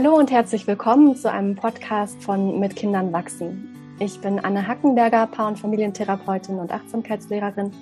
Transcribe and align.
Hallo 0.00 0.14
und 0.14 0.30
herzlich 0.30 0.64
willkommen 0.68 1.16
zu 1.16 1.28
einem 1.28 1.56
Podcast 1.56 2.22
von 2.22 2.60
Mit 2.60 2.76
Kindern 2.76 3.12
wachsen. 3.12 3.96
Ich 3.98 4.20
bin 4.20 4.38
Anne 4.38 4.68
Hackenberger, 4.68 5.26
Paar- 5.26 5.48
und 5.48 5.58
Familientherapeutin 5.58 6.60
und 6.60 6.70
Achtsamkeitslehrerin. 6.70 7.72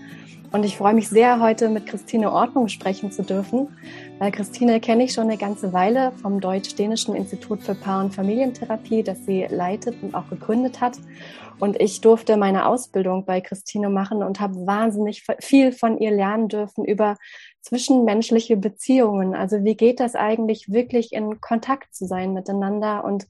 Und 0.50 0.64
ich 0.64 0.78
freue 0.78 0.94
mich 0.94 1.10
sehr, 1.10 1.40
heute 1.40 1.68
mit 1.68 1.84
Christine 1.84 2.32
Ordnung 2.32 2.68
sprechen 2.68 3.12
zu 3.12 3.22
dürfen, 3.22 3.68
weil 4.18 4.32
Christine 4.32 4.80
kenne 4.80 5.04
ich 5.04 5.12
schon 5.12 5.24
eine 5.24 5.36
ganze 5.36 5.74
Weile 5.74 6.12
vom 6.22 6.40
Deutsch-Dänischen 6.40 7.14
Institut 7.14 7.60
für 7.62 7.74
Paar- 7.74 8.02
und 8.02 8.14
Familientherapie, 8.14 9.02
das 9.02 9.26
sie 9.26 9.46
leitet 9.50 10.02
und 10.02 10.14
auch 10.14 10.30
gegründet 10.30 10.80
hat. 10.80 10.96
Und 11.58 11.78
ich 11.82 12.00
durfte 12.00 12.38
meine 12.38 12.64
Ausbildung 12.64 13.26
bei 13.26 13.42
Christine 13.42 13.90
machen 13.90 14.22
und 14.22 14.40
habe 14.40 14.54
wahnsinnig 14.66 15.22
viel 15.40 15.70
von 15.70 15.98
ihr 15.98 16.12
lernen 16.12 16.48
dürfen 16.48 16.86
über 16.86 17.16
zwischenmenschliche 17.66 18.56
Beziehungen. 18.56 19.34
Also 19.34 19.64
wie 19.64 19.74
geht 19.76 19.98
das 19.98 20.14
eigentlich, 20.14 20.72
wirklich 20.72 21.12
in 21.12 21.40
Kontakt 21.40 21.94
zu 21.94 22.06
sein 22.06 22.32
miteinander 22.32 23.04
und 23.04 23.26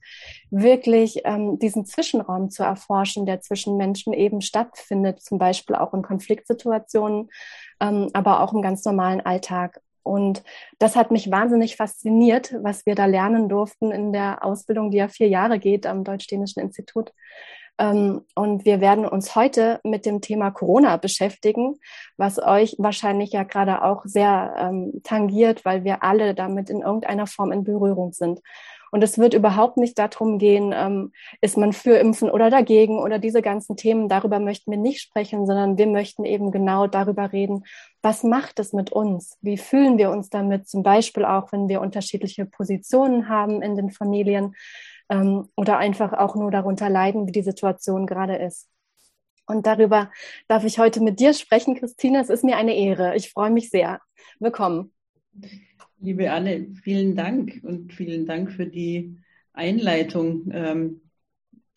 wirklich 0.51 1.21
ähm, 1.25 1.57
diesen 1.57 1.85
Zwischenraum 1.85 2.51
zu 2.51 2.61
erforschen, 2.61 3.25
der 3.25 3.41
zwischen 3.41 3.77
Menschen 3.77 4.13
eben 4.13 4.41
stattfindet, 4.41 5.21
zum 5.21 5.39
Beispiel 5.39 5.75
auch 5.75 5.93
in 5.95 6.03
Konfliktsituationen, 6.03 7.29
ähm, 7.79 8.09
aber 8.13 8.41
auch 8.41 8.53
im 8.53 8.61
ganz 8.61 8.85
normalen 8.85 9.21
Alltag. 9.21 9.81
Und 10.03 10.43
das 10.77 10.95
hat 10.95 11.09
mich 11.09 11.31
wahnsinnig 11.31 11.75
fasziniert, 11.75 12.55
was 12.61 12.85
wir 12.85 12.93
da 12.93 13.07
lernen 13.07 13.49
durften 13.49 13.91
in 13.91 14.13
der 14.13 14.45
Ausbildung, 14.45 14.91
die 14.91 14.97
ja 14.97 15.07
vier 15.07 15.27
Jahre 15.29 15.57
geht 15.57 15.87
am 15.87 16.03
Deutsch-Dänischen 16.03 16.61
Institut. 16.61 17.11
Ähm, 17.79 18.21
und 18.35 18.65
wir 18.65 18.81
werden 18.81 19.05
uns 19.05 19.35
heute 19.35 19.79
mit 19.83 20.05
dem 20.05 20.21
Thema 20.21 20.51
Corona 20.51 20.97
beschäftigen, 20.97 21.75
was 22.17 22.41
euch 22.41 22.75
wahrscheinlich 22.79 23.31
ja 23.31 23.43
gerade 23.43 23.83
auch 23.83 24.03
sehr 24.05 24.55
ähm, 24.57 25.01
tangiert, 25.03 25.65
weil 25.65 25.83
wir 25.83 26.03
alle 26.03 26.33
damit 26.33 26.69
in 26.69 26.81
irgendeiner 26.81 27.27
Form 27.27 27.51
in 27.51 27.63
Berührung 27.63 28.13
sind. 28.13 28.41
Und 28.91 29.03
es 29.03 29.17
wird 29.17 29.33
überhaupt 29.33 29.77
nicht 29.77 29.99
darum 29.99 30.37
gehen, 30.37 30.73
ähm, 30.75 31.11
ist 31.41 31.57
man 31.57 31.73
für 31.73 31.97
Impfen 31.97 32.29
oder 32.29 32.49
dagegen 32.49 32.99
oder 32.99 33.19
diese 33.19 33.41
ganzen 33.41 33.75
Themen. 33.75 34.07
Darüber 34.07 34.39
möchten 34.39 34.71
wir 34.71 34.77
nicht 34.77 35.01
sprechen, 35.01 35.45
sondern 35.45 35.77
wir 35.77 35.87
möchten 35.87 36.23
eben 36.23 36.51
genau 36.51 36.87
darüber 36.87 37.31
reden, 37.33 37.65
was 38.01 38.23
macht 38.23 38.59
es 38.59 38.73
mit 38.73 38.91
uns? 38.91 39.37
Wie 39.41 39.57
fühlen 39.57 39.97
wir 39.97 40.09
uns 40.09 40.29
damit? 40.29 40.67
Zum 40.69 40.83
Beispiel 40.83 41.25
auch, 41.25 41.51
wenn 41.51 41.67
wir 41.67 41.81
unterschiedliche 41.81 42.45
Positionen 42.45 43.27
haben 43.27 43.61
in 43.61 43.75
den 43.75 43.91
Familien 43.91 44.55
ähm, 45.09 45.49
oder 45.55 45.77
einfach 45.77 46.13
auch 46.13 46.35
nur 46.35 46.51
darunter 46.51 46.89
leiden, 46.89 47.27
wie 47.27 47.31
die 47.31 47.41
Situation 47.41 48.07
gerade 48.07 48.35
ist. 48.35 48.67
Und 49.45 49.65
darüber 49.65 50.11
darf 50.47 50.65
ich 50.65 50.77
heute 50.77 51.01
mit 51.01 51.19
dir 51.19 51.33
sprechen, 51.33 51.75
Christine. 51.75 52.21
Es 52.21 52.29
ist 52.29 52.43
mir 52.43 52.57
eine 52.57 52.75
Ehre. 52.75 53.15
Ich 53.15 53.31
freue 53.31 53.49
mich 53.49 53.69
sehr. 53.69 54.01
Willkommen. 54.39 54.91
Liebe 55.99 56.31
Anne, 56.31 56.67
vielen 56.83 57.15
Dank 57.15 57.61
und 57.63 57.93
vielen 57.93 58.25
Dank 58.25 58.51
für 58.51 58.65
die 58.65 59.17
Einleitung. 59.53 60.51
Ähm, 60.51 61.01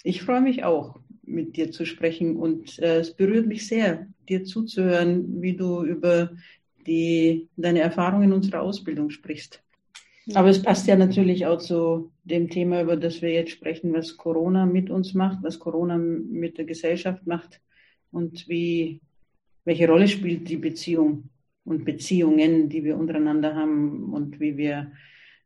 ich 0.02 0.22
freue 0.22 0.40
mich 0.40 0.64
auch, 0.64 0.98
mit 1.22 1.56
dir 1.56 1.70
zu 1.70 1.86
sprechen 1.86 2.36
und 2.36 2.78
äh, 2.80 2.98
es 2.98 3.14
berührt 3.14 3.46
mich 3.46 3.66
sehr, 3.66 4.08
dir 4.28 4.44
zuzuhören, 4.44 5.40
wie 5.40 5.56
du 5.56 5.84
über 5.84 6.30
die, 6.86 7.48
deine 7.56 7.80
Erfahrungen 7.80 8.24
in 8.24 8.32
unserer 8.32 8.62
Ausbildung 8.62 9.10
sprichst. 9.10 9.62
Aber 10.34 10.48
es 10.48 10.62
passt 10.62 10.86
ja 10.86 10.96
natürlich 10.96 11.46
auch 11.46 11.58
zu 11.58 12.12
dem 12.24 12.48
Thema, 12.48 12.82
über 12.82 12.96
das 12.96 13.22
wir 13.22 13.32
jetzt 13.32 13.50
sprechen, 13.50 13.92
was 13.92 14.16
Corona 14.16 14.66
mit 14.66 14.90
uns 14.90 15.14
macht, 15.14 15.42
was 15.42 15.58
Corona 15.58 15.98
mit 15.98 16.58
der 16.58 16.64
Gesellschaft 16.64 17.26
macht 17.26 17.60
und 18.10 18.48
wie, 18.48 19.00
welche 19.64 19.88
Rolle 19.88 20.08
spielt 20.08 20.48
die 20.48 20.56
Beziehung 20.56 21.30
und 21.64 21.84
Beziehungen, 21.84 22.68
die 22.68 22.84
wir 22.84 22.96
untereinander 22.96 23.54
haben 23.54 24.12
und 24.12 24.40
wie 24.40 24.56
wir 24.56 24.92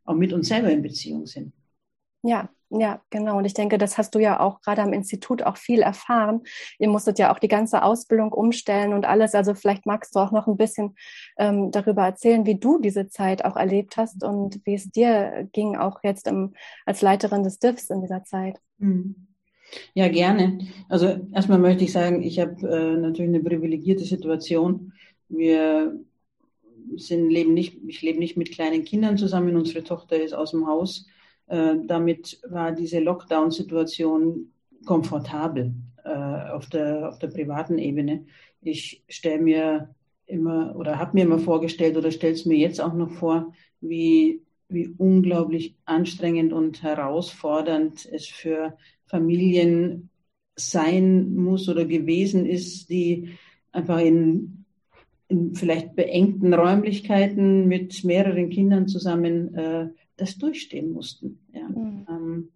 auch 0.04 0.14
mit 0.14 0.32
uns 0.32 0.48
selber 0.48 0.70
in 0.70 0.82
Beziehung 0.82 1.26
sind. 1.26 1.52
Ja, 2.22 2.50
ja, 2.70 3.00
genau. 3.10 3.38
Und 3.38 3.44
ich 3.44 3.54
denke, 3.54 3.78
das 3.78 3.98
hast 3.98 4.14
du 4.14 4.18
ja 4.18 4.40
auch 4.40 4.60
gerade 4.60 4.82
am 4.82 4.92
Institut 4.92 5.42
auch 5.42 5.56
viel 5.56 5.80
erfahren. 5.80 6.42
Ihr 6.78 6.88
musstet 6.88 7.18
ja 7.18 7.32
auch 7.32 7.38
die 7.38 7.48
ganze 7.48 7.82
Ausbildung 7.82 8.32
umstellen 8.32 8.92
und 8.92 9.04
alles. 9.04 9.34
Also 9.34 9.54
vielleicht 9.54 9.86
magst 9.86 10.14
du 10.14 10.20
auch 10.20 10.32
noch 10.32 10.46
ein 10.46 10.56
bisschen 10.56 10.96
ähm, 11.38 11.70
darüber 11.70 12.02
erzählen, 12.02 12.46
wie 12.46 12.58
du 12.58 12.78
diese 12.78 13.08
Zeit 13.08 13.44
auch 13.44 13.56
erlebt 13.56 13.96
hast 13.96 14.24
und 14.24 14.60
wie 14.64 14.74
es 14.74 14.90
dir 14.90 15.48
ging, 15.52 15.76
auch 15.76 16.00
jetzt 16.02 16.26
im, 16.26 16.54
als 16.86 17.02
Leiterin 17.02 17.44
des 17.44 17.58
DIFs 17.58 17.90
in 17.90 18.00
dieser 18.00 18.24
Zeit. 18.24 18.60
Hm. 18.80 19.14
Ja, 19.94 20.08
gerne. 20.08 20.58
Also 20.88 21.20
erstmal 21.32 21.58
möchte 21.58 21.84
ich 21.84 21.92
sagen, 21.92 22.22
ich 22.22 22.38
habe 22.38 22.68
äh, 22.68 22.96
natürlich 22.96 23.34
eine 23.34 23.42
privilegierte 23.42 24.04
Situation. 24.04 24.92
Wir 25.28 25.98
sind, 26.96 27.30
leben 27.30 27.54
nicht, 27.54 27.78
ich 27.86 28.02
lebe 28.02 28.18
nicht 28.18 28.36
mit 28.36 28.52
kleinen 28.52 28.84
Kindern 28.84 29.16
zusammen. 29.16 29.56
Unsere 29.56 29.84
Tochter 29.84 30.20
ist 30.20 30.34
aus 30.34 30.52
dem 30.52 30.66
Haus. 30.66 31.06
Äh, 31.46 31.76
damit 31.86 32.40
war 32.48 32.72
diese 32.72 33.00
Lockdown-Situation 33.00 34.52
komfortabel 34.84 35.74
äh, 36.04 36.08
auf, 36.08 36.68
der, 36.68 37.08
auf 37.08 37.18
der 37.18 37.28
privaten 37.28 37.78
Ebene. 37.78 38.26
Ich 38.60 39.02
stelle 39.08 39.42
mir 39.42 39.94
immer 40.26 40.74
oder 40.76 40.98
habe 40.98 41.12
mir 41.14 41.24
immer 41.24 41.38
vorgestellt 41.38 41.96
oder 41.96 42.10
stelle 42.10 42.32
es 42.32 42.46
mir 42.46 42.56
jetzt 42.56 42.80
auch 42.80 42.94
noch 42.94 43.10
vor, 43.10 43.52
wie, 43.80 44.42
wie 44.68 44.94
unglaublich 44.96 45.76
anstrengend 45.84 46.52
und 46.52 46.82
herausfordernd 46.82 48.06
es 48.10 48.26
für 48.26 48.76
Familien 49.06 50.10
sein 50.56 51.34
muss 51.34 51.68
oder 51.68 51.84
gewesen 51.84 52.46
ist, 52.46 52.88
die 52.88 53.30
einfach 53.72 53.98
in, 53.98 54.64
in 55.28 55.54
vielleicht 55.54 55.96
beengten 55.96 56.54
Räumlichkeiten 56.54 57.66
mit 57.66 58.04
mehreren 58.04 58.50
Kindern 58.50 58.88
zusammen 58.88 59.54
äh, 59.54 59.88
das 60.16 60.36
durchstehen 60.38 60.90
mussten. 60.92 61.40
Ja. 61.52 61.68
Mhm. 61.68 62.06
Ähm, 62.08 62.48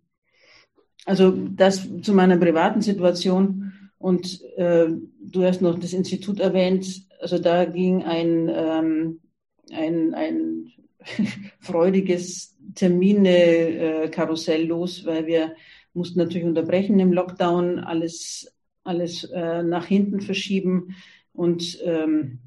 also 1.04 1.30
das 1.30 1.88
zu 2.02 2.12
meiner 2.12 2.36
privaten 2.36 2.82
Situation. 2.82 3.72
Und 3.98 4.42
äh, 4.56 4.88
du 5.20 5.44
hast 5.44 5.62
noch 5.62 5.78
das 5.78 5.92
Institut 5.92 6.38
erwähnt. 6.38 7.06
Also 7.20 7.38
da 7.38 7.64
ging 7.64 8.04
ein, 8.04 8.50
ähm, 8.52 9.20
ein, 9.72 10.14
ein 10.14 10.72
freudiges 11.60 12.56
Termine-Karussell 12.74 14.66
los, 14.66 15.04
weil 15.04 15.26
wir 15.26 15.54
mussten 15.94 16.18
natürlich 16.18 16.46
unterbrechen 16.46 17.00
im 17.00 17.12
Lockdown, 17.12 17.78
alles, 17.80 18.54
alles 18.84 19.24
äh, 19.24 19.62
nach 19.62 19.86
hinten 19.86 20.20
verschieben. 20.20 20.94
Und 21.32 21.78
ähm, 21.84 22.40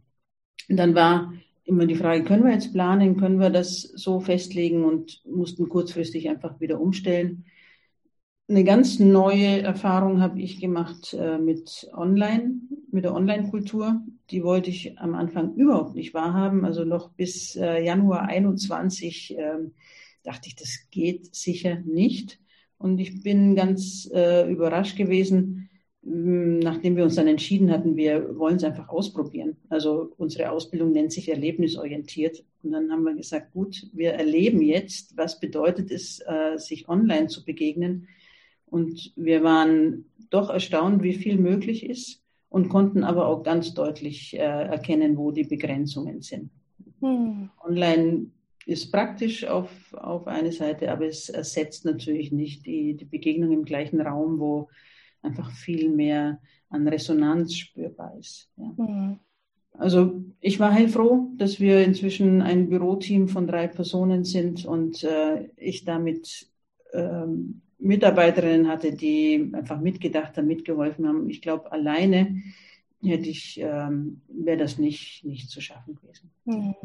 dann 0.69 0.95
war 0.95 1.33
immer 1.63 1.85
die 1.85 1.95
Frage, 1.95 2.23
können 2.23 2.44
wir 2.44 2.53
jetzt 2.53 2.73
planen, 2.73 3.17
können 3.17 3.39
wir 3.39 3.49
das 3.49 3.81
so 3.81 4.19
festlegen 4.19 4.83
und 4.83 5.22
mussten 5.25 5.69
kurzfristig 5.69 6.29
einfach 6.29 6.59
wieder 6.59 6.79
umstellen. 6.79 7.45
Eine 8.49 8.63
ganz 8.63 8.99
neue 8.99 9.61
Erfahrung 9.61 10.19
habe 10.22 10.41
ich 10.41 10.59
gemacht 10.59 11.13
äh, 11.13 11.38
mit 11.38 11.89
Online, 11.94 12.55
mit 12.91 13.05
der 13.05 13.13
Online-Kultur. 13.13 14.01
Die 14.29 14.44
wollte 14.44 14.69
ich 14.69 14.99
am 14.99 15.16
Anfang 15.16 15.53
überhaupt 15.55 15.95
nicht 15.95 16.13
wahrhaben. 16.13 16.66
Also 16.66 16.83
noch 16.83 17.11
bis 17.11 17.55
äh, 17.55 17.81
Januar 17.81 18.23
21 18.23 19.38
äh, 19.38 19.53
dachte 20.23 20.49
ich, 20.49 20.55
das 20.55 20.88
geht 20.91 21.33
sicher 21.33 21.79
nicht. 21.85 22.39
Und 22.78 22.99
ich 22.99 23.23
bin 23.23 23.55
ganz 23.55 24.09
äh, 24.13 24.51
überrascht 24.51 24.97
gewesen, 24.97 25.69
nachdem 26.03 26.95
wir 26.95 27.03
uns 27.03 27.16
dann 27.16 27.28
entschieden 27.28 27.72
hatten, 27.72 27.95
wir 27.95 28.38
wollen 28.38 28.56
es 28.56 28.63
einfach 28.63 28.89
ausprobieren. 28.89 29.57
Also 29.69 30.12
unsere 30.17 30.51
Ausbildung 30.51 30.91
nennt 30.91 31.12
sich 31.12 31.29
erlebnisorientiert. 31.29 32.44
Und 32.63 32.72
dann 32.72 32.91
haben 32.91 33.03
wir 33.03 33.13
gesagt, 33.13 33.53
gut, 33.53 33.88
wir 33.94 34.13
erleben 34.13 34.61
jetzt, 34.61 35.16
was 35.16 35.40
bedeutet 35.40 35.91
es, 35.91 36.19
äh, 36.25 36.57
sich 36.57 36.90
online 36.90 37.28
zu 37.28 37.45
begegnen. 37.45 38.07
Und 38.66 39.13
wir 39.16 39.44
waren 39.44 40.06
doch 40.31 40.50
erstaunt, 40.50 41.03
wie 41.03 41.13
viel 41.13 41.38
möglich 41.38 41.85
ist 41.88 42.23
und 42.50 42.69
konnten 42.69 43.03
aber 43.03 43.28
auch 43.28 43.44
ganz 43.44 43.73
deutlich 43.73 44.34
äh, 44.34 44.40
erkennen, 44.40 45.17
wo 45.17 45.31
die 45.31 45.44
Begrenzungen 45.44 46.22
sind. 46.22 46.50
Hm. 47.01 47.49
Online 47.64 48.28
ist 48.66 48.91
praktisch 48.91 49.46
auf, 49.46 49.70
auf 49.93 50.28
eine 50.28 50.52
Seite, 50.52 50.91
aber 50.91 51.05
es 51.05 51.29
ersetzt 51.29 51.85
natürlich 51.85 52.31
nicht 52.31 52.66
die, 52.66 52.96
die 52.96 53.05
Begegnung 53.05 53.52
im 53.52 53.66
gleichen 53.66 54.02
Raum, 54.02 54.40
wo 54.40 54.70
einfach 55.22 55.52
viel 55.52 55.90
mehr 55.90 56.40
an 56.70 56.88
Resonanz 56.88 57.56
spürbar 57.56 58.18
ist. 58.20 58.50
Ja. 58.58 58.73
Mhm. 58.78 59.20
Also 59.73 60.23
ich 60.41 60.59
war 60.59 60.73
heilfroh, 60.73 61.29
dass 61.38 61.59
wir 61.59 61.84
inzwischen 61.84 62.41
ein 62.41 62.70
Büroteam 62.70 63.29
von 63.29 63.47
drei 63.47 63.68
Personen 63.68 64.26
sind 64.26 64.66
und 64.66 65.03
äh, 65.03 65.50
ich 65.56 65.85
damit 65.85 66.47
ähm, 66.94 67.62
Mitarbeiterinnen 67.79 68.68
hatte, 68.68 68.94
die 68.94 69.50
einfach 69.53 69.79
mitgedacht 69.79 70.38
haben, 70.38 70.47
mitgeholfen 70.47 71.08
haben. 71.08 71.29
Ich 71.29 71.41
glaube, 71.41 71.72
alleine 71.72 72.41
hätte 73.02 73.29
ich, 73.29 73.59
ähm, 73.59 74.22
wäre 74.28 74.58
das 74.58 74.78
nicht, 74.78 75.24
nicht 75.24 75.50
zu 75.50 75.62
schaffen 75.62 75.96
gewesen. 75.96 76.29
Mhm. 76.46 76.76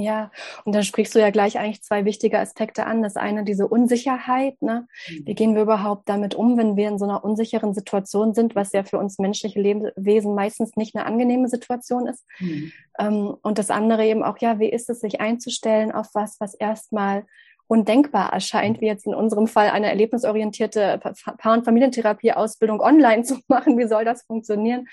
Ja, 0.00 0.30
und 0.64 0.76
dann 0.76 0.84
sprichst 0.84 1.16
du 1.16 1.18
ja 1.18 1.30
gleich 1.30 1.58
eigentlich 1.58 1.82
zwei 1.82 2.04
wichtige 2.04 2.38
Aspekte 2.38 2.86
an. 2.86 3.02
Das 3.02 3.16
eine, 3.16 3.42
diese 3.42 3.66
Unsicherheit. 3.66 4.54
Ne? 4.62 4.86
Wie 5.08 5.32
mhm. 5.32 5.34
gehen 5.34 5.54
wir 5.56 5.62
überhaupt 5.62 6.08
damit 6.08 6.36
um, 6.36 6.56
wenn 6.56 6.76
wir 6.76 6.86
in 6.86 7.00
so 7.00 7.04
einer 7.04 7.24
unsicheren 7.24 7.74
Situation 7.74 8.32
sind, 8.32 8.54
was 8.54 8.72
ja 8.72 8.84
für 8.84 8.98
uns 8.98 9.18
menschliche 9.18 9.60
Lebewesen 9.60 10.36
meistens 10.36 10.76
nicht 10.76 10.94
eine 10.94 11.04
angenehme 11.04 11.48
Situation 11.48 12.06
ist. 12.06 12.24
Mhm. 12.38 12.72
Ähm, 13.00 13.36
und 13.42 13.58
das 13.58 13.70
andere 13.70 14.06
eben 14.06 14.22
auch, 14.22 14.38
ja, 14.38 14.60
wie 14.60 14.68
ist 14.68 14.88
es, 14.88 15.00
sich 15.00 15.20
einzustellen 15.20 15.90
auf 15.90 16.06
was, 16.14 16.36
was 16.38 16.54
erstmal 16.54 17.26
undenkbar 17.66 18.32
erscheint, 18.32 18.80
wie 18.80 18.86
jetzt 18.86 19.04
in 19.04 19.16
unserem 19.16 19.48
Fall 19.48 19.70
eine 19.70 19.88
erlebnisorientierte 19.88 21.00
Paar- 21.38 21.54
und 21.54 21.64
Familientherapie-Ausbildung 21.64 22.80
online 22.80 23.24
zu 23.24 23.38
machen. 23.48 23.76
Wie 23.78 23.88
soll 23.88 24.04
das 24.04 24.22
funktionieren? 24.22 24.86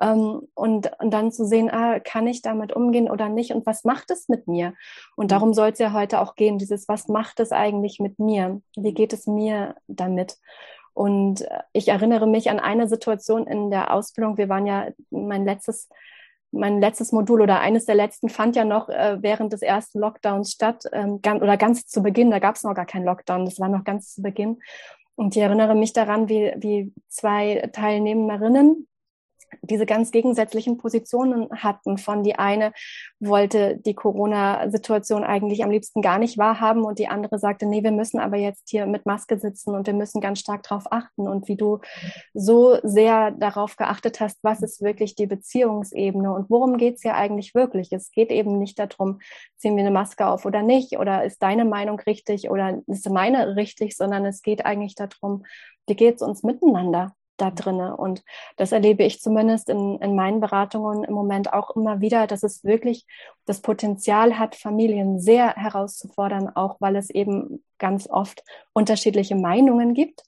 Ähm, 0.00 0.48
und, 0.54 0.90
und 0.98 1.10
dann 1.10 1.30
zu 1.30 1.44
sehen, 1.44 1.70
ah, 1.70 2.00
kann 2.00 2.26
ich 2.26 2.42
damit 2.42 2.72
umgehen 2.72 3.10
oder 3.10 3.28
nicht 3.28 3.52
und 3.52 3.66
was 3.66 3.84
macht 3.84 4.10
es 4.10 4.28
mit 4.28 4.48
mir? 4.48 4.74
Und 5.16 5.26
mhm. 5.26 5.28
darum 5.28 5.54
soll 5.54 5.70
es 5.70 5.78
ja 5.78 5.92
heute 5.92 6.20
auch 6.20 6.34
gehen, 6.34 6.58
dieses, 6.58 6.88
was 6.88 7.08
macht 7.08 7.40
es 7.40 7.52
eigentlich 7.52 8.00
mit 8.00 8.18
mir? 8.18 8.60
Wie 8.76 8.94
geht 8.94 9.12
es 9.12 9.26
mir 9.26 9.76
damit? 9.88 10.38
Und 10.94 11.46
ich 11.72 11.88
erinnere 11.88 12.26
mich 12.26 12.50
an 12.50 12.60
eine 12.60 12.88
Situation 12.88 13.46
in 13.46 13.70
der 13.70 13.94
Ausbildung. 13.94 14.36
Wir 14.36 14.48
waren 14.48 14.66
ja 14.66 14.88
mein 15.10 15.44
letztes 15.44 15.88
mein 16.52 16.80
letztes 16.80 17.12
Modul 17.12 17.42
oder 17.42 17.60
eines 17.60 17.84
der 17.84 17.94
letzten 17.94 18.28
fand 18.28 18.56
ja 18.56 18.64
noch 18.64 18.88
äh, 18.88 19.18
während 19.20 19.52
des 19.52 19.62
ersten 19.62 20.00
Lockdowns 20.00 20.50
statt, 20.50 20.84
ähm, 20.92 21.22
ganz, 21.22 21.42
oder 21.42 21.56
ganz 21.56 21.86
zu 21.86 22.02
Beginn, 22.02 22.30
da 22.30 22.40
gab 22.40 22.56
es 22.56 22.64
noch 22.64 22.74
gar 22.74 22.86
keinen 22.86 23.04
Lockdown, 23.04 23.44
das 23.44 23.60
war 23.60 23.68
noch 23.68 23.84
ganz 23.84 24.14
zu 24.14 24.22
Beginn. 24.22 24.58
Und 25.14 25.36
ich 25.36 25.42
erinnere 25.42 25.74
mich 25.74 25.92
daran, 25.92 26.28
wie, 26.28 26.52
wie 26.56 26.92
zwei 27.08 27.68
Teilnehmerinnen 27.72 28.88
diese 29.62 29.86
ganz 29.86 30.10
gegensätzlichen 30.10 30.76
Positionen 30.76 31.48
hatten. 31.50 31.98
Von 31.98 32.22
die 32.22 32.36
eine 32.36 32.72
wollte 33.18 33.76
die 33.76 33.94
Corona-Situation 33.94 35.24
eigentlich 35.24 35.64
am 35.64 35.70
liebsten 35.70 36.02
gar 36.02 36.18
nicht 36.18 36.38
wahrhaben 36.38 36.84
und 36.84 36.98
die 36.98 37.08
andere 37.08 37.38
sagte, 37.38 37.66
nee, 37.66 37.82
wir 37.82 37.92
müssen 37.92 38.20
aber 38.20 38.36
jetzt 38.36 38.68
hier 38.68 38.86
mit 38.86 39.06
Maske 39.06 39.38
sitzen 39.38 39.74
und 39.74 39.86
wir 39.86 39.94
müssen 39.94 40.20
ganz 40.20 40.40
stark 40.40 40.62
darauf 40.62 40.90
achten. 40.90 41.28
Und 41.28 41.48
wie 41.48 41.56
du 41.56 41.78
so 42.34 42.78
sehr 42.82 43.30
darauf 43.30 43.76
geachtet 43.76 44.20
hast, 44.20 44.38
was 44.42 44.62
ist 44.62 44.82
wirklich 44.82 45.14
die 45.14 45.26
Beziehungsebene 45.26 46.32
und 46.32 46.50
worum 46.50 46.76
geht 46.76 46.96
es 46.96 47.02
ja 47.02 47.14
eigentlich 47.14 47.54
wirklich? 47.54 47.92
Es 47.92 48.10
geht 48.10 48.30
eben 48.30 48.58
nicht 48.58 48.78
darum, 48.78 49.20
ziehen 49.56 49.76
wir 49.76 49.82
eine 49.82 49.90
Maske 49.90 50.26
auf 50.26 50.46
oder 50.46 50.62
nicht 50.62 50.98
oder 50.98 51.24
ist 51.24 51.42
deine 51.42 51.64
Meinung 51.64 52.00
richtig 52.00 52.50
oder 52.50 52.80
ist 52.86 53.08
meine 53.10 53.56
richtig, 53.56 53.96
sondern 53.96 54.24
es 54.26 54.42
geht 54.42 54.64
eigentlich 54.64 54.94
darum, 54.94 55.44
wie 55.86 55.96
geht 55.96 56.16
es 56.16 56.22
uns 56.22 56.42
miteinander? 56.42 57.14
Da 57.40 57.50
drinne. 57.50 57.96
Und 57.96 58.22
das 58.56 58.72
erlebe 58.72 59.04
ich 59.04 59.20
zumindest 59.20 59.68
in, 59.68 59.98
in 60.00 60.14
meinen 60.14 60.40
Beratungen 60.40 61.04
im 61.04 61.14
Moment 61.14 61.52
auch 61.52 61.74
immer 61.76 62.00
wieder, 62.00 62.26
dass 62.26 62.42
es 62.42 62.64
wirklich 62.64 63.06
das 63.46 63.60
Potenzial 63.60 64.38
hat, 64.38 64.56
Familien 64.56 65.20
sehr 65.20 65.54
herauszufordern, 65.54 66.48
auch 66.54 66.76
weil 66.80 66.96
es 66.96 67.10
eben 67.10 67.64
ganz 67.78 68.08
oft 68.08 68.44
unterschiedliche 68.72 69.36
Meinungen 69.36 69.94
gibt. 69.94 70.22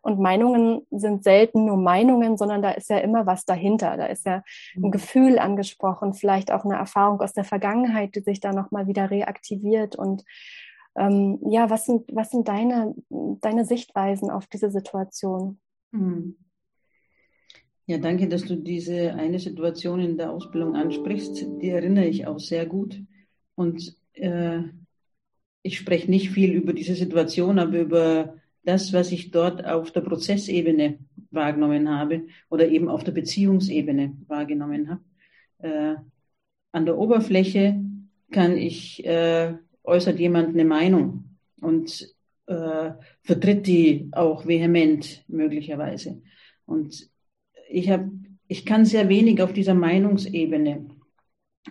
Und 0.00 0.20
Meinungen 0.20 0.86
sind 0.90 1.24
selten 1.24 1.64
nur 1.64 1.76
Meinungen, 1.76 2.36
sondern 2.36 2.62
da 2.62 2.70
ist 2.70 2.88
ja 2.88 2.98
immer 2.98 3.26
was 3.26 3.44
dahinter. 3.44 3.96
Da 3.96 4.06
ist 4.06 4.26
ja 4.26 4.42
ein 4.76 4.82
mhm. 4.82 4.90
Gefühl 4.90 5.38
angesprochen, 5.38 6.14
vielleicht 6.14 6.52
auch 6.52 6.64
eine 6.64 6.76
Erfahrung 6.76 7.20
aus 7.20 7.32
der 7.32 7.44
Vergangenheit, 7.44 8.14
die 8.14 8.20
sich 8.20 8.40
da 8.40 8.52
nochmal 8.52 8.86
wieder 8.86 9.10
reaktiviert. 9.10 9.96
Und 9.96 10.24
ähm, 10.96 11.38
ja, 11.48 11.70
was 11.70 11.84
sind, 11.86 12.04
was 12.12 12.30
sind 12.30 12.48
deine, 12.48 12.94
deine 13.10 13.64
Sichtweisen 13.64 14.30
auf 14.30 14.46
diese 14.46 14.70
Situation? 14.70 15.60
Mhm. 15.90 16.36
Ja, 17.88 17.96
danke, 17.96 18.28
dass 18.28 18.44
du 18.44 18.54
diese 18.54 19.14
eine 19.14 19.38
Situation 19.38 20.00
in 20.00 20.18
der 20.18 20.30
Ausbildung 20.30 20.76
ansprichst. 20.76 21.46
Die 21.62 21.70
erinnere 21.70 22.04
ich 22.04 22.26
auch 22.26 22.38
sehr 22.38 22.66
gut. 22.66 23.00
Und 23.54 23.96
äh, 24.12 24.60
ich 25.62 25.78
spreche 25.78 26.10
nicht 26.10 26.28
viel 26.28 26.52
über 26.52 26.74
diese 26.74 26.94
Situation, 26.94 27.58
aber 27.58 27.78
über 27.78 28.36
das, 28.62 28.92
was 28.92 29.10
ich 29.10 29.30
dort 29.30 29.64
auf 29.64 29.90
der 29.90 30.02
Prozessebene 30.02 30.98
wahrgenommen 31.30 31.88
habe 31.88 32.26
oder 32.50 32.68
eben 32.68 32.90
auf 32.90 33.04
der 33.04 33.12
Beziehungsebene 33.12 34.18
wahrgenommen 34.26 34.90
habe. 34.90 35.00
Äh, 35.60 35.96
an 36.72 36.84
der 36.84 36.98
Oberfläche 36.98 37.82
kann 38.30 38.58
ich, 38.58 39.02
äh, 39.06 39.54
äußert 39.82 40.18
jemand 40.18 40.50
eine 40.50 40.66
Meinung 40.66 41.38
und 41.62 42.14
äh, 42.48 42.90
vertritt 43.22 43.66
die 43.66 44.10
auch 44.12 44.46
vehement 44.46 45.24
möglicherweise. 45.26 46.20
Und 46.66 47.08
ich 47.68 47.90
habe, 47.90 48.10
ich 48.46 48.64
kann 48.64 48.84
sehr 48.84 49.08
wenig 49.08 49.42
auf 49.42 49.52
dieser 49.52 49.74
Meinungsebene 49.74 50.86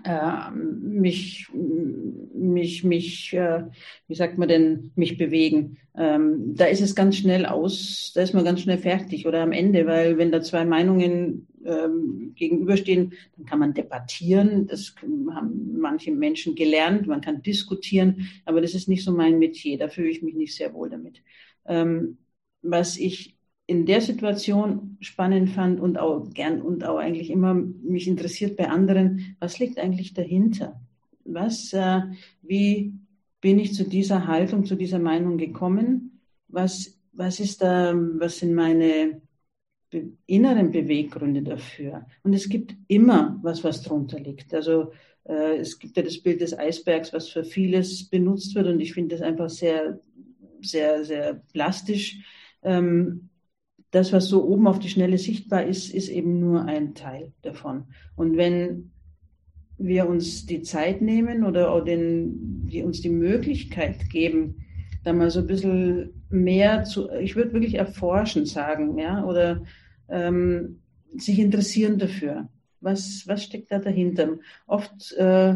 äh, 0.04 0.52
mich, 0.52 1.48
mich, 1.54 2.84
mich, 2.84 3.34
äh, 3.34 3.64
wie 4.08 4.16
sagt 4.16 4.38
man 4.38 4.48
denn, 4.48 4.92
mich 4.96 5.18
bewegen. 5.18 5.78
Ähm, 5.96 6.56
da 6.56 6.66
ist 6.66 6.82
es 6.82 6.96
ganz 6.96 7.18
schnell 7.18 7.46
aus, 7.46 8.12
da 8.14 8.22
ist 8.22 8.34
man 8.34 8.46
ganz 8.46 8.62
schnell 8.62 8.78
fertig 8.78 9.26
oder 9.28 9.42
am 9.42 9.52
Ende, 9.52 9.86
weil 9.88 10.18
wenn 10.18 10.32
da 10.32 10.42
zwei 10.42 10.66
Meinungen 10.66 11.48
ähm, 11.66 12.34
gegenüberstehen, 12.36 13.14
dann 13.36 13.46
kann 13.46 13.60
man 13.60 13.74
debattieren. 13.74 14.68
Das 14.68 14.96
haben 15.02 15.80
manche 15.80 16.12
Menschen 16.12 16.56
gelernt. 16.56 17.08
Man 17.08 17.22
kann 17.22 17.42
diskutieren, 17.42 18.30
aber 18.46 18.62
das 18.62 18.74
ist 18.74 18.88
nicht 18.88 19.04
so 19.04 19.12
mein 19.12 19.40
Metier. 19.40 19.78
Da 19.78 19.88
fühle 19.88 20.10
ich 20.10 20.22
mich 20.22 20.36
nicht 20.36 20.56
sehr 20.56 20.74
wohl 20.74 20.90
damit. 20.90 21.22
Ähm, 21.66 22.18
was 22.62 22.98
ich 22.98 23.37
in 23.68 23.86
der 23.86 24.00
Situation 24.00 24.98
spannend 25.02 25.50
fand 25.50 25.82
und 25.82 26.00
auch 26.00 26.34
gern 26.34 26.62
und 26.62 26.86
auch 26.86 26.98
eigentlich 26.98 27.30
immer 27.30 27.54
mich 27.54 28.08
interessiert 28.08 28.56
bei 28.56 28.70
anderen, 28.70 29.36
was 29.40 29.60
liegt 29.60 29.78
eigentlich 29.78 30.14
dahinter? 30.14 30.82
Was, 31.26 31.74
äh, 31.74 32.02
wie 32.42 32.94
bin 33.42 33.60
ich 33.60 33.74
zu 33.74 33.84
dieser 33.84 34.26
Haltung, 34.26 34.66
zu 34.66 34.76
dieser 34.76 35.00
Meinung 35.00 35.38
gekommen? 35.38 36.22
Was, 36.48 36.98
was 37.12 37.42
ist 37.42 37.62
da, 37.62 37.94
was 37.94 38.40
sind 38.40 38.56
meine 38.56 39.22
be 39.90 40.14
inneren 40.28 40.72
Beweggründe 40.72 41.44
dafür? 41.44 42.06
Und 42.24 42.34
es 42.34 42.48
gibt 42.48 42.74
immer 42.88 43.38
was, 43.44 43.66
was 43.66 43.82
drunter 43.82 44.18
liegt. 44.18 44.54
Also 44.54 44.94
äh, 45.26 45.58
es 45.58 45.78
gibt 45.78 45.98
ja 45.98 46.04
das 46.04 46.20
Bild 46.20 46.40
des 46.40 46.58
Eisbergs, 46.58 47.12
was 47.12 47.28
für 47.28 47.44
vieles 47.44 48.10
benutzt 48.10 48.56
wird 48.56 48.68
und 48.68 48.80
ich 48.80 48.94
finde 48.94 49.16
das 49.16 49.22
einfach 49.22 49.50
sehr, 49.50 50.00
sehr, 50.62 51.04
sehr 51.04 51.42
plastisch. 51.52 52.20
Ähm, 52.64 53.30
das, 53.92 54.12
was 54.14 54.28
so 54.28 54.44
oben 54.46 54.68
auf 54.68 54.80
die 54.80 54.90
Schnelle 54.90 55.18
sichtbar 55.18 55.64
ist, 55.64 55.94
ist 55.94 56.10
eben 56.10 56.40
nur 56.40 56.66
ein 56.66 56.94
Teil 56.94 57.32
davon. 57.42 57.86
Und 58.16 58.38
wenn 58.38 58.92
wir 59.78 60.08
uns 60.08 60.46
die 60.46 60.62
Zeit 60.62 61.02
nehmen 61.02 61.44
oder 61.44 61.80
den, 61.82 62.66
die 62.68 62.84
uns 62.84 63.02
die 63.02 63.10
Möglichkeit 63.10 64.10
geben, 64.10 64.66
da 65.04 65.14
mal 65.14 65.30
so 65.30 65.40
ein 65.40 65.48
bisschen 65.48 66.24
mehr 66.30 66.84
zu, 66.84 67.10
ich 67.12 67.36
würde 67.36 67.54
wirklich 67.54 67.76
erforschen 67.76 68.46
sagen, 68.46 68.98
ja, 68.98 69.24
oder 69.24 69.64
ähm, 70.10 70.82
sich 71.16 71.40
interessieren 71.40 71.98
dafür. 71.98 72.50
Was, 72.82 73.24
was 73.28 73.44
steckt 73.44 73.72
da 73.72 73.80
dahinter? 73.80 74.38
Oft 74.66 75.14
äh, 75.14 75.56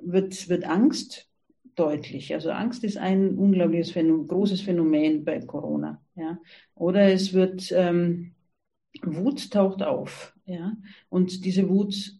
wird, 0.00 0.48
wird 0.48 0.64
Angst 0.64 1.28
deutlich. 1.74 2.32
Also 2.34 2.50
Angst 2.50 2.84
ist 2.84 2.96
ein 2.96 3.36
unglaubliches 3.36 3.90
Phänomen, 3.90 4.28
großes 4.28 4.60
Phänomen 4.60 5.24
bei 5.24 5.40
Corona. 5.40 6.02
Ja. 6.14 6.38
Oder 6.74 7.12
es 7.12 7.32
wird 7.32 7.72
ähm, 7.72 8.34
Wut 9.02 9.50
taucht 9.50 9.82
auf. 9.82 10.34
Ja. 10.46 10.76
Und 11.08 11.44
diese 11.44 11.68
Wut 11.68 12.18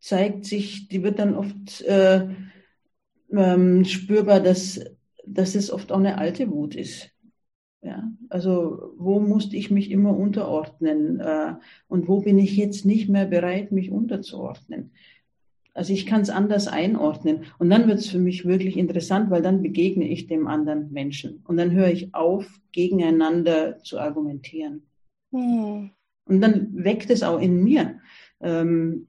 zeigt 0.00 0.44
sich, 0.44 0.88
die 0.88 1.02
wird 1.02 1.18
dann 1.18 1.34
oft 1.34 1.80
äh, 1.82 2.28
ähm, 3.32 3.84
spürbar, 3.84 4.40
dass, 4.40 4.80
dass 5.26 5.54
es 5.54 5.70
oft 5.70 5.92
auch 5.92 5.98
eine 5.98 6.18
alte 6.18 6.50
Wut 6.50 6.74
ist. 6.74 7.10
Ja, 7.84 8.10
also 8.30 8.94
wo 8.96 9.20
musste 9.20 9.56
ich 9.56 9.70
mich 9.70 9.90
immer 9.90 10.16
unterordnen 10.16 11.20
äh, 11.20 11.54
und 11.86 12.08
wo 12.08 12.22
bin 12.22 12.38
ich 12.38 12.56
jetzt 12.56 12.86
nicht 12.86 13.10
mehr 13.10 13.26
bereit, 13.26 13.72
mich 13.72 13.90
unterzuordnen? 13.90 14.92
Also 15.74 15.92
ich 15.92 16.06
kann 16.06 16.20
es 16.20 16.30
anders 16.30 16.68
einordnen. 16.68 17.44
Und 17.58 17.68
dann 17.68 17.88
wird 17.88 17.98
es 17.98 18.08
für 18.08 18.18
mich 18.18 18.46
wirklich 18.46 18.76
interessant, 18.76 19.30
weil 19.30 19.42
dann 19.42 19.60
begegne 19.60 20.08
ich 20.08 20.28
dem 20.28 20.46
anderen 20.46 20.92
Menschen. 20.92 21.42
Und 21.46 21.56
dann 21.56 21.72
höre 21.72 21.90
ich 21.90 22.14
auf, 22.14 22.46
gegeneinander 22.70 23.78
zu 23.82 23.98
argumentieren. 23.98 24.86
Hm. 25.32 25.90
Und 26.26 26.40
dann 26.40 26.68
weckt 26.72 27.10
es 27.10 27.22
auch 27.22 27.40
in 27.40 27.62
mir 27.62 28.00
ähm, 28.40 29.08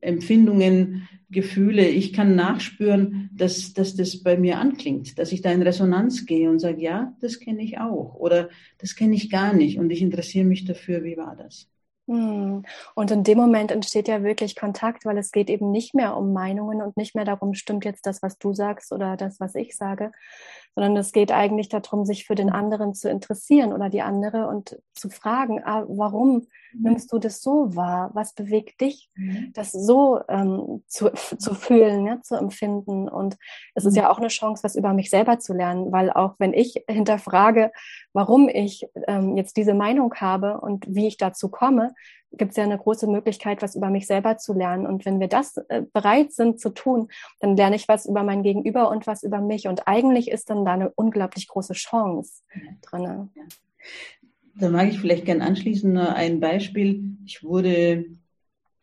Empfindungen, 0.00 1.08
Gefühle. 1.30 1.88
Ich 1.88 2.12
kann 2.12 2.34
nachspüren, 2.34 3.30
dass, 3.32 3.72
dass 3.72 3.94
das 3.94 4.22
bei 4.22 4.36
mir 4.36 4.58
anklingt, 4.58 5.18
dass 5.18 5.32
ich 5.32 5.42
da 5.42 5.52
in 5.52 5.62
Resonanz 5.62 6.26
gehe 6.26 6.50
und 6.50 6.58
sage, 6.58 6.82
ja, 6.82 7.16
das 7.20 7.38
kenne 7.38 7.62
ich 7.62 7.78
auch. 7.78 8.14
Oder 8.16 8.50
das 8.78 8.96
kenne 8.96 9.14
ich 9.14 9.30
gar 9.30 9.52
nicht. 9.52 9.78
Und 9.78 9.90
ich 9.90 10.02
interessiere 10.02 10.44
mich 10.44 10.64
dafür, 10.64 11.04
wie 11.04 11.16
war 11.16 11.36
das? 11.36 11.68
Hm. 12.10 12.64
Und 12.96 13.10
in 13.12 13.22
dem 13.22 13.38
Moment 13.38 13.70
entsteht 13.70 14.08
ja 14.08 14.24
wirklich 14.24 14.56
Kontakt, 14.56 15.04
weil 15.04 15.16
es 15.16 15.30
geht 15.30 15.48
eben 15.48 15.70
nicht 15.70 15.94
mehr 15.94 16.16
um 16.16 16.32
Meinungen 16.32 16.82
und 16.82 16.96
nicht 16.96 17.14
mehr 17.14 17.24
darum, 17.24 17.54
stimmt 17.54 17.84
jetzt 17.84 18.04
das, 18.04 18.20
was 18.20 18.36
du 18.36 18.52
sagst 18.52 18.90
oder 18.90 19.16
das, 19.16 19.38
was 19.38 19.54
ich 19.54 19.76
sage, 19.76 20.10
sondern 20.74 20.96
es 20.96 21.12
geht 21.12 21.32
eigentlich 21.32 21.68
darum, 21.68 22.04
sich 22.04 22.26
für 22.26 22.34
den 22.34 22.50
anderen 22.50 22.94
zu 22.94 23.10
interessieren 23.10 23.72
oder 23.72 23.88
die 23.88 24.02
andere 24.02 24.46
und 24.46 24.78
zu 24.94 25.10
fragen, 25.10 25.62
ah, 25.64 25.84
warum 25.88 26.46
mhm. 26.72 26.82
nimmst 26.82 27.12
du 27.12 27.18
das 27.18 27.42
so 27.42 27.74
wahr? 27.74 28.10
Was 28.14 28.34
bewegt 28.34 28.80
dich, 28.80 29.10
mhm. 29.14 29.52
das 29.54 29.72
so 29.72 30.20
ähm, 30.28 30.82
zu, 30.86 31.10
zu 31.12 31.54
fühlen, 31.54 32.06
ja, 32.06 32.20
zu 32.22 32.36
empfinden? 32.36 33.08
Und 33.08 33.36
es 33.74 33.84
ist 33.84 33.94
mhm. 33.94 34.02
ja 34.02 34.10
auch 34.10 34.18
eine 34.18 34.28
Chance, 34.28 34.62
was 34.62 34.76
über 34.76 34.92
mich 34.92 35.10
selber 35.10 35.38
zu 35.38 35.52
lernen, 35.52 35.90
weil 35.92 36.10
auch 36.10 36.34
wenn 36.38 36.54
ich 36.54 36.82
hinterfrage, 36.88 37.72
warum 38.12 38.48
ich 38.48 38.86
ähm, 39.06 39.36
jetzt 39.36 39.56
diese 39.56 39.74
Meinung 39.74 40.14
habe 40.14 40.60
und 40.60 40.86
wie 40.88 41.06
ich 41.06 41.16
dazu 41.16 41.48
komme, 41.48 41.92
gibt 42.32 42.52
es 42.52 42.56
ja 42.56 42.64
eine 42.64 42.78
große 42.78 43.06
Möglichkeit, 43.06 43.62
was 43.62 43.74
über 43.74 43.90
mich 43.90 44.06
selber 44.06 44.38
zu 44.38 44.52
lernen. 44.52 44.86
Und 44.86 45.04
wenn 45.04 45.20
wir 45.20 45.28
das 45.28 45.56
äh, 45.68 45.82
bereit 45.92 46.32
sind 46.32 46.60
zu 46.60 46.70
tun, 46.70 47.08
dann 47.40 47.56
lerne 47.56 47.76
ich 47.76 47.88
was 47.88 48.06
über 48.06 48.22
mein 48.22 48.42
Gegenüber 48.42 48.90
und 48.90 49.06
was 49.06 49.22
über 49.22 49.40
mich. 49.40 49.66
Und 49.66 49.86
eigentlich 49.86 50.30
ist 50.30 50.50
dann 50.50 50.64
da 50.64 50.74
eine 50.74 50.90
unglaublich 50.90 51.48
große 51.48 51.74
Chance 51.74 52.42
drin. 52.82 53.30
Da 54.54 54.68
mag 54.68 54.88
ich 54.88 55.00
vielleicht 55.00 55.24
gern 55.24 55.42
anschließen 55.42 55.96
ein 55.96 56.40
Beispiel. 56.40 57.16
Ich 57.24 57.42
wurde, 57.42 58.04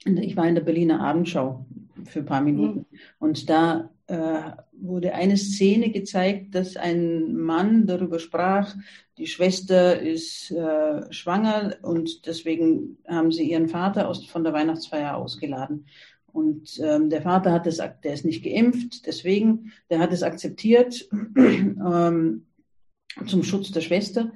ich 0.05 0.35
war 0.35 0.47
in 0.47 0.55
der 0.55 0.63
Berliner 0.63 1.01
Abendschau 1.01 1.65
für 2.05 2.19
ein 2.19 2.25
paar 2.25 2.41
Minuten. 2.41 2.79
Mhm. 2.79 2.97
Und 3.19 3.49
da 3.49 3.89
äh, 4.07 4.51
wurde 4.71 5.13
eine 5.13 5.37
Szene 5.37 5.91
gezeigt, 5.91 6.55
dass 6.55 6.77
ein 6.77 7.35
Mann 7.35 7.85
darüber 7.85 8.19
sprach, 8.19 8.75
die 9.17 9.27
Schwester 9.27 9.99
ist 9.99 10.51
äh, 10.51 11.11
schwanger 11.11 11.75
und 11.81 12.25
deswegen 12.25 12.97
haben 13.07 13.31
sie 13.31 13.49
ihren 13.49 13.67
Vater 13.67 14.07
aus, 14.07 14.25
von 14.25 14.43
der 14.43 14.53
Weihnachtsfeier 14.53 15.17
ausgeladen. 15.17 15.87
Und 16.31 16.79
ähm, 16.83 17.09
der 17.09 17.23
Vater 17.23 17.51
hat 17.51 17.65
es, 17.65 17.77
der 17.77 18.13
ist 18.13 18.25
nicht 18.25 18.43
geimpft, 18.43 19.07
deswegen, 19.07 19.71
der 19.89 19.99
hat 19.99 20.13
es 20.13 20.23
akzeptiert 20.23 21.09
ähm, 21.35 22.45
zum 23.25 23.43
Schutz 23.43 23.71
der 23.71 23.81
Schwester. 23.81 24.31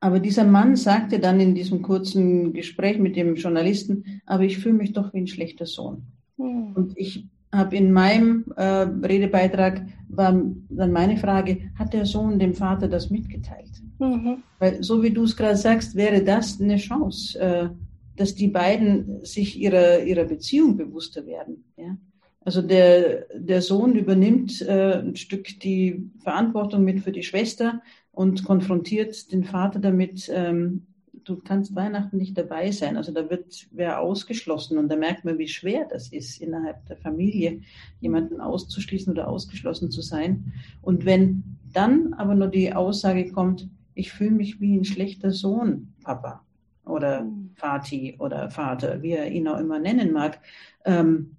Aber 0.00 0.20
dieser 0.20 0.44
Mann 0.44 0.76
sagte 0.76 1.18
dann 1.18 1.40
in 1.40 1.56
diesem 1.56 1.82
kurzen 1.82 2.52
Gespräch 2.52 2.98
mit 2.98 3.16
dem 3.16 3.34
Journalisten, 3.34 4.22
aber 4.26 4.44
ich 4.44 4.58
fühle 4.58 4.76
mich 4.76 4.92
doch 4.92 5.12
wie 5.12 5.18
ein 5.18 5.26
schlechter 5.26 5.66
Sohn. 5.66 6.06
Mhm. 6.36 6.72
Und 6.74 6.96
ich 6.96 7.26
habe 7.52 7.76
in 7.76 7.92
meinem 7.92 8.44
äh, 8.56 8.62
Redebeitrag 8.62 9.86
war 10.08 10.40
dann 10.68 10.92
meine 10.92 11.16
Frage, 11.16 11.70
hat 11.78 11.92
der 11.92 12.06
Sohn 12.06 12.38
dem 12.38 12.54
Vater 12.54 12.88
das 12.88 13.10
mitgeteilt? 13.10 13.70
Mhm. 13.98 14.42
Weil 14.58 14.82
so 14.82 15.02
wie 15.02 15.10
du 15.10 15.24
es 15.24 15.36
gerade 15.36 15.56
sagst, 15.56 15.94
wäre 15.94 16.22
das 16.22 16.60
eine 16.60 16.76
Chance, 16.76 17.38
äh, 17.38 17.68
dass 18.16 18.34
die 18.34 18.48
beiden 18.48 19.24
sich 19.24 19.58
ihrer, 19.58 20.02
ihrer 20.02 20.24
Beziehung 20.24 20.76
bewusster 20.76 21.26
werden. 21.26 21.64
Ja? 21.76 21.96
Also 22.44 22.62
der, 22.62 23.26
der 23.34 23.62
Sohn 23.62 23.94
übernimmt 23.94 24.62
äh, 24.62 25.00
ein 25.00 25.16
Stück 25.16 25.60
die 25.60 26.10
Verantwortung 26.22 26.84
mit 26.84 27.00
für 27.00 27.12
die 27.12 27.22
Schwester 27.22 27.82
und 28.12 28.44
konfrontiert 28.44 29.30
den 29.32 29.44
Vater 29.44 29.78
damit, 29.78 30.30
ähm, 30.34 30.86
du 31.28 31.36
kannst 31.36 31.74
Weihnachten 31.74 32.16
nicht 32.16 32.36
dabei 32.36 32.70
sein. 32.70 32.96
Also 32.96 33.12
da 33.12 33.28
wird 33.28 33.66
wer 33.70 34.00
ausgeschlossen 34.00 34.78
und 34.78 34.88
da 34.88 34.96
merkt 34.96 35.24
man, 35.24 35.38
wie 35.38 35.48
schwer 35.48 35.86
das 35.90 36.08
ist, 36.08 36.40
innerhalb 36.40 36.84
der 36.86 36.96
Familie 36.96 37.60
jemanden 38.00 38.40
auszuschließen 38.40 39.12
oder 39.12 39.28
ausgeschlossen 39.28 39.90
zu 39.90 40.00
sein. 40.00 40.52
Und 40.82 41.04
wenn 41.04 41.58
dann 41.72 42.14
aber 42.14 42.34
nur 42.34 42.48
die 42.48 42.72
Aussage 42.72 43.30
kommt, 43.30 43.68
ich 43.94 44.12
fühle 44.12 44.30
mich 44.30 44.60
wie 44.60 44.76
ein 44.76 44.84
schlechter 44.84 45.30
Sohn, 45.30 45.92
Papa 46.02 46.44
oder 46.84 47.26
Vati 47.56 48.16
oder 48.18 48.50
Vater, 48.50 49.02
wie 49.02 49.12
er 49.12 49.30
ihn 49.30 49.48
auch 49.48 49.58
immer 49.58 49.78
nennen 49.78 50.12
mag, 50.12 50.40
ähm, 50.84 51.36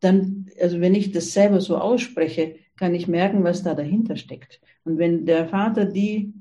dann, 0.00 0.46
also 0.60 0.80
wenn 0.80 0.94
ich 0.94 1.12
das 1.12 1.32
selber 1.32 1.60
so 1.60 1.78
ausspreche, 1.78 2.56
kann 2.76 2.94
ich 2.94 3.08
merken, 3.08 3.44
was 3.44 3.62
da 3.62 3.74
dahinter 3.74 4.16
steckt. 4.16 4.60
Und 4.84 4.98
wenn 4.98 5.26
der 5.26 5.48
Vater 5.48 5.84
die 5.84 6.32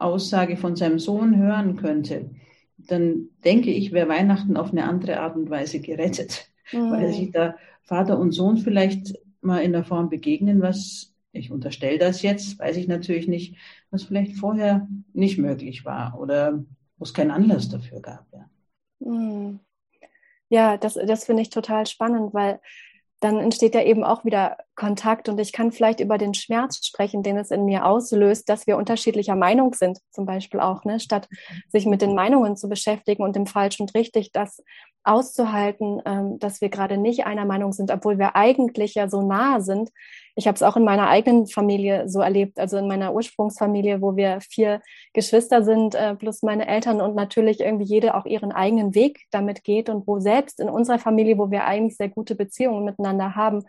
Aussage 0.00 0.56
von 0.56 0.76
seinem 0.76 0.98
Sohn 0.98 1.36
hören 1.36 1.76
könnte, 1.76 2.30
dann 2.78 3.28
denke 3.44 3.70
ich, 3.70 3.92
wäre 3.92 4.08
Weihnachten 4.08 4.56
auf 4.56 4.72
eine 4.72 4.84
andere 4.84 5.20
Art 5.20 5.36
und 5.36 5.50
Weise 5.50 5.80
gerettet, 5.80 6.50
mhm. 6.72 6.90
weil 6.90 7.12
sich 7.12 7.30
da 7.30 7.56
Vater 7.82 8.18
und 8.18 8.32
Sohn 8.32 8.56
vielleicht 8.56 9.14
mal 9.40 9.58
in 9.58 9.72
der 9.72 9.84
Form 9.84 10.08
begegnen, 10.08 10.62
was 10.62 11.14
ich 11.32 11.50
unterstelle 11.50 11.98
das 11.98 12.22
jetzt, 12.22 12.58
weiß 12.58 12.76
ich 12.76 12.88
natürlich 12.88 13.28
nicht, 13.28 13.56
was 13.90 14.02
vielleicht 14.02 14.36
vorher 14.36 14.88
nicht 15.12 15.38
möglich 15.38 15.84
war 15.84 16.18
oder 16.18 16.64
wo 16.96 17.04
es 17.04 17.14
keinen 17.14 17.30
Anlass 17.30 17.68
dafür 17.68 18.00
gab. 18.00 18.26
Ja, 18.32 18.50
mhm. 18.98 19.60
ja 20.48 20.76
das, 20.76 20.94
das 20.94 21.24
finde 21.24 21.42
ich 21.42 21.50
total 21.50 21.86
spannend, 21.86 22.34
weil 22.34 22.60
dann 23.20 23.38
entsteht 23.38 23.74
ja 23.74 23.82
eben 23.82 24.02
auch 24.02 24.24
wieder 24.24 24.56
Kontakt 24.76 25.28
und 25.28 25.38
ich 25.38 25.52
kann 25.52 25.72
vielleicht 25.72 26.00
über 26.00 26.16
den 26.16 26.32
Schmerz 26.32 26.86
sprechen, 26.86 27.22
den 27.22 27.36
es 27.36 27.50
in 27.50 27.64
mir 27.64 27.84
auslöst, 27.84 28.48
dass 28.48 28.66
wir 28.66 28.76
unterschiedlicher 28.76 29.36
Meinung 29.36 29.74
sind, 29.74 29.98
zum 30.10 30.24
Beispiel 30.24 30.60
auch, 30.60 30.84
ne? 30.84 31.00
statt 31.00 31.28
sich 31.68 31.86
mit 31.86 32.00
den 32.00 32.14
Meinungen 32.14 32.56
zu 32.56 32.68
beschäftigen 32.68 33.22
und 33.22 33.36
dem 33.36 33.46
Falsch 33.46 33.78
und 33.80 33.94
Richtig, 33.94 34.32
das 34.32 34.62
auszuhalten, 35.02 36.00
ähm, 36.04 36.38
dass 36.38 36.60
wir 36.60 36.68
gerade 36.68 36.98
nicht 36.98 37.26
einer 37.26 37.44
Meinung 37.44 37.72
sind, 37.72 37.90
obwohl 37.90 38.18
wir 38.18 38.36
eigentlich 38.36 38.94
ja 38.94 39.08
so 39.08 39.22
nah 39.22 39.60
sind. 39.60 39.90
Ich 40.34 40.46
habe 40.46 40.56
es 40.56 40.62
auch 40.62 40.76
in 40.76 40.84
meiner 40.84 41.08
eigenen 41.08 41.46
Familie 41.46 42.08
so 42.08 42.20
erlebt, 42.20 42.58
also 42.58 42.76
in 42.76 42.86
meiner 42.86 43.14
Ursprungsfamilie, 43.14 44.02
wo 44.02 44.16
wir 44.16 44.40
vier 44.40 44.80
Geschwister 45.12 45.62
sind, 45.64 45.94
äh, 45.94 46.14
plus 46.16 46.42
meine 46.42 46.68
Eltern 46.68 47.00
und 47.00 47.14
natürlich 47.14 47.60
irgendwie 47.60 47.86
jede 47.86 48.14
auch 48.14 48.26
ihren 48.26 48.52
eigenen 48.52 48.94
Weg 48.94 49.20
damit 49.30 49.64
geht 49.64 49.88
und 49.88 50.06
wo 50.06 50.20
selbst 50.20 50.60
in 50.60 50.68
unserer 50.68 50.98
Familie, 50.98 51.38
wo 51.38 51.50
wir 51.50 51.64
eigentlich 51.64 51.96
sehr 51.96 52.10
gute 52.10 52.34
Beziehungen 52.34 52.84
miteinander 52.84 53.34
haben, 53.34 53.64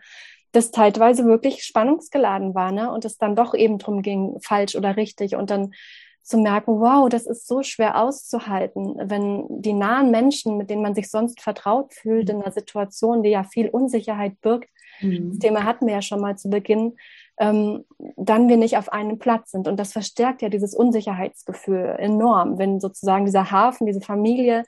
das 0.52 0.70
teilweise 0.70 1.24
wirklich 1.24 1.64
spannungsgeladen 1.64 2.54
war, 2.54 2.72
ne? 2.72 2.92
Und 2.92 3.04
es 3.04 3.18
dann 3.18 3.34
doch 3.34 3.54
eben 3.54 3.78
drum 3.78 4.02
ging, 4.02 4.38
falsch 4.42 4.76
oder 4.76 4.96
richtig. 4.96 5.34
Und 5.34 5.50
dann 5.50 5.72
zu 6.22 6.38
merken, 6.38 6.80
wow, 6.80 7.08
das 7.08 7.26
ist 7.26 7.48
so 7.48 7.62
schwer 7.62 8.00
auszuhalten, 8.00 8.94
wenn 9.10 9.44
die 9.48 9.72
nahen 9.72 10.10
Menschen, 10.10 10.56
mit 10.56 10.70
denen 10.70 10.82
man 10.82 10.94
sich 10.94 11.10
sonst 11.10 11.40
vertraut 11.40 11.92
fühlt, 11.92 12.30
in 12.30 12.40
einer 12.40 12.52
Situation, 12.52 13.22
die 13.22 13.30
ja 13.30 13.42
viel 13.42 13.68
Unsicherheit 13.68 14.40
birgt, 14.40 14.68
mhm. 15.00 15.30
das 15.30 15.38
Thema 15.40 15.64
hatten 15.64 15.86
wir 15.86 15.94
ja 15.94 16.02
schon 16.02 16.20
mal 16.20 16.36
zu 16.36 16.48
Beginn, 16.48 16.96
ähm, 17.38 17.84
dann 18.16 18.48
wir 18.48 18.56
nicht 18.56 18.76
auf 18.76 18.92
einem 18.92 19.18
Platz 19.18 19.50
sind. 19.50 19.66
Und 19.66 19.80
das 19.80 19.92
verstärkt 19.92 20.42
ja 20.42 20.48
dieses 20.48 20.74
Unsicherheitsgefühl 20.74 21.96
enorm, 21.98 22.58
wenn 22.58 22.78
sozusagen 22.78 23.24
dieser 23.24 23.50
Hafen, 23.50 23.86
diese 23.86 24.00
Familie 24.00 24.64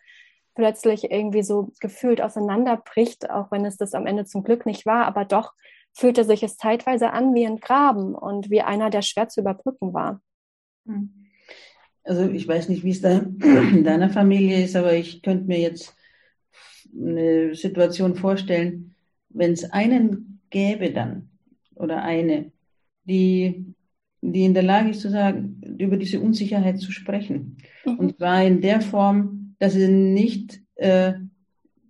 plötzlich 0.57 1.11
irgendwie 1.11 1.43
so 1.43 1.71
gefühlt 1.81 2.21
auseinanderbricht, 2.21 3.31
auch 3.31 3.51
wenn 3.51 3.65
es 3.65 3.77
das 3.77 3.95
am 3.95 4.07
Ende 4.07 4.25
zum 4.25 4.43
Glück 4.43 4.67
nicht 4.67 4.87
war, 4.87 5.07
aber 5.07 5.25
doch 5.25 5.53
fühlte 5.95 6.25
sich 6.25 6.43
es 6.43 6.57
zeitweise 6.57 7.13
an 7.13 7.35
wie 7.35 7.47
ein 7.47 7.61
Graben 7.61 8.15
und 8.15 8.51
wie 8.51 8.61
einer, 8.61 8.91
der 8.91 9.03
schwer 9.03 9.29
zu 9.29 9.41
überbrücken 9.41 9.95
war. 9.95 10.21
Mhm. 10.85 11.27
Also 12.03 12.29
ich 12.29 12.47
weiß 12.47 12.69
nicht, 12.69 12.85
wie 12.85 12.91
es 12.91 13.01
da 13.01 13.19
in 13.41 13.85
deiner 13.85 14.11
Familie 14.11 14.63
ist, 14.63 14.77
aber 14.77 14.95
ich 14.95 15.23
könnte 15.23 15.47
mir 15.47 15.61
jetzt 15.61 15.97
eine 16.95 17.55
Situation 17.55 18.15
vorstellen, 18.15 18.95
wenn 19.31 19.53
es 19.53 19.71
einen 19.71 20.41
gäbe 20.51 20.93
dann 20.93 21.31
oder 21.75 22.03
eine, 22.03 22.53
die, 23.05 23.75
die 24.21 24.45
in 24.45 24.55
der 24.55 24.63
Lage 24.63 24.91
ist 24.91 25.01
zu 25.01 25.11
sagen, 25.11 25.61
über 25.79 25.97
diese 25.97 26.21
Unsicherheit 26.21 26.79
zu 26.79 26.93
sprechen. 26.93 27.57
Mhm. 27.87 27.99
Und 27.99 28.17
zwar 28.19 28.45
in 28.45 28.61
der 28.61 28.81
Form, 28.81 29.55
dass 29.59 29.73
sie 29.73 29.89
nicht 29.89 30.61
äh, 30.75 31.15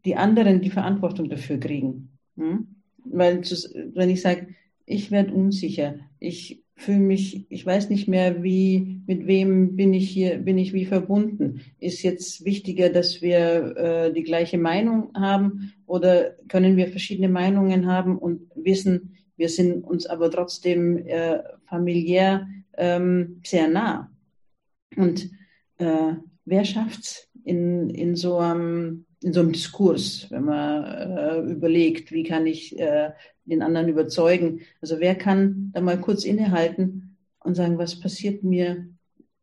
die 0.04 0.16
anderen 0.16 0.61
die 0.61 0.70
Verantwortung 0.70 1.28
dafür 1.28 1.58
kriegen. 1.58 2.18
Hm? 2.37 2.75
Weil 3.04 3.42
wenn 3.42 4.11
ich 4.11 4.23
sage, 4.23 4.49
ich 4.87 5.11
werde 5.11 5.32
unsicher, 5.32 5.96
ich 6.18 6.62
fühle 6.76 6.99
mich, 6.99 7.46
ich 7.50 7.64
weiß 7.64 7.88
nicht 7.88 8.08
mehr, 8.08 8.42
wie, 8.42 9.00
mit 9.06 9.26
wem 9.26 9.76
bin 9.76 9.94
ich 9.94 10.11
hier, 10.11 10.38
bin 10.38 10.58
ich 10.58 10.73
wie 10.73 10.87
verbunden. 10.87 11.61
Ist 11.78 12.02
jetzt 12.02 12.44
wichtiger, 12.44 12.90
dass 12.90 13.23
wir 13.23 13.76
äh, 13.76 14.12
die 14.12 14.25
gleiche 14.25 14.58
Meinung 14.58 15.11
haben 15.14 15.73
oder 15.87 16.37
können 16.49 16.76
wir 16.76 16.88
verschiedene 16.88 17.28
Meinungen 17.28 17.87
haben 17.87 18.18
und 18.18 18.50
wissen, 18.56 19.16
wir 19.37 19.49
sind 19.49 19.84
uns 19.84 20.06
aber 20.06 20.30
trotzdem 20.30 21.06
äh, 21.06 21.42
familiär 21.66 22.49
ähm, 22.76 23.40
sehr 23.44 23.68
nah. 23.68 24.11
Und 24.96 25.30
äh, 25.78 26.14
wer 26.44 26.64
schafft's 26.64 27.28
in, 27.44 27.90
in 27.90 28.16
so 28.16 28.38
einem 28.38 29.06
in 29.25 29.33
so 29.33 29.40
einem 29.40 29.52
Diskurs, 29.52 30.26
wenn 30.31 30.45
man 30.45 30.85
äh, 30.85 31.40
überlegt, 31.50 32.12
wie 32.12 32.25
kann 32.25 32.47
ich 32.47 32.78
äh, 32.78 33.11
den 33.47 33.62
anderen 33.62 33.88
überzeugen. 33.88 34.61
Also 34.83 35.00
wer 35.00 35.14
kann 35.14 35.71
da 35.73 35.81
mal 35.81 35.99
kurz 35.99 36.25
innehalten 36.25 37.16
und 37.40 37.54
sagen, 37.54 37.78
was 37.78 37.99
passiert 37.99 38.45
mir 38.45 38.87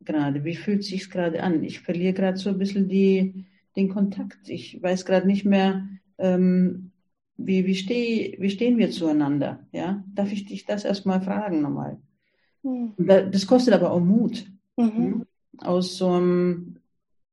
gerade? 0.02 0.44
Wie 0.44 0.56
fühlt 0.56 0.84
sich 0.84 1.10
gerade 1.10 1.42
an? 1.42 1.64
Ich 1.64 1.80
verliere 1.80 2.14
gerade 2.14 2.38
so 2.38 2.50
ein 2.50 2.60
bisschen 2.60 2.90
die, 2.90 3.46
den 3.76 3.90
Kontakt. 3.90 4.50
Ich 4.50 4.82
weiß 4.82 5.04
gerade 5.04 5.26
nicht 5.26 5.46
mehr, 5.46 5.88
ähm, 6.20 6.92
wie, 7.38 7.66
wie, 7.66 7.76
steh, 7.76 8.38
wie 8.40 8.52
stehen 8.52 8.78
wir 8.78 8.92
zueinander? 8.92 9.66
Ja? 9.72 10.04
Darf 10.14 10.32
ich 10.32 10.46
dich 10.46 10.68
das 10.68 10.86
erstmal 10.86 11.22
fragen 11.22 11.64
nochmal? 11.64 11.98
Mhm. 12.62 12.94
Das 12.98 13.48
kostet 13.48 13.74
aber 13.74 13.92
auch 13.92 14.00
Mut. 14.00 14.46
Mhm. 14.78 15.26
Aus 15.58 15.98
so 15.98 16.10
einem, 16.10 16.78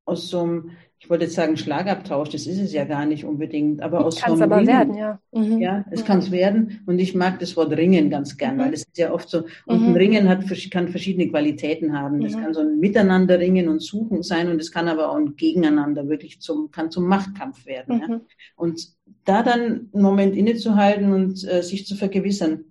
aus 0.07 0.29
so 0.31 0.41
einem 0.41 0.71
ich 1.01 1.09
wollte 1.09 1.25
jetzt 1.25 1.37
sagen 1.37 1.57
Schlagabtausch, 1.57 2.31
das 2.31 2.47
ist 2.47 2.59
es 2.59 2.73
ja 2.73 2.85
gar 2.85 3.07
nicht 3.07 3.25
unbedingt, 3.25 3.81
aber 3.83 4.05
aus 4.05 4.21
kann 4.21 4.35
es 4.35 4.41
aber 4.41 4.67
werden, 4.67 4.95
ja. 4.97 5.21
Mhm. 5.33 5.59
Ja, 5.59 5.85
es 5.93 6.03
mhm. 6.03 6.07
kann 6.07 6.19
es 6.19 6.31
werden 6.33 6.81
und 6.87 6.99
ich 6.99 7.15
mag 7.15 7.39
das 7.39 7.57
Wort 7.57 7.71
Ringen 7.73 8.11
ganz 8.11 8.37
gern, 8.37 8.57
mhm. 8.57 8.61
weil 8.61 8.75
es 8.75 8.81
ist 8.81 8.99
ja 8.99 9.13
oft 9.13 9.29
so, 9.29 9.45
und 9.67 9.83
ein 9.83 9.91
mhm. 9.91 9.97
Ringen 9.97 10.29
hat, 10.29 10.45
kann 10.73 10.89
verschiedene 10.89 11.29
Qualitäten 11.29 11.97
haben. 11.97 12.21
Das 12.21 12.35
mhm. 12.35 12.41
kann 12.41 12.55
so 12.55 12.61
ein 12.61 12.81
Miteinander 12.81 13.39
ringen 13.39 13.69
und 13.69 13.81
suchen 13.81 14.25
sein 14.25 14.49
und 14.49 14.61
es 14.61 14.73
kann 14.73 14.89
aber 14.89 15.11
auch 15.11 15.17
ein 15.17 15.37
Gegeneinander 15.37 16.09
wirklich 16.09 16.41
zum, 16.41 16.73
kann 16.73 16.91
zum 16.91 17.07
Machtkampf 17.07 17.65
werden. 17.65 18.01
Ja. 18.01 18.09
Mhm. 18.09 18.21
Und 18.57 18.89
da 19.25 19.45
dann 19.45 19.91
einen 19.93 20.03
Moment 20.03 20.35
innezuhalten 20.37 21.13
und 21.13 21.47
äh, 21.49 21.63
sich 21.63 21.87
zu 21.87 21.95
vergewissern, 21.95 22.65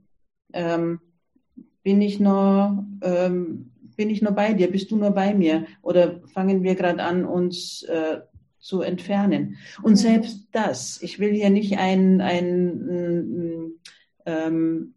ähm, 0.51 0.99
bin 1.81 2.01
ich 2.01 2.19
noch, 2.19 2.83
ähm, 3.01 3.71
bin 3.97 4.09
ich 4.09 4.21
nur 4.21 4.31
bei 4.31 4.53
dir? 4.53 4.71
Bist 4.71 4.91
du 4.91 4.95
nur 4.95 5.11
bei 5.11 5.33
mir? 5.33 5.65
Oder 5.81 6.21
fangen 6.27 6.63
wir 6.63 6.75
gerade 6.75 7.03
an, 7.03 7.25
uns 7.25 7.83
äh, 7.83 8.19
zu 8.59 8.81
entfernen. 8.81 9.57
Und 9.81 9.95
selbst 9.95 10.47
das, 10.51 11.01
ich 11.01 11.19
will 11.19 11.33
hier 11.33 11.49
nicht 11.49 11.77
ein, 11.77 12.21
ein 12.21 13.71
ähm, 14.25 14.93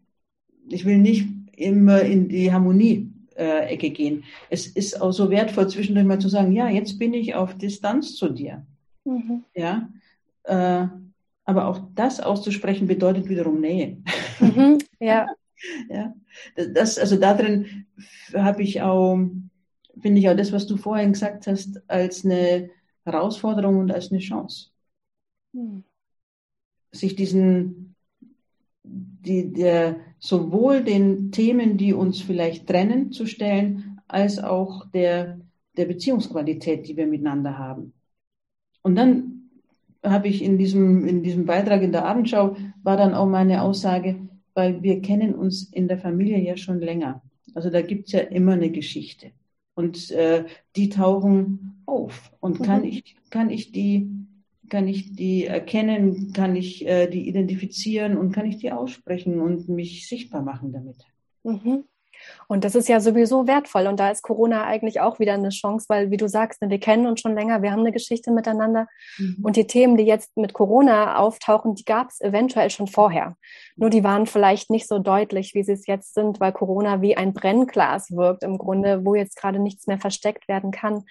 ich 0.67 0.85
will 0.85 0.97
nicht 0.97 1.27
immer 1.55 2.01
in 2.01 2.27
die 2.27 2.51
Harmonie-Ecke 2.51 3.87
äh, 3.87 3.91
gehen. 3.91 4.23
Es 4.49 4.67
ist 4.67 5.01
auch 5.01 5.11
so 5.11 5.29
wertvoll, 5.29 5.69
zwischendurch 5.69 6.05
mal 6.05 6.19
zu 6.19 6.29
sagen, 6.29 6.51
ja, 6.51 6.69
jetzt 6.69 6.99
bin 6.99 7.13
ich 7.13 7.35
auf 7.35 7.57
Distanz 7.57 8.15
zu 8.15 8.29
dir. 8.29 8.65
Mhm. 9.05 9.43
Ja, 9.55 9.89
äh, 10.43 10.87
aber 11.45 11.67
auch 11.67 11.81
das 11.95 12.19
auszusprechen 12.19 12.87
bedeutet 12.87 13.29
wiederum 13.29 13.61
Nähe. 13.61 13.97
Mhm. 14.39 14.79
Ja. 14.99 15.27
ja. 15.89 16.13
Das, 16.55 16.97
also 16.97 17.17
darin 17.17 17.85
habe 18.33 18.63
ich 18.63 18.81
auch, 18.81 19.17
finde 19.99 20.19
ich 20.19 20.29
auch 20.29 20.35
das, 20.35 20.51
was 20.51 20.67
du 20.67 20.77
vorhin 20.77 21.13
gesagt 21.13 21.47
hast, 21.47 21.81
als 21.89 22.25
eine 22.25 22.69
Herausforderung 23.03 23.79
und 23.79 23.91
als 23.91 24.11
eine 24.11 24.19
Chance. 24.19 24.69
Mhm. 25.53 25.83
Sich 26.91 27.15
diesen, 27.15 27.95
die, 28.83 29.51
der, 29.53 29.97
sowohl 30.19 30.83
den 30.83 31.31
Themen, 31.31 31.77
die 31.77 31.93
uns 31.93 32.21
vielleicht 32.21 32.67
trennen, 32.67 33.11
zu 33.11 33.25
stellen, 33.25 34.01
als 34.07 34.39
auch 34.39 34.89
der, 34.91 35.39
der 35.77 35.85
Beziehungsqualität, 35.85 36.87
die 36.87 36.97
wir 36.97 37.07
miteinander 37.07 37.57
haben. 37.57 37.93
Und 38.81 38.95
dann 38.95 39.49
habe 40.03 40.27
ich 40.27 40.41
in 40.41 40.57
diesem, 40.57 41.07
in 41.07 41.23
diesem 41.23 41.45
Beitrag 41.45 41.81
in 41.81 41.91
der 41.91 42.05
Abendschau, 42.05 42.55
war 42.83 42.97
dann 42.97 43.13
auch 43.13 43.27
meine 43.27 43.61
Aussage, 43.61 44.27
weil 44.53 44.81
wir 44.83 45.01
kennen 45.01 45.35
uns 45.35 45.63
in 45.71 45.87
der 45.87 45.97
Familie 45.97 46.39
ja 46.39 46.57
schon 46.57 46.79
länger. 46.79 47.21
Also 47.53 47.69
da 47.69 47.81
gibt 47.81 48.07
es 48.07 48.13
ja 48.13 48.19
immer 48.21 48.53
eine 48.53 48.71
Geschichte. 48.71 49.31
Und 49.73 50.11
äh, 50.11 50.45
die 50.75 50.89
tauchen 50.89 51.81
auf. 51.85 52.31
Und 52.39 52.59
mhm. 52.59 52.63
kann 52.63 52.83
ich, 52.83 53.15
kann 53.29 53.49
ich 53.49 53.71
die, 53.71 54.09
kann 54.69 54.87
ich 54.87 55.15
die 55.15 55.45
erkennen, 55.45 56.33
kann 56.33 56.55
ich 56.55 56.85
äh, 56.85 57.07
die 57.07 57.27
identifizieren 57.27 58.17
und 58.17 58.31
kann 58.31 58.45
ich 58.45 58.57
die 58.57 58.71
aussprechen 58.71 59.39
und 59.39 59.69
mich 59.69 60.07
sichtbar 60.07 60.41
machen 60.41 60.71
damit. 60.71 60.97
Mhm. 61.43 61.85
Und 62.47 62.63
das 62.63 62.75
ist 62.75 62.89
ja 62.89 62.99
sowieso 62.99 63.47
wertvoll. 63.47 63.87
Und 63.87 63.99
da 63.99 64.09
ist 64.09 64.21
Corona 64.21 64.65
eigentlich 64.65 64.99
auch 64.99 65.19
wieder 65.19 65.33
eine 65.33 65.49
Chance, 65.49 65.85
weil, 65.89 66.11
wie 66.11 66.17
du 66.17 66.27
sagst, 66.27 66.61
ne, 66.61 66.69
wir 66.69 66.79
kennen 66.79 67.07
uns 67.07 67.21
schon 67.21 67.35
länger, 67.35 67.61
wir 67.61 67.71
haben 67.71 67.79
eine 67.79 67.91
Geschichte 67.91 68.31
miteinander. 68.31 68.87
Mhm. 69.17 69.37
Und 69.43 69.55
die 69.55 69.67
Themen, 69.67 69.97
die 69.97 70.03
jetzt 70.03 70.35
mit 70.35 70.53
Corona 70.53 71.17
auftauchen, 71.17 71.75
die 71.75 71.85
gab 71.85 72.09
es 72.09 72.21
eventuell 72.21 72.69
schon 72.69 72.87
vorher. 72.87 73.35
Nur 73.75 73.89
die 73.89 74.03
waren 74.03 74.25
vielleicht 74.25 74.69
nicht 74.69 74.87
so 74.87 74.99
deutlich, 74.99 75.53
wie 75.53 75.63
sie 75.63 75.73
es 75.73 75.87
jetzt 75.87 76.13
sind, 76.13 76.39
weil 76.39 76.51
Corona 76.51 77.01
wie 77.01 77.17
ein 77.17 77.33
Brennglas 77.33 78.11
wirkt 78.11 78.43
im 78.43 78.57
Grunde, 78.57 79.05
wo 79.05 79.15
jetzt 79.15 79.35
gerade 79.35 79.59
nichts 79.59 79.87
mehr 79.87 79.99
versteckt 79.99 80.47
werden 80.47 80.71
kann. 80.71 81.03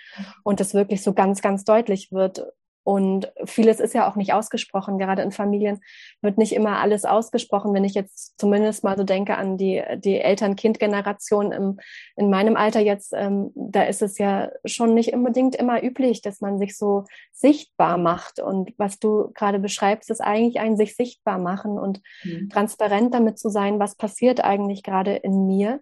Und 0.44 0.60
das 0.60 0.74
wirklich 0.74 1.02
so 1.02 1.12
ganz, 1.12 1.42
ganz 1.42 1.64
deutlich 1.64 2.12
wird. 2.12 2.44
Und 2.82 3.30
vieles 3.44 3.78
ist 3.78 3.94
ja 3.94 4.10
auch 4.10 4.16
nicht 4.16 4.32
ausgesprochen. 4.32 4.98
Gerade 4.98 5.22
in 5.22 5.32
Familien 5.32 5.80
wird 6.22 6.38
nicht 6.38 6.52
immer 6.52 6.78
alles 6.78 7.04
ausgesprochen. 7.04 7.74
Wenn 7.74 7.84
ich 7.84 7.94
jetzt 7.94 8.38
zumindest 8.40 8.84
mal 8.84 8.96
so 8.96 9.04
denke 9.04 9.36
an 9.36 9.58
die, 9.58 9.82
die 9.98 10.18
Eltern-Kind-Generation 10.18 11.78
in 12.16 12.30
meinem 12.30 12.56
Alter 12.56 12.80
jetzt, 12.80 13.12
ähm, 13.14 13.52
da 13.54 13.82
ist 13.82 14.02
es 14.02 14.18
ja 14.18 14.50
schon 14.64 14.94
nicht 14.94 15.12
unbedingt 15.12 15.56
immer 15.56 15.82
üblich, 15.82 16.22
dass 16.22 16.40
man 16.40 16.58
sich 16.58 16.76
so 16.76 17.04
sichtbar 17.32 17.98
macht. 17.98 18.40
Und 18.40 18.72
was 18.78 18.98
du 18.98 19.30
gerade 19.34 19.58
beschreibst, 19.58 20.10
ist 20.10 20.20
eigentlich 20.20 20.60
ein 20.60 20.76
sich 20.76 20.96
sichtbar 20.96 21.38
machen 21.38 21.78
und 21.78 22.00
mhm. 22.24 22.48
transparent 22.48 23.12
damit 23.14 23.38
zu 23.38 23.50
sein, 23.50 23.78
was 23.78 23.94
passiert 23.94 24.42
eigentlich 24.42 24.82
gerade 24.82 25.14
in 25.14 25.46
mir 25.46 25.80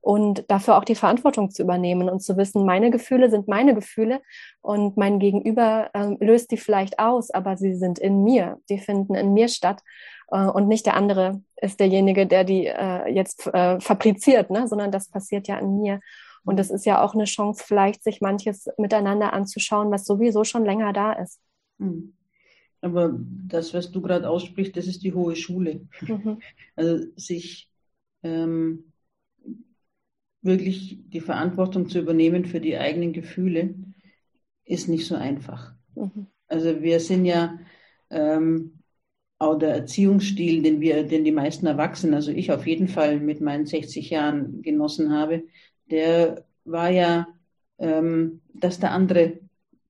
und 0.00 0.44
dafür 0.48 0.78
auch 0.78 0.84
die 0.84 0.94
Verantwortung 0.94 1.50
zu 1.50 1.62
übernehmen 1.62 2.08
und 2.08 2.20
zu 2.20 2.36
wissen, 2.36 2.64
meine 2.64 2.90
Gefühle 2.90 3.30
sind 3.30 3.48
meine 3.48 3.74
Gefühle 3.74 4.20
und 4.60 4.96
mein 4.96 5.18
Gegenüber 5.18 5.90
äh, 5.92 6.16
löst 6.24 6.50
die 6.50 6.56
vielleicht 6.56 6.98
aus, 6.98 7.30
aber 7.30 7.56
sie 7.56 7.74
sind 7.74 7.98
in 7.98 8.24
mir, 8.24 8.58
die 8.68 8.78
finden 8.78 9.14
in 9.14 9.34
mir 9.34 9.48
statt 9.48 9.82
äh, 10.30 10.44
und 10.44 10.68
nicht 10.68 10.86
der 10.86 10.94
andere 10.94 11.42
ist 11.60 11.80
derjenige, 11.80 12.26
der 12.26 12.44
die 12.44 12.66
äh, 12.66 13.08
jetzt 13.10 13.46
äh, 13.48 13.80
fabriziert, 13.80 14.50
ne? 14.50 14.68
sondern 14.68 14.92
das 14.92 15.08
passiert 15.08 15.48
ja 15.48 15.58
in 15.58 15.80
mir. 15.80 16.00
Und 16.44 16.58
das 16.58 16.70
ist 16.70 16.86
ja 16.86 17.02
auch 17.02 17.14
eine 17.14 17.24
Chance, 17.24 17.62
vielleicht 17.66 18.02
sich 18.02 18.20
manches 18.20 18.68
miteinander 18.78 19.32
anzuschauen, 19.32 19.90
was 19.90 20.06
sowieso 20.06 20.44
schon 20.44 20.64
länger 20.64 20.92
da 20.92 21.12
ist. 21.12 21.40
Hm. 21.78 22.14
Aber 22.80 23.12
das, 23.18 23.74
was 23.74 23.90
du 23.90 24.00
gerade 24.00 24.30
aussprichst, 24.30 24.76
das 24.76 24.86
ist 24.86 25.02
die 25.02 25.12
hohe 25.12 25.34
Schule. 25.34 25.86
Mhm. 26.00 26.40
Also 26.76 27.06
sich 27.16 27.68
ähm, 28.22 28.92
wirklich 30.42 30.98
die 31.08 31.20
Verantwortung 31.20 31.88
zu 31.88 31.98
übernehmen 31.98 32.44
für 32.44 32.60
die 32.60 32.78
eigenen 32.78 33.12
Gefühle, 33.12 33.74
ist 34.64 34.88
nicht 34.88 35.06
so 35.06 35.14
einfach. 35.14 35.72
Mhm. 35.94 36.26
Also 36.46 36.82
wir 36.82 37.00
sind 37.00 37.24
ja 37.24 37.58
ähm, 38.10 38.78
auch 39.38 39.58
der 39.58 39.70
Erziehungsstil, 39.70 40.62
den 40.62 40.80
wir, 40.80 41.04
den 41.04 41.24
die 41.24 41.32
meisten 41.32 41.66
Erwachsenen, 41.66 42.14
also 42.14 42.30
ich 42.30 42.50
auf 42.50 42.66
jeden 42.66 42.88
Fall 42.88 43.20
mit 43.20 43.40
meinen 43.40 43.66
60 43.66 44.10
Jahren 44.10 44.62
genossen 44.62 45.12
habe, 45.12 45.44
der 45.90 46.44
war 46.64 46.90
ja, 46.90 47.28
ähm, 47.78 48.40
dass 48.54 48.80
der 48.80 48.92
andere 48.92 49.38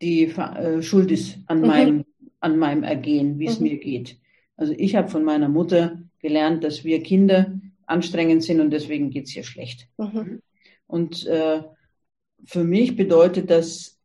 die 0.03 0.25
äh, 0.25 0.83
Schuld 0.83 1.11
ist 1.11 1.39
an 1.47 1.61
mhm. 1.61 1.67
meinem, 1.67 2.05
an 2.41 2.59
meinem 2.59 2.83
Ergehen, 2.83 3.39
wie 3.39 3.47
es 3.47 3.59
mhm. 3.59 3.69
mir 3.69 3.79
geht. 3.79 4.19
Also 4.57 4.75
ich 4.77 4.97
habe 4.97 5.09
von 5.09 5.25
meiner 5.25 5.49
Mutter 5.49 6.03
gelernt, 6.21 6.65
dass 6.65 6.85
wir 6.85 7.03
Kinder 7.03 7.58
anstrengend 7.89 8.43
sind 8.43 8.61
und 8.61 8.71
deswegen 8.71 9.11
geht's 9.11 9.35
ihr 9.35 9.45
schlecht. 9.45 9.89
Mhm. 9.97 10.43
Und 10.87 11.27
äh, 11.27 11.63
für 12.45 12.65
mich 12.65 12.97
bedeutet 12.97 13.51
das, 13.51 13.99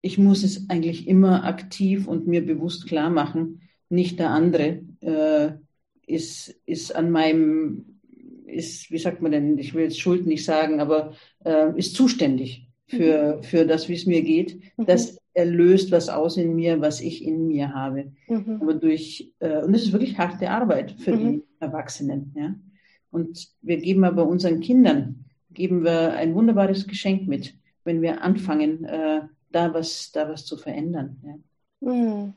ich 0.00 0.18
muss 0.18 0.44
es 0.44 0.70
eigentlich 0.70 1.08
immer 1.08 1.44
aktiv 1.44 2.06
und 2.06 2.26
mir 2.26 2.44
bewusst 2.44 2.86
klar 2.86 3.10
machen, 3.10 3.62
nicht 3.88 4.18
der 4.18 4.30
andere 4.30 4.82
äh, 5.00 5.52
ist, 6.06 6.60
ist 6.66 6.94
an 6.94 7.10
meinem, 7.10 8.00
ist, 8.46 8.90
wie 8.90 8.98
sagt 8.98 9.22
man 9.22 9.32
denn, 9.32 9.58
ich 9.58 9.74
will 9.74 9.84
jetzt 9.84 10.00
Schuld 10.00 10.26
nicht 10.26 10.44
sagen, 10.44 10.80
aber 10.80 11.14
äh, 11.44 11.76
ist 11.76 11.94
zuständig 11.94 12.68
für, 12.86 13.36
mhm. 13.36 13.42
für 13.42 13.66
das, 13.66 13.88
wie 13.88 13.94
es 13.94 14.06
mir 14.06 14.22
geht. 14.22 14.60
Mhm. 14.76 14.86
Das 14.86 15.18
erlöst 15.34 15.90
was 15.92 16.08
aus 16.08 16.36
in 16.36 16.54
mir, 16.54 16.80
was 16.80 17.00
ich 17.00 17.24
in 17.24 17.46
mir 17.46 17.74
habe. 17.74 18.12
Mhm. 18.28 18.58
Aber 18.60 18.74
durch, 18.74 19.32
äh, 19.38 19.62
und 19.62 19.72
das 19.72 19.82
ist 19.82 19.92
wirklich 19.92 20.18
harte 20.18 20.50
Arbeit 20.50 20.92
für 20.98 21.14
mhm. 21.14 21.18
die 21.18 21.42
Erwachsenen. 21.60 22.34
Ja? 22.36 22.54
Und 23.10 23.48
wir 23.62 23.78
geben 23.78 24.04
aber 24.04 24.26
unseren 24.26 24.60
Kindern, 24.60 25.24
geben 25.50 25.84
wir 25.84 26.12
ein 26.12 26.34
wunderbares 26.34 26.86
Geschenk 26.86 27.26
mit, 27.26 27.54
wenn 27.84 28.02
wir 28.02 28.22
anfangen, 28.22 28.84
äh, 28.84 29.22
da, 29.50 29.72
was, 29.72 30.12
da 30.12 30.28
was 30.28 30.44
zu 30.44 30.56
verändern. 30.56 31.20
Ja. 31.24 31.92
Mhm. 31.92 32.34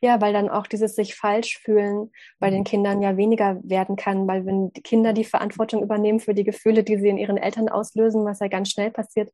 Ja, 0.00 0.20
weil 0.20 0.32
dann 0.32 0.48
auch 0.48 0.66
dieses 0.66 0.96
sich 0.96 1.14
falsch 1.14 1.58
fühlen 1.58 2.10
bei 2.38 2.50
den 2.50 2.64
Kindern 2.64 3.02
ja 3.02 3.16
weniger 3.16 3.60
werden 3.62 3.96
kann, 3.96 4.26
weil 4.26 4.46
wenn 4.46 4.72
die 4.72 4.80
Kinder 4.80 5.12
die 5.12 5.24
Verantwortung 5.24 5.82
übernehmen 5.82 6.20
für 6.20 6.34
die 6.34 6.42
Gefühle, 6.42 6.82
die 6.82 6.96
sie 6.96 7.08
in 7.08 7.18
ihren 7.18 7.36
Eltern 7.36 7.68
auslösen, 7.68 8.24
was 8.24 8.40
ja 8.40 8.48
ganz 8.48 8.70
schnell 8.70 8.90
passiert, 8.90 9.30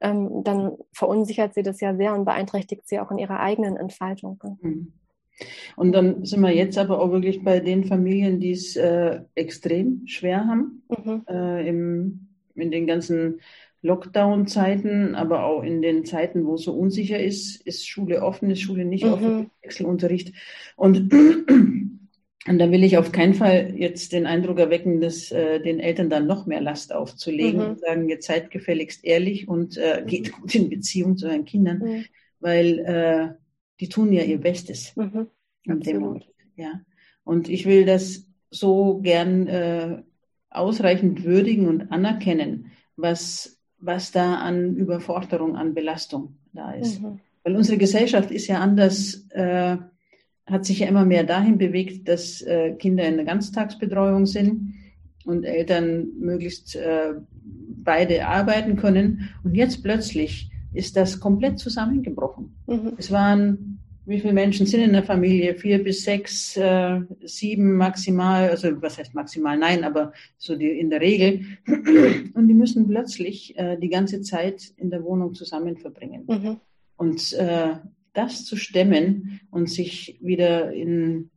ähm, 0.00 0.42
dann 0.42 0.72
verunsichert 0.92 1.54
sie 1.54 1.62
das 1.62 1.80
ja 1.80 1.94
sehr 1.94 2.14
und 2.14 2.24
beeinträchtigt 2.24 2.88
sie 2.88 2.98
auch 2.98 3.10
in 3.10 3.18
ihrer 3.18 3.40
eigenen 3.40 3.76
Entfaltung. 3.76 4.42
Mhm. 4.60 4.92
Und 5.76 5.92
dann 5.92 6.24
sind 6.24 6.40
wir 6.40 6.52
jetzt 6.52 6.78
aber 6.78 7.00
auch 7.00 7.10
wirklich 7.10 7.42
bei 7.42 7.60
den 7.60 7.84
Familien, 7.84 8.40
die 8.40 8.52
es 8.52 8.76
äh, 8.76 9.20
extrem 9.34 10.06
schwer 10.06 10.46
haben, 10.46 10.82
mhm. 10.88 11.22
äh, 11.28 11.68
im, 11.68 12.28
in 12.54 12.70
den 12.70 12.86
ganzen 12.86 13.40
Lockdown-Zeiten, 13.82 15.14
aber 15.14 15.44
auch 15.44 15.62
in 15.62 15.82
den 15.82 16.04
Zeiten, 16.04 16.46
wo 16.46 16.54
es 16.54 16.62
so 16.62 16.72
unsicher 16.72 17.22
ist, 17.22 17.60
ist 17.66 17.86
Schule 17.86 18.22
offen, 18.22 18.50
ist 18.50 18.62
Schule 18.62 18.84
nicht 18.84 19.04
mhm. 19.04 19.12
offen, 19.12 19.50
Wechselunterricht. 19.62 20.32
Und, 20.74 21.12
und 21.12 22.58
da 22.58 22.70
will 22.70 22.82
ich 22.82 22.96
auf 22.96 23.12
keinen 23.12 23.34
Fall 23.34 23.74
jetzt 23.76 24.12
den 24.12 24.26
Eindruck 24.26 24.58
erwecken, 24.58 25.02
dass 25.02 25.30
äh, 25.32 25.60
den 25.60 25.80
Eltern 25.80 26.08
dann 26.08 26.26
noch 26.26 26.46
mehr 26.46 26.62
Last 26.62 26.94
aufzulegen 26.94 27.60
mhm. 27.60 27.66
und 27.66 27.80
sagen, 27.80 28.08
jetzt 28.08 28.26
seid 28.26 28.50
gefälligst 28.50 29.04
ehrlich 29.04 29.48
und 29.48 29.76
äh, 29.76 30.02
geht 30.06 30.32
gut 30.32 30.54
in 30.54 30.70
Beziehung 30.70 31.18
zu 31.18 31.26
euren 31.26 31.44
Kindern, 31.44 31.78
mhm. 31.78 32.04
weil 32.40 32.78
äh, 32.78 33.43
die 33.80 33.88
tun 33.88 34.12
ja 34.12 34.22
ihr 34.22 34.38
Bestes 34.38 34.94
mhm. 34.96 35.28
Moment. 35.66 36.28
Ja. 36.56 36.80
Und 37.24 37.48
ich 37.48 37.66
will 37.66 37.84
das 37.84 38.26
so 38.50 39.00
gern 39.02 39.46
äh, 39.46 40.02
ausreichend 40.50 41.24
würdigen 41.24 41.66
und 41.66 41.90
anerkennen, 41.90 42.70
was, 42.96 43.58
was 43.78 44.12
da 44.12 44.36
an 44.36 44.76
Überforderung, 44.76 45.56
an 45.56 45.74
Belastung 45.74 46.36
da 46.52 46.72
ist. 46.72 47.02
Mhm. 47.02 47.20
Weil 47.42 47.56
unsere 47.56 47.78
Gesellschaft 47.78 48.30
ist 48.30 48.46
ja 48.46 48.60
anders, 48.60 49.26
äh, 49.30 49.76
hat 50.46 50.64
sich 50.64 50.80
ja 50.80 50.86
immer 50.86 51.04
mehr 51.04 51.24
dahin 51.24 51.58
bewegt, 51.58 52.08
dass 52.08 52.40
äh, 52.42 52.72
Kinder 52.74 53.06
in 53.06 53.16
der 53.16 53.24
Ganztagsbetreuung 53.24 54.26
sind 54.26 54.74
und 55.24 55.44
Eltern 55.44 56.08
möglichst 56.18 56.76
äh, 56.76 57.14
beide 57.42 58.26
arbeiten 58.26 58.76
können. 58.76 59.30
Und 59.42 59.56
jetzt 59.56 59.82
plötzlich 59.82 60.50
ist 60.74 60.96
das 60.96 61.18
komplett 61.20 61.58
zusammengebrochen. 61.58 62.54
Mhm. 62.66 62.94
Es 62.98 63.10
waren, 63.10 63.78
wie 64.06 64.20
viele 64.20 64.32
Menschen 64.32 64.66
sind 64.66 64.80
in 64.80 64.92
der 64.92 65.04
Familie? 65.04 65.54
Vier 65.54 65.82
bis 65.82 66.04
sechs, 66.04 66.56
äh, 66.56 67.00
sieben 67.24 67.76
maximal, 67.76 68.50
also 68.50 68.82
was 68.82 68.98
heißt 68.98 69.14
maximal? 69.14 69.56
Nein, 69.56 69.84
aber 69.84 70.12
so 70.36 70.56
die, 70.56 70.68
in 70.68 70.90
der 70.90 71.00
Regel. 71.00 71.46
Und 72.34 72.48
die 72.48 72.54
müssen 72.54 72.88
plötzlich 72.88 73.56
äh, 73.56 73.78
die 73.78 73.88
ganze 73.88 74.20
Zeit 74.20 74.72
in 74.76 74.90
der 74.90 75.02
Wohnung 75.04 75.34
zusammen 75.34 75.76
verbringen. 75.76 76.24
Mhm. 76.26 76.60
Und 76.96 77.32
äh, 77.34 77.76
das 78.12 78.44
zu 78.44 78.56
stemmen 78.56 79.40
und 79.50 79.68
sich 79.68 80.18
wieder 80.22 80.72
in, 80.72 81.30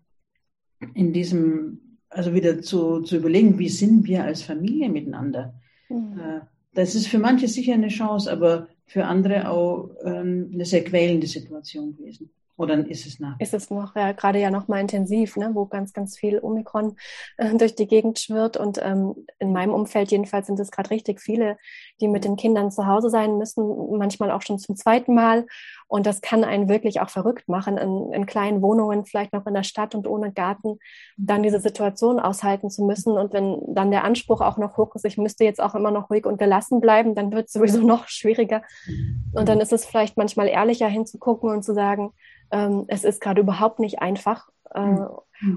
in 0.93 1.12
diesem, 1.12 1.97
also 2.10 2.34
wieder 2.34 2.62
zu, 2.62 3.02
zu 3.02 3.17
überlegen, 3.17 3.58
wie 3.60 3.69
sind 3.69 4.06
wir 4.06 4.23
als 4.23 4.43
Familie 4.43 4.89
miteinander? 4.89 5.56
Mhm. 5.89 6.19
Äh, 6.19 6.41
das 6.73 6.93
ist 6.93 7.08
für 7.08 7.17
manche 7.17 7.47
sicher 7.47 7.73
eine 7.73 7.88
Chance, 7.88 8.32
aber 8.32 8.67
für 8.88 9.06
andere 9.06 9.50
auch 9.50 9.89
ähm, 10.04 10.50
eine 10.54 10.65
sehr 10.65 10.84
quälende 10.84 11.28
Situation 11.28 11.95
gewesen. 11.95 12.32
Oder 12.58 12.88
ist 12.88 13.06
es 13.06 13.19
nach? 13.19 13.39
Ist 13.39 13.54
es 13.54 13.69
noch, 13.69 13.95
ja, 13.95 14.13
gerade 14.13 14.39
ja 14.39 14.50
noch 14.50 14.67
mal 14.67 14.82
intensiv, 14.82 15.38
ne, 15.38 15.52
wo 15.54 15.65
ganz, 15.67 15.93
ganz 15.93 16.17
viel 16.17 16.39
Omikron 16.41 16.97
äh, 17.38 17.56
durch 17.56 17.76
die 17.76 17.88
Gegend 17.88 18.19
schwirrt. 18.19 18.58
Und 18.58 18.80
ähm, 18.82 19.13
in 19.38 19.54
meinem 19.54 19.73
Umfeld 19.73 20.10
jedenfalls 20.10 20.47
sind 20.47 20.60
es 20.60 20.71
gerade 20.71 20.89
richtig 20.89 21.21
viele, 21.21 21.58
die 22.00 22.08
mit 22.08 22.24
den 22.24 22.36
Kindern 22.36 22.72
zu 22.72 22.86
Hause 22.86 23.10
sein 23.10 23.38
müssen, 23.38 23.98
manchmal 23.98 24.32
auch 24.32 24.42
schon 24.42 24.60
zum 24.60 24.76
zweiten 24.76 25.16
Mal. 25.16 25.46
Und 25.88 26.06
das 26.06 26.22
kann 26.22 26.44
einen 26.44 26.70
wirklich 26.70 27.02
auch 27.02 27.10
verrückt 27.10 27.48
machen, 27.48 27.78
in, 27.78 28.14
in 28.14 28.26
kleinen 28.26 28.62
Wohnungen, 28.62 29.06
vielleicht 29.06 29.34
noch 29.34 29.46
in 29.46 29.54
der 29.54 29.64
Stadt 29.64 29.96
und 29.96 30.08
ohne 30.08 30.32
Garten, 30.32 30.80
dann 31.18 31.44
diese 31.44 31.60
Situation 31.60 32.20
aushalten 32.20 32.70
zu 32.70 32.84
müssen. 32.84 33.14
Und 33.14 33.34
wenn 33.34 33.62
dann 33.68 33.92
der 33.92 34.04
Anspruch 34.04 34.42
auch 34.42 34.58
noch 34.58 34.78
hoch 34.78 34.96
ist, 34.96 35.06
ich 35.06 35.18
müsste 35.18 35.44
jetzt 35.44 35.62
auch 35.62 35.76
immer 35.76 35.92
noch 35.92 36.10
ruhig 36.10 36.26
und 36.26 36.38
gelassen 36.38 36.82
bleiben, 36.82 37.16
dann 37.16 37.32
wird 37.32 37.48
es 37.48 37.54
sowieso 37.54 37.82
noch 37.86 38.08
schwieriger. 38.08 38.62
Und 39.34 39.48
dann 39.48 39.60
ist 39.60 39.74
es 39.74 39.86
vielleicht 39.86 40.18
manchmal 40.18 40.48
ehrlicher 40.48 40.88
hinzugucken 40.88 41.50
und 41.50 41.64
zu 41.64 41.74
sagen, 41.74 42.14
ähm, 42.52 42.86
es 42.88 43.04
ist 43.04 43.22
gerade 43.22 43.42
überhaupt 43.42 43.80
nicht 43.80 44.02
einfach. 44.02 44.50
Äh, 44.74 44.82
mhm. 44.82 45.08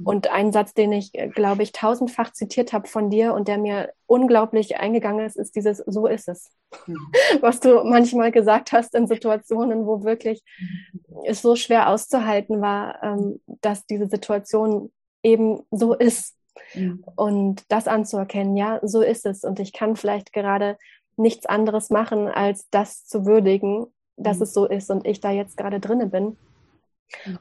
Und 0.05 0.31
ein 0.31 0.53
Satz, 0.53 0.75
den 0.75 0.93
ich, 0.93 1.15
äh, 1.15 1.29
glaube 1.29 1.63
ich, 1.63 1.73
tausendfach 1.73 2.33
zitiert 2.33 2.73
habe 2.73 2.87
von 2.87 3.11
dir 3.11 3.35
und 3.35 3.49
der 3.49 3.59
mir 3.59 3.93
unglaublich 4.07 4.77
eingegangen 4.77 5.25
ist, 5.25 5.37
ist 5.37 5.57
dieses 5.57 5.79
So 5.79 6.07
ist 6.07 6.29
es. 6.29 6.51
Mhm. 6.87 6.97
Was 7.41 7.61
du 7.61 7.83
manchmal 7.85 8.31
gesagt 8.31 8.73
hast 8.73 8.95
in 8.95 9.07
Situationen, 9.07 9.87
wo 9.87 10.05
wirklich 10.05 10.43
mhm. 10.59 11.21
es 11.25 11.43
so 11.43 11.57
schwer 11.57 11.89
auszuhalten 11.89 12.61
war, 12.61 13.03
ähm, 13.03 13.41
dass 13.47 13.87
diese 13.87 14.09
Situation 14.09 14.93
eben 15.23 15.63
so 15.71 15.95
ist. 15.95 16.37
Mhm. 16.75 17.05
Und 17.17 17.65
das 17.69 17.89
anzuerkennen, 17.89 18.57
ja, 18.57 18.81
so 18.83 19.01
ist 19.01 19.25
es. 19.25 19.45
Und 19.45 19.61
ich 19.61 19.73
kann 19.73 19.97
vielleicht 19.97 20.33
gerade 20.33 20.77
nichts 21.17 21.47
anderes 21.47 21.91
machen, 21.91 22.29
als 22.29 22.69
das 22.71 23.07
zu 23.07 23.25
würdigen, 23.27 23.87
dass 24.17 24.41
es 24.41 24.53
so 24.53 24.67
ist 24.67 24.91
und 24.91 25.07
ich 25.07 25.21
da 25.21 25.31
jetzt 25.31 25.57
gerade 25.57 25.81
drinne 25.81 26.07
bin. 26.07 26.37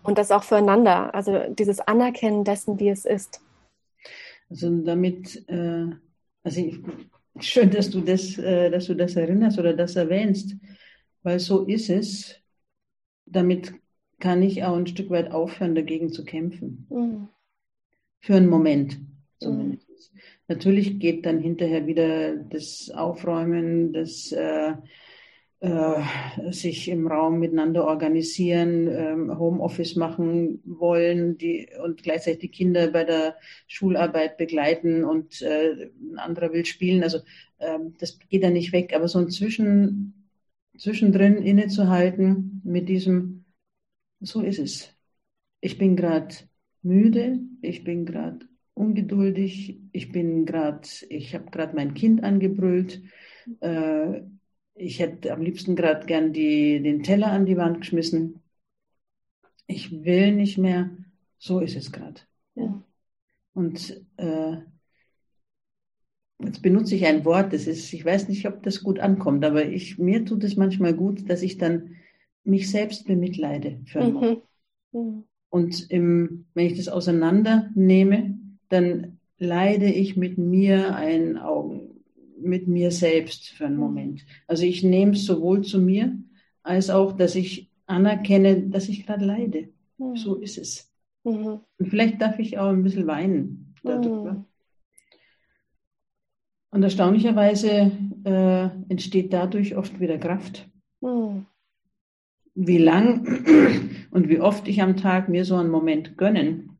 Und 0.03 0.17
das 0.17 0.31
auch 0.31 0.43
füreinander, 0.43 1.13
also 1.13 1.53
dieses 1.53 1.79
Anerkennen 1.79 2.43
dessen, 2.43 2.79
wie 2.79 2.89
es 2.89 3.05
ist. 3.05 3.41
Also 4.49 4.69
damit, 4.81 5.47
äh, 5.47 5.87
also 6.43 6.61
ich, 6.61 6.79
schön, 7.39 7.69
dass 7.69 7.89
du 7.89 8.01
das, 8.01 8.37
äh, 8.37 8.71
dass 8.71 8.85
du 8.85 8.95
das 8.95 9.15
erinnerst 9.15 9.59
oder 9.59 9.73
das 9.73 9.95
erwähnst, 9.95 10.55
weil 11.23 11.39
so 11.39 11.65
ist 11.65 11.89
es. 11.89 12.35
Damit 13.25 13.73
kann 14.19 14.41
ich 14.41 14.63
auch 14.63 14.75
ein 14.75 14.87
Stück 14.87 15.09
weit 15.11 15.31
aufhören, 15.31 15.75
dagegen 15.75 16.11
zu 16.11 16.25
kämpfen. 16.25 16.87
Mhm. 16.89 17.29
Für 18.21 18.35
einen 18.35 18.49
Moment 18.49 18.99
zumindest. 19.39 20.13
Mhm. 20.13 20.19
Natürlich 20.47 20.99
geht 20.99 21.25
dann 21.25 21.39
hinterher 21.39 21.85
wieder 21.85 22.35
das 22.35 22.89
Aufräumen, 22.89 23.93
das 23.93 24.31
äh, 24.31 24.73
sich 26.51 26.87
im 26.87 27.07
Raum 27.07 27.39
miteinander 27.39 27.85
organisieren, 27.85 28.87
ähm, 28.87 29.37
Homeoffice 29.37 29.97
machen 29.97 30.61
wollen 30.63 31.37
die, 31.37 31.67
und 31.83 32.01
gleichzeitig 32.01 32.39
die 32.39 32.47
Kinder 32.49 32.87
bei 32.91 33.03
der 33.03 33.35
Schularbeit 33.67 34.37
begleiten 34.37 35.03
und 35.03 35.41
äh, 35.41 35.89
ein 35.99 36.17
anderer 36.17 36.53
will 36.53 36.65
spielen. 36.65 37.03
Also 37.03 37.19
ähm, 37.59 37.95
das 37.99 38.19
geht 38.29 38.43
dann 38.43 38.53
nicht 38.53 38.71
weg. 38.71 38.93
Aber 38.95 39.09
so 39.09 39.19
ein 39.19 39.29
Zwischen, 39.29 40.29
zwischendrin 40.77 41.37
innezuhalten 41.37 42.61
mit 42.63 42.87
diesem, 42.87 43.43
so 44.21 44.41
ist 44.41 44.59
es. 44.59 44.95
Ich 45.59 45.77
bin 45.77 45.97
gerade 45.97 46.35
müde, 46.83 47.39
ich 47.61 47.83
bin 47.83 48.05
gerade 48.05 48.47
ungeduldig, 48.75 49.81
ich 49.91 50.11
bin 50.13 50.45
gerade, 50.45 50.87
ich 51.09 51.35
habe 51.35 51.51
gerade 51.51 51.75
mein 51.75 51.93
Kind 51.95 52.23
angebrüllt. 52.23 53.01
Äh, 53.59 54.21
ich 54.79 54.99
hätte 54.99 55.33
am 55.33 55.41
liebsten 55.41 55.75
gerade 55.75 56.05
gern 56.05 56.33
die, 56.33 56.81
den 56.81 57.03
Teller 57.03 57.31
an 57.31 57.45
die 57.45 57.57
Wand 57.57 57.81
geschmissen. 57.81 58.41
Ich 59.67 60.03
will 60.03 60.33
nicht 60.33 60.57
mehr. 60.57 60.89
So 61.37 61.59
ist 61.59 61.75
es 61.75 61.91
gerade. 61.91 62.21
Ja. 62.55 62.83
Und 63.53 64.01
äh, 64.17 64.57
jetzt 66.43 66.61
benutze 66.61 66.95
ich 66.95 67.05
ein 67.05 67.25
Wort, 67.25 67.53
das 67.53 67.67
ist, 67.67 67.93
ich 67.93 68.03
weiß 68.03 68.29
nicht, 68.29 68.47
ob 68.47 68.63
das 68.63 68.83
gut 68.83 68.99
ankommt, 68.99 69.43
aber 69.43 69.65
ich, 69.65 69.97
mir 69.97 70.25
tut 70.25 70.43
es 70.43 70.55
manchmal 70.55 70.93
gut, 70.93 71.29
dass 71.29 71.41
ich 71.41 71.57
dann 71.57 71.95
mich 72.43 72.69
selbst 72.69 73.05
bemitleide 73.05 73.81
für 73.85 74.01
einen 74.01 74.13
mhm. 74.13 74.41
Mhm. 74.91 75.23
Und 75.49 75.89
im, 75.91 76.45
wenn 76.53 76.67
ich 76.67 76.77
das 76.77 76.87
auseinandernehme, 76.87 78.37
dann 78.69 79.19
leide 79.37 79.87
ich 79.87 80.15
mit 80.15 80.37
mir 80.37 80.95
ein 80.95 81.37
Augen, 81.37 81.78
mit 82.41 82.67
mir 82.67 82.91
selbst 82.91 83.49
für 83.49 83.65
einen 83.65 83.75
mhm. 83.75 83.81
Moment. 83.81 84.25
Also 84.47 84.63
ich 84.63 84.83
nehme 84.83 85.13
es 85.13 85.25
sowohl 85.25 85.63
zu 85.63 85.79
mir, 85.79 86.17
als 86.63 86.89
auch, 86.89 87.13
dass 87.13 87.35
ich 87.35 87.69
anerkenne, 87.85 88.69
dass 88.69 88.89
ich 88.89 89.05
gerade 89.05 89.25
leide. 89.25 89.69
Mhm. 89.97 90.15
So 90.15 90.35
ist 90.35 90.57
es. 90.57 90.91
Mhm. 91.23 91.59
Und 91.77 91.89
vielleicht 91.89 92.21
darf 92.21 92.39
ich 92.39 92.57
auch 92.57 92.69
ein 92.69 92.83
bisschen 92.83 93.07
weinen 93.07 93.73
darüber. 93.83 94.33
Mhm. 94.33 94.45
Und 96.71 96.83
erstaunlicherweise 96.83 97.91
äh, 98.23 98.69
entsteht 98.89 99.33
dadurch 99.33 99.75
oft 99.75 99.99
wieder 99.99 100.17
Kraft. 100.17 100.69
Mhm. 101.01 101.45
Wie 102.53 102.77
lang 102.77 103.25
und 104.11 104.29
wie 104.29 104.39
oft 104.39 104.67
ich 104.67 104.81
am 104.81 104.97
Tag 104.97 105.29
mir 105.29 105.45
so 105.45 105.55
einen 105.55 105.71
Moment 105.71 106.17
gönnen 106.17 106.77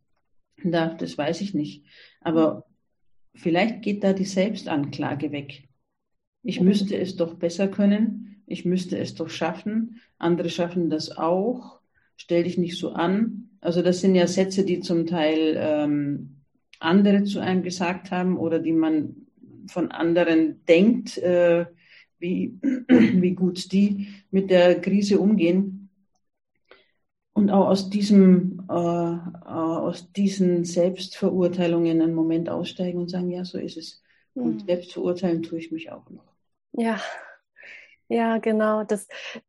darf, 0.64 0.98
das 0.98 1.18
weiß 1.18 1.42
ich 1.42 1.54
nicht. 1.54 1.86
Aber 2.22 2.66
vielleicht 3.40 3.82
geht 3.82 4.04
da 4.04 4.14
die 4.14 4.26
Selbstanklage 4.26 5.32
weg. 5.32 5.68
Ich 6.44 6.62
müsste 6.62 6.98
es 6.98 7.16
doch 7.16 7.36
besser 7.36 7.68
können, 7.68 8.44
ich 8.46 8.66
müsste 8.66 8.98
es 8.98 9.16
doch 9.16 9.30
schaffen, 9.30 10.02
andere 10.18 10.50
schaffen 10.50 10.90
das 10.90 11.16
auch, 11.18 11.80
stell 12.16 12.44
dich 12.44 12.58
nicht 12.58 12.78
so 12.78 12.92
an. 12.92 13.50
Also 13.62 13.82
das 13.82 14.02
sind 14.02 14.16
ja 14.16 14.28
Sätze, 14.28 14.64
die 14.66 14.80
zum 14.80 15.06
Teil 15.06 15.56
ähm, 15.58 16.42
andere 16.80 17.24
zu 17.24 17.40
einem 17.40 17.64
gesagt 17.64 18.12
haben 18.12 18.38
oder 18.38 18.60
die 18.60 18.72
man 18.72 19.28
von 19.68 19.92
anderen 19.92 20.66
denkt, 20.66 21.18
äh, 21.18 21.66
wie, 22.20 22.58
wie 22.88 23.36
gut 23.36 23.72
die 23.72 24.08
mit 24.32 24.50
der 24.50 24.80
Krise 24.82 25.20
umgehen 25.20 25.90
und 27.34 27.52
auch 27.52 27.68
aus 27.68 27.90
diesem, 27.90 28.59
äh, 28.70 28.72
äh, 28.72 29.50
aus 29.50 30.12
diesen 30.12 30.64
Selbstverurteilungen 30.64 32.02
einen 32.02 32.14
Moment 32.14 32.50
aussteigen 32.50 33.00
und 33.00 33.10
sagen, 33.10 33.32
ja, 33.32 33.44
so 33.44 33.58
ist 33.58 33.78
es. 33.78 34.04
Mhm. 34.36 34.44
Und 34.44 34.66
selbst 34.68 34.94
verurteilen 34.94 35.42
tue 35.42 35.58
ich 35.60 35.72
mich 35.72 35.92
auch 35.92 36.10
noch. 36.10 36.24
Ja, 36.74 37.02
ja, 38.08 38.40
genau. 38.40 38.84
Das, 38.84 39.08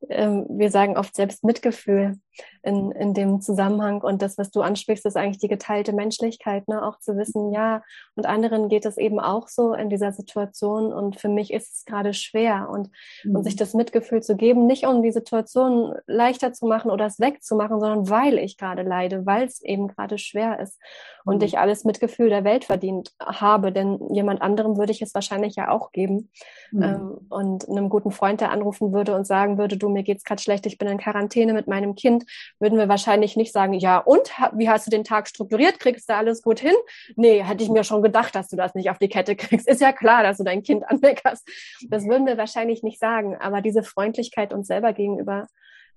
ähm, 0.08 0.46
wir 0.48 0.70
sagen 0.70 0.96
oft 0.96 1.14
selbst 1.14 1.44
Mitgefühl 1.44 2.18
in, 2.62 2.92
in 2.92 3.14
dem 3.14 3.40
Zusammenhang. 3.40 4.02
Und 4.02 4.22
das, 4.22 4.36
was 4.36 4.50
du 4.50 4.60
ansprichst, 4.60 5.06
ist 5.06 5.16
eigentlich 5.16 5.38
die 5.38 5.48
geteilte 5.48 5.92
Menschlichkeit, 5.92 6.68
ne? 6.68 6.84
auch 6.84 6.98
zu 6.98 7.16
wissen, 7.16 7.52
ja, 7.52 7.82
und 8.16 8.26
anderen 8.26 8.68
geht 8.68 8.84
es 8.84 8.98
eben 8.98 9.18
auch 9.18 9.48
so 9.48 9.72
in 9.72 9.88
dieser 9.88 10.12
Situation. 10.12 10.92
Und 10.92 11.18
für 11.18 11.28
mich 11.28 11.52
ist 11.52 11.74
es 11.74 11.84
gerade 11.84 12.12
schwer. 12.12 12.68
Und, 12.70 12.90
mhm. 13.24 13.36
und 13.36 13.44
sich 13.44 13.56
das 13.56 13.74
Mitgefühl 13.74 14.22
zu 14.22 14.36
geben, 14.36 14.66
nicht 14.66 14.86
um 14.86 15.02
die 15.02 15.12
Situation 15.12 15.94
leichter 16.06 16.52
zu 16.52 16.66
machen 16.66 16.90
oder 16.90 17.06
es 17.06 17.18
wegzumachen, 17.18 17.80
sondern 17.80 18.10
weil 18.10 18.38
ich 18.38 18.58
gerade 18.58 18.82
leide, 18.82 19.24
weil 19.24 19.46
es 19.46 19.62
eben 19.62 19.88
gerade 19.88 20.18
schwer 20.18 20.60
ist. 20.60 20.78
Und 21.24 21.36
mhm. 21.36 21.42
ich 21.42 21.58
alles 21.58 21.84
Mitgefühl 21.84 22.28
der 22.28 22.44
Welt 22.44 22.64
verdient 22.64 23.12
habe. 23.20 23.72
Denn 23.72 23.98
jemand 24.12 24.42
anderem 24.42 24.76
würde 24.76 24.92
ich 24.92 25.02
es 25.02 25.14
wahrscheinlich 25.14 25.56
ja 25.56 25.70
auch 25.70 25.92
geben. 25.92 26.30
Mhm. 26.72 26.82
Ähm, 26.82 27.18
und 27.30 27.68
einem 27.68 27.88
guten 27.88 28.10
Freund, 28.10 28.40
der 28.40 28.50
anrufen 28.50 28.92
würde 28.92 29.14
und 29.14 29.26
sagen 29.26 29.56
würde, 29.58 29.76
du, 29.76 29.88
mir 29.88 30.02
geht's 30.02 30.24
gerade 30.24 30.42
schlecht, 30.42 30.66
ich 30.66 30.78
bin 30.78 30.88
in 30.88 30.98
Quarantäne 30.98 31.52
mit 31.52 31.66
meinem 31.66 31.94
Kind, 31.94 32.24
würden 32.58 32.78
wir 32.78 32.88
wahrscheinlich 32.88 33.36
nicht 33.36 33.52
sagen, 33.52 33.74
ja, 33.74 33.98
und 33.98 34.30
wie 34.52 34.68
hast 34.68 34.86
du 34.86 34.90
den 34.90 35.04
Tag 35.04 35.28
strukturiert? 35.28 35.80
Kriegst 35.80 36.08
du 36.08 36.14
alles 36.14 36.42
gut 36.42 36.60
hin? 36.60 36.74
Nee, 37.16 37.42
hätte 37.42 37.64
ich 37.64 37.70
mir 37.70 37.84
schon 37.84 38.02
gedacht, 38.02 38.34
dass 38.34 38.48
du 38.48 38.56
das 38.56 38.74
nicht 38.74 38.90
auf 38.90 38.98
die 38.98 39.08
Kette 39.08 39.36
kriegst. 39.36 39.68
Ist 39.68 39.80
ja 39.80 39.92
klar, 39.92 40.22
dass 40.22 40.38
du 40.38 40.44
dein 40.44 40.62
Kind 40.62 40.88
anmeckerst. 40.88 41.48
Das 41.88 42.06
würden 42.06 42.26
wir 42.26 42.38
wahrscheinlich 42.38 42.82
nicht 42.82 42.98
sagen. 42.98 43.36
Aber 43.36 43.60
diese 43.60 43.82
Freundlichkeit 43.82 44.52
uns 44.52 44.66
selber 44.66 44.92
gegenüber 44.92 45.46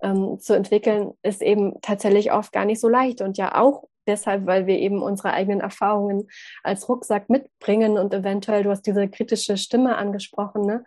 ähm, 0.01 0.39
zu 0.39 0.53
entwickeln, 0.53 1.13
ist 1.23 1.41
eben 1.41 1.79
tatsächlich 1.81 2.31
oft 2.31 2.51
gar 2.51 2.65
nicht 2.65 2.81
so 2.81 2.89
leicht 2.89 3.21
und 3.21 3.37
ja 3.37 3.55
auch 3.55 3.85
deshalb, 4.05 4.45
weil 4.45 4.67
wir 4.67 4.77
eben 4.77 5.01
unsere 5.01 5.31
eigenen 5.31 5.61
Erfahrungen 5.61 6.27
als 6.61 6.87
Rucksack 6.89 7.29
mitbringen 7.29 7.97
und 7.97 8.13
eventuell, 8.13 8.63
du 8.63 8.69
hast 8.69 8.85
diese 8.85 9.07
kritische 9.07 9.57
Stimme 9.57 9.95
angesprochen, 9.95 10.65
ne? 10.65 10.83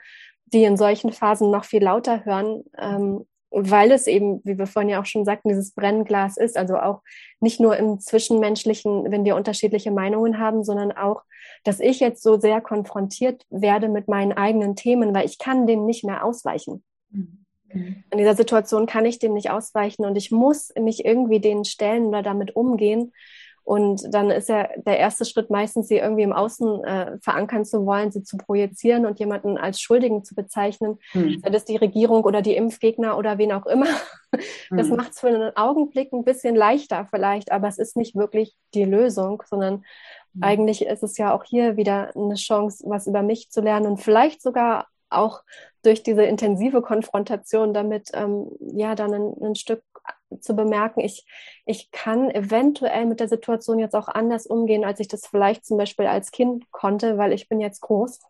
die 0.46 0.64
in 0.64 0.76
solchen 0.76 1.12
Phasen 1.12 1.50
noch 1.50 1.64
viel 1.64 1.82
lauter 1.82 2.24
hören, 2.24 2.62
ähm, 2.78 3.26
weil 3.50 3.92
es 3.92 4.06
eben, 4.06 4.40
wie 4.44 4.58
wir 4.58 4.66
vorhin 4.66 4.90
ja 4.90 5.00
auch 5.00 5.06
schon 5.06 5.24
sagten, 5.24 5.48
dieses 5.48 5.72
Brennglas 5.72 6.36
ist. 6.36 6.56
Also 6.56 6.76
auch 6.76 7.02
nicht 7.40 7.60
nur 7.60 7.76
im 7.76 8.00
Zwischenmenschlichen, 8.00 9.10
wenn 9.10 9.24
wir 9.24 9.36
unterschiedliche 9.36 9.90
Meinungen 9.90 10.38
haben, 10.38 10.64
sondern 10.64 10.92
auch, 10.92 11.22
dass 11.64 11.80
ich 11.80 12.00
jetzt 12.00 12.22
so 12.22 12.38
sehr 12.38 12.60
konfrontiert 12.60 13.44
werde 13.50 13.88
mit 13.88 14.08
meinen 14.08 14.32
eigenen 14.32 14.76
Themen, 14.76 15.14
weil 15.14 15.26
ich 15.26 15.38
kann 15.38 15.66
dem 15.66 15.86
nicht 15.86 16.04
mehr 16.04 16.24
ausweichen. 16.24 16.84
Mhm. 17.10 17.46
Mhm. 17.72 18.04
In 18.10 18.18
dieser 18.18 18.34
Situation 18.34 18.86
kann 18.86 19.06
ich 19.06 19.18
dem 19.18 19.34
nicht 19.34 19.50
ausweichen 19.50 20.04
und 20.04 20.16
ich 20.16 20.30
muss 20.30 20.72
mich 20.78 21.04
irgendwie 21.04 21.40
denen 21.40 21.64
stellen 21.64 22.06
oder 22.06 22.22
damit 22.22 22.56
umgehen. 22.56 23.12
Und 23.66 24.14
dann 24.14 24.30
ist 24.30 24.48
ja 24.48 24.68
der 24.76 24.96
erste 24.96 25.24
Schritt 25.24 25.50
meistens, 25.50 25.88
sie 25.88 25.96
irgendwie 25.96 26.22
im 26.22 26.32
Außen 26.32 26.84
äh, 26.84 27.18
verankern 27.20 27.64
zu 27.64 27.84
wollen, 27.84 28.12
sie 28.12 28.22
zu 28.22 28.36
projizieren 28.36 29.06
und 29.06 29.18
jemanden 29.18 29.58
als 29.58 29.80
Schuldigen 29.80 30.22
zu 30.22 30.36
bezeichnen, 30.36 31.00
hm. 31.10 31.40
sei 31.42 31.50
das 31.50 31.64
die 31.64 31.74
Regierung 31.74 32.22
oder 32.22 32.42
die 32.42 32.54
Impfgegner 32.54 33.18
oder 33.18 33.38
wen 33.38 33.50
auch 33.50 33.66
immer. 33.66 33.88
Das 34.70 34.88
hm. 34.88 34.96
macht 34.96 35.12
es 35.12 35.20
für 35.20 35.28
einen 35.28 35.56
Augenblick 35.56 36.12
ein 36.12 36.22
bisschen 36.22 36.54
leichter 36.54 37.08
vielleicht, 37.10 37.50
aber 37.50 37.66
es 37.66 37.78
ist 37.78 37.96
nicht 37.96 38.14
wirklich 38.14 38.54
die 38.72 38.84
Lösung, 38.84 39.42
sondern 39.48 39.84
hm. 40.34 40.42
eigentlich 40.42 40.86
ist 40.86 41.02
es 41.02 41.18
ja 41.18 41.34
auch 41.34 41.42
hier 41.42 41.76
wieder 41.76 42.14
eine 42.14 42.34
Chance, 42.34 42.84
was 42.86 43.08
über 43.08 43.22
mich 43.22 43.50
zu 43.50 43.62
lernen 43.62 43.86
und 43.86 43.96
vielleicht 43.96 44.42
sogar 44.42 44.86
auch 45.10 45.42
durch 45.82 46.02
diese 46.02 46.24
intensive 46.24 46.82
Konfrontation 46.82 47.74
damit 47.74 48.10
ähm, 48.14 48.50
ja 48.60 48.94
dann 48.94 49.14
ein, 49.14 49.34
ein, 49.42 49.54
Stück 49.54 49.82
zu 50.40 50.54
bemerken, 50.54 51.00
ich, 51.00 51.24
ich 51.64 51.90
kann 51.90 52.30
eventuell 52.30 53.06
mit 53.06 53.20
der 53.20 53.28
Situation 53.28 53.78
jetzt 53.78 53.94
auch 53.94 54.08
anders 54.08 54.46
umgehen, 54.46 54.84
als 54.84 55.00
ich 55.00 55.08
das 55.08 55.26
vielleicht 55.26 55.64
zum 55.64 55.78
Beispiel 55.78 56.06
als 56.06 56.30
Kind 56.30 56.70
konnte, 56.70 57.18
weil 57.18 57.32
ich 57.32 57.48
bin 57.48 57.60
jetzt 57.60 57.80
groß 57.80 58.20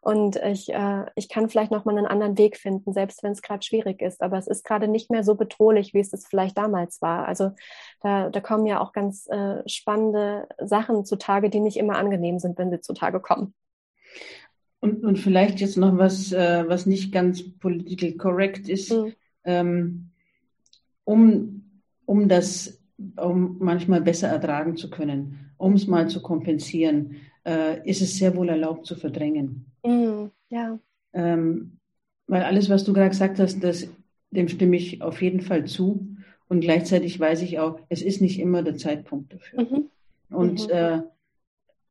und 0.00 0.36
ich, 0.36 0.72
äh, 0.72 1.06
ich 1.14 1.28
kann 1.28 1.48
vielleicht 1.48 1.70
nochmal 1.70 1.96
einen 1.96 2.06
anderen 2.06 2.38
Weg 2.38 2.56
finden, 2.56 2.92
selbst 2.92 3.22
wenn 3.22 3.32
es 3.32 3.42
gerade 3.42 3.62
schwierig 3.62 4.00
ist. 4.00 4.22
Aber 4.22 4.38
es 4.38 4.46
ist 4.46 4.64
gerade 4.64 4.88
nicht 4.88 5.10
mehr 5.10 5.24
so 5.24 5.34
bedrohlich, 5.34 5.94
wie 5.94 6.00
es 6.00 6.10
das 6.10 6.26
vielleicht 6.26 6.56
damals 6.56 7.02
war. 7.02 7.26
Also 7.26 7.52
da, 8.00 8.30
da 8.30 8.40
kommen 8.40 8.66
ja 8.66 8.80
auch 8.80 8.92
ganz 8.92 9.26
äh, 9.28 9.68
spannende 9.68 10.48
Sachen 10.58 11.04
zutage, 11.04 11.50
die 11.50 11.60
nicht 11.60 11.76
immer 11.76 11.96
angenehm 11.96 12.38
sind, 12.38 12.58
wenn 12.58 12.70
sie 12.70 12.80
zutage 12.80 13.20
kommen. 13.20 13.54
Und, 14.80 15.04
und 15.04 15.18
vielleicht 15.18 15.60
jetzt 15.60 15.76
noch 15.76 15.98
was, 15.98 16.32
äh, 16.32 16.64
was 16.68 16.86
nicht 16.86 17.12
ganz 17.12 17.42
political 17.58 18.12
correct 18.12 18.68
ist. 18.68 18.92
Mhm. 18.92 19.14
Ähm, 19.44 20.10
um, 21.08 21.62
um 22.04 22.28
das 22.28 22.82
um 23.16 23.56
manchmal 23.60 24.02
besser 24.02 24.28
ertragen 24.28 24.76
zu 24.76 24.90
können, 24.90 25.52
um 25.56 25.72
es 25.72 25.86
mal 25.86 26.08
zu 26.08 26.20
kompensieren, 26.20 27.16
äh, 27.46 27.88
ist 27.88 28.02
es 28.02 28.18
sehr 28.18 28.36
wohl 28.36 28.50
erlaubt 28.50 28.84
zu 28.84 28.94
verdrängen. 28.94 29.64
Mhm, 29.84 30.30
ja. 30.50 30.78
Ähm, 31.14 31.78
weil 32.26 32.42
alles, 32.42 32.68
was 32.68 32.84
du 32.84 32.92
gerade 32.92 33.08
gesagt 33.08 33.38
hast, 33.38 33.64
das, 33.64 33.88
dem 34.32 34.48
stimme 34.48 34.76
ich 34.76 35.00
auf 35.00 35.22
jeden 35.22 35.40
Fall 35.40 35.64
zu. 35.64 36.06
Und 36.48 36.60
gleichzeitig 36.60 37.18
weiß 37.18 37.40
ich 37.40 37.58
auch, 37.58 37.80
es 37.88 38.02
ist 38.02 38.20
nicht 38.20 38.38
immer 38.38 38.62
der 38.62 38.76
Zeitpunkt 38.76 39.32
dafür. 39.32 39.62
Mhm. 39.62 39.90
Und 40.30 40.66
mhm. 40.66 40.72
Äh, 40.74 41.00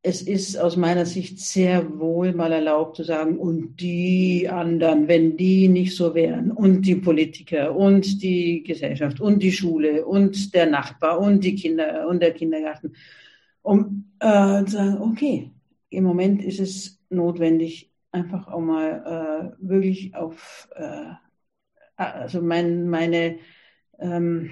es 0.01 0.21
ist 0.21 0.57
aus 0.57 0.77
meiner 0.77 1.05
Sicht 1.05 1.39
sehr 1.39 1.99
wohl 1.99 2.33
mal 2.33 2.51
erlaubt 2.51 2.97
zu 2.97 3.03
sagen, 3.03 3.37
und 3.37 3.77
die 3.77 4.47
anderen, 4.49 5.07
wenn 5.07 5.37
die 5.37 5.67
nicht 5.67 5.95
so 5.95 6.15
wären, 6.15 6.51
und 6.51 6.83
die 6.83 6.95
Politiker 6.95 7.75
und 7.75 8.21
die 8.21 8.63
Gesellschaft 8.63 9.19
und 9.19 9.41
die 9.41 9.51
Schule 9.51 10.05
und 10.05 10.53
der 10.53 10.67
Nachbar 10.67 11.19
und 11.19 11.43
die 11.43 11.55
Kinder 11.55 12.07
und 12.07 12.21
der 12.21 12.33
Kindergarten, 12.33 12.93
um 13.61 14.11
äh, 14.19 14.63
zu 14.65 14.71
sagen, 14.71 15.01
okay, 15.01 15.51
im 15.89 16.03
Moment 16.03 16.43
ist 16.43 16.59
es 16.59 16.99
notwendig, 17.09 17.91
einfach 18.11 18.47
auch 18.47 18.61
mal 18.61 19.55
äh, 19.59 19.67
wirklich 19.67 20.15
auf, 20.15 20.69
äh, 20.75 21.13
also 21.95 22.41
mein, 22.41 22.87
meine, 22.87 23.39
ähm, 23.99 24.51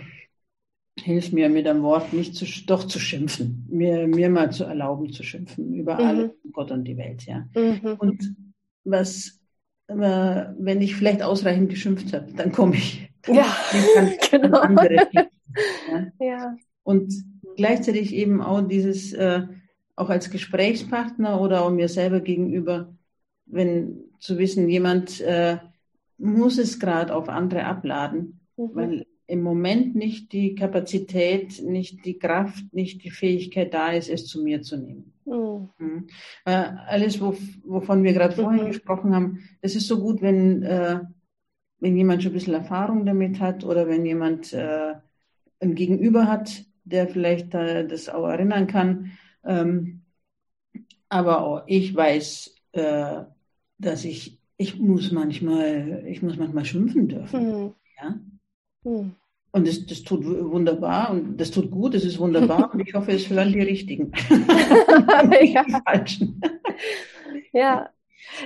hilf 1.00 1.32
mir 1.32 1.50
mit 1.50 1.68
einem 1.68 1.84
Wort 1.84 2.14
nicht 2.14 2.36
zu, 2.36 2.46
doch 2.66 2.86
zu 2.86 3.00
schimpfen, 3.00 3.68
mir, 3.70 4.08
mir 4.08 4.30
mal 4.30 4.52
zu 4.52 4.64
erlauben 4.64 5.12
zu 5.12 5.24
schimpfen 5.24 5.74
über 5.74 5.96
mhm. 5.96 6.02
alle, 6.02 6.36
Gott 6.52 6.72
und 6.72 6.86
die 6.86 6.98
Welt, 6.98 7.26
ja. 7.26 7.48
Mhm. 7.56 7.96
Und 7.98 8.36
was, 8.84 9.40
äh, 9.88 9.96
wenn 9.96 10.82
ich 10.82 10.96
vielleicht 10.96 11.22
ausreichend 11.22 11.70
geschimpft 11.70 12.14
habe, 12.14 12.32
dann 12.34 12.52
komme 12.52 12.76
ich. 12.76 13.02
Ja, 13.28 13.44
genau. 14.30 14.60
Andere, 14.60 15.08
ja. 15.12 15.26
ja. 16.20 16.58
Und 16.84 17.12
gleichzeitig 17.56 18.14
eben 18.14 18.40
auch 18.40 18.62
dieses, 18.62 19.14
äh, 19.14 19.42
auch 19.96 20.12
als 20.12 20.30
Gesprächspartner 20.30 21.42
oder 21.42 21.64
auch 21.64 21.72
mir 21.72 21.90
selber 21.90 22.20
gegenüber, 22.20 22.94
wenn 23.48 24.04
zu 24.20 24.38
wissen, 24.38 24.70
jemand 24.70 25.22
äh, 25.22 25.58
muss 26.20 26.60
es 26.60 26.80
gerade 26.80 27.16
auf 27.16 27.28
andere 27.28 27.66
abladen, 27.66 28.42
mhm. 28.58 28.70
weil 28.74 29.06
im 29.28 29.42
Moment 29.42 29.96
nicht 29.96 30.32
die 30.34 30.56
Kapazität, 30.56 31.62
nicht 31.64 32.06
die 32.06 32.20
Kraft, 32.20 32.74
nicht 32.74 33.04
die 33.04 33.10
Fähigkeit 33.10 33.74
da 33.74 33.92
ist, 33.92 34.10
es 34.10 34.28
zu 34.28 34.44
mir 34.44 34.62
zu 34.62 34.78
nehmen. 34.78 35.14
Mhm. 35.26 35.70
Mhm. 35.80 36.08
Äh, 36.46 36.52
alles, 36.88 37.20
wo, 37.20 37.36
wovon 37.64 38.04
wir 38.04 38.14
gerade 38.14 38.36
vorhin 38.36 38.64
mhm. 38.64 38.68
gesprochen 38.68 39.16
haben, 39.16 39.40
das 39.62 39.76
ist 39.76 39.88
so 39.88 40.00
gut, 40.00 40.22
wenn, 40.22 40.64
äh, 40.64 41.00
wenn 41.80 41.98
jemand 41.98 42.22
schon 42.22 42.32
ein 42.32 42.36
bisschen 42.36 42.54
Erfahrung 42.54 43.06
damit 43.06 43.40
hat 43.40 43.64
oder 43.64 43.88
wenn 43.88 44.06
jemand 44.06 44.54
äh, 44.54 44.94
ein 45.60 45.76
Gegenüber 45.76 46.28
hat, 46.28 46.66
der 46.84 47.08
vielleicht 47.08 47.54
das 47.54 48.10
auch 48.10 48.28
erinnern 48.28 48.68
kann. 48.68 49.12
Ähm, 49.44 50.02
aber 51.10 51.44
auch 51.44 51.64
ich 51.66 51.96
weiß, 51.96 52.56
äh, 52.74 53.24
dass 53.80 54.06
ich, 54.06 54.40
ich 54.58 54.80
muss 54.80 55.12
manchmal, 55.12 56.04
ich 56.08 56.22
muss 56.22 56.38
manchmal 56.38 56.66
schimpfen 56.66 57.08
dürfen. 57.08 57.64
Mhm. 57.64 57.74
Ja? 57.98 58.20
Hm. 58.86 59.12
Und 59.52 59.68
das, 59.68 59.86
das 59.86 60.04
tut 60.04 60.26
wunderbar 60.26 61.12
und 61.12 61.38
das 61.38 61.50
tut 61.50 61.72
gut, 61.72 61.94
das 61.94 62.04
ist 62.04 62.20
wunderbar 62.20 62.70
und 62.74 62.82
ich 62.82 62.94
hoffe, 62.94 63.14
es 63.14 63.30
hören 63.30 63.54
die 63.54 63.62
Richtigen. 63.62 64.12
ja. 64.30 65.64
die 65.64 65.76
Falschen. 65.86 66.42
Ja. 67.54 67.90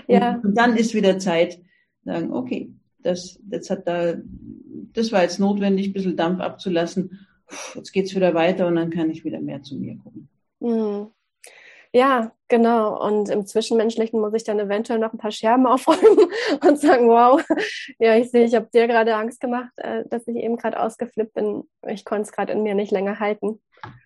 ja. 0.07 0.35
Und, 0.35 0.45
und, 0.45 0.55
dann 0.55 0.75
ist 0.77 0.93
wieder 0.93 1.17
Zeit, 1.17 1.59
sagen, 2.05 2.31
okay, 2.31 2.71
das, 3.01 3.39
das 3.43 3.69
hat 3.69 3.87
da, 3.87 4.15
das 4.93 5.11
war 5.11 5.23
jetzt 5.23 5.39
notwendig, 5.39 5.87
ein 5.87 5.93
bisschen 5.93 6.15
Dampf 6.15 6.41
abzulassen. 6.41 7.27
Jetzt 7.73 7.91
geht 7.91 8.05
es 8.05 8.15
wieder 8.15 8.35
weiter 8.35 8.67
und 8.67 8.75
dann 8.75 8.91
kann 8.91 9.09
ich 9.09 9.25
wieder 9.25 9.41
mehr 9.41 9.63
zu 9.63 9.77
mir 9.77 9.97
gucken. 9.97 10.29
Mhm. 10.59 11.07
Ja, 11.93 12.31
genau. 12.47 13.03
Und 13.05 13.29
im 13.29 13.45
Zwischenmenschlichen 13.45 14.19
muss 14.19 14.33
ich 14.33 14.43
dann 14.43 14.59
eventuell 14.59 14.99
noch 14.99 15.13
ein 15.13 15.17
paar 15.17 15.31
Scherben 15.31 15.65
aufräumen 15.67 16.29
und 16.67 16.79
sagen, 16.79 17.07
wow, 17.07 17.43
ja, 17.99 18.15
ich 18.15 18.29
sehe, 18.31 18.45
ich 18.45 18.55
habe 18.55 18.69
dir 18.73 18.87
gerade 18.87 19.15
Angst 19.15 19.39
gemacht, 19.39 19.71
äh, 19.77 20.03
dass 20.09 20.27
ich 20.27 20.35
eben 20.37 20.57
gerade 20.57 20.79
ausgeflippt 20.79 21.33
bin. 21.33 21.63
Ich 21.87 22.05
konnte 22.05 22.23
es 22.23 22.31
gerade 22.31 22.53
in 22.53 22.63
mir 22.63 22.75
nicht 22.75 22.91
länger 22.91 23.19
halten. 23.19 23.59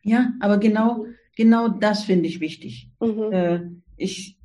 Ja, 0.04 0.32
aber 0.40 0.58
genau, 0.58 1.06
genau 1.36 1.68
das 1.68 2.04
finde 2.04 2.28
ich 2.28 2.40
wichtig. 2.40 2.90
Mhm. 3.00 3.32
Äh, 3.32 3.62
ich 3.98 4.38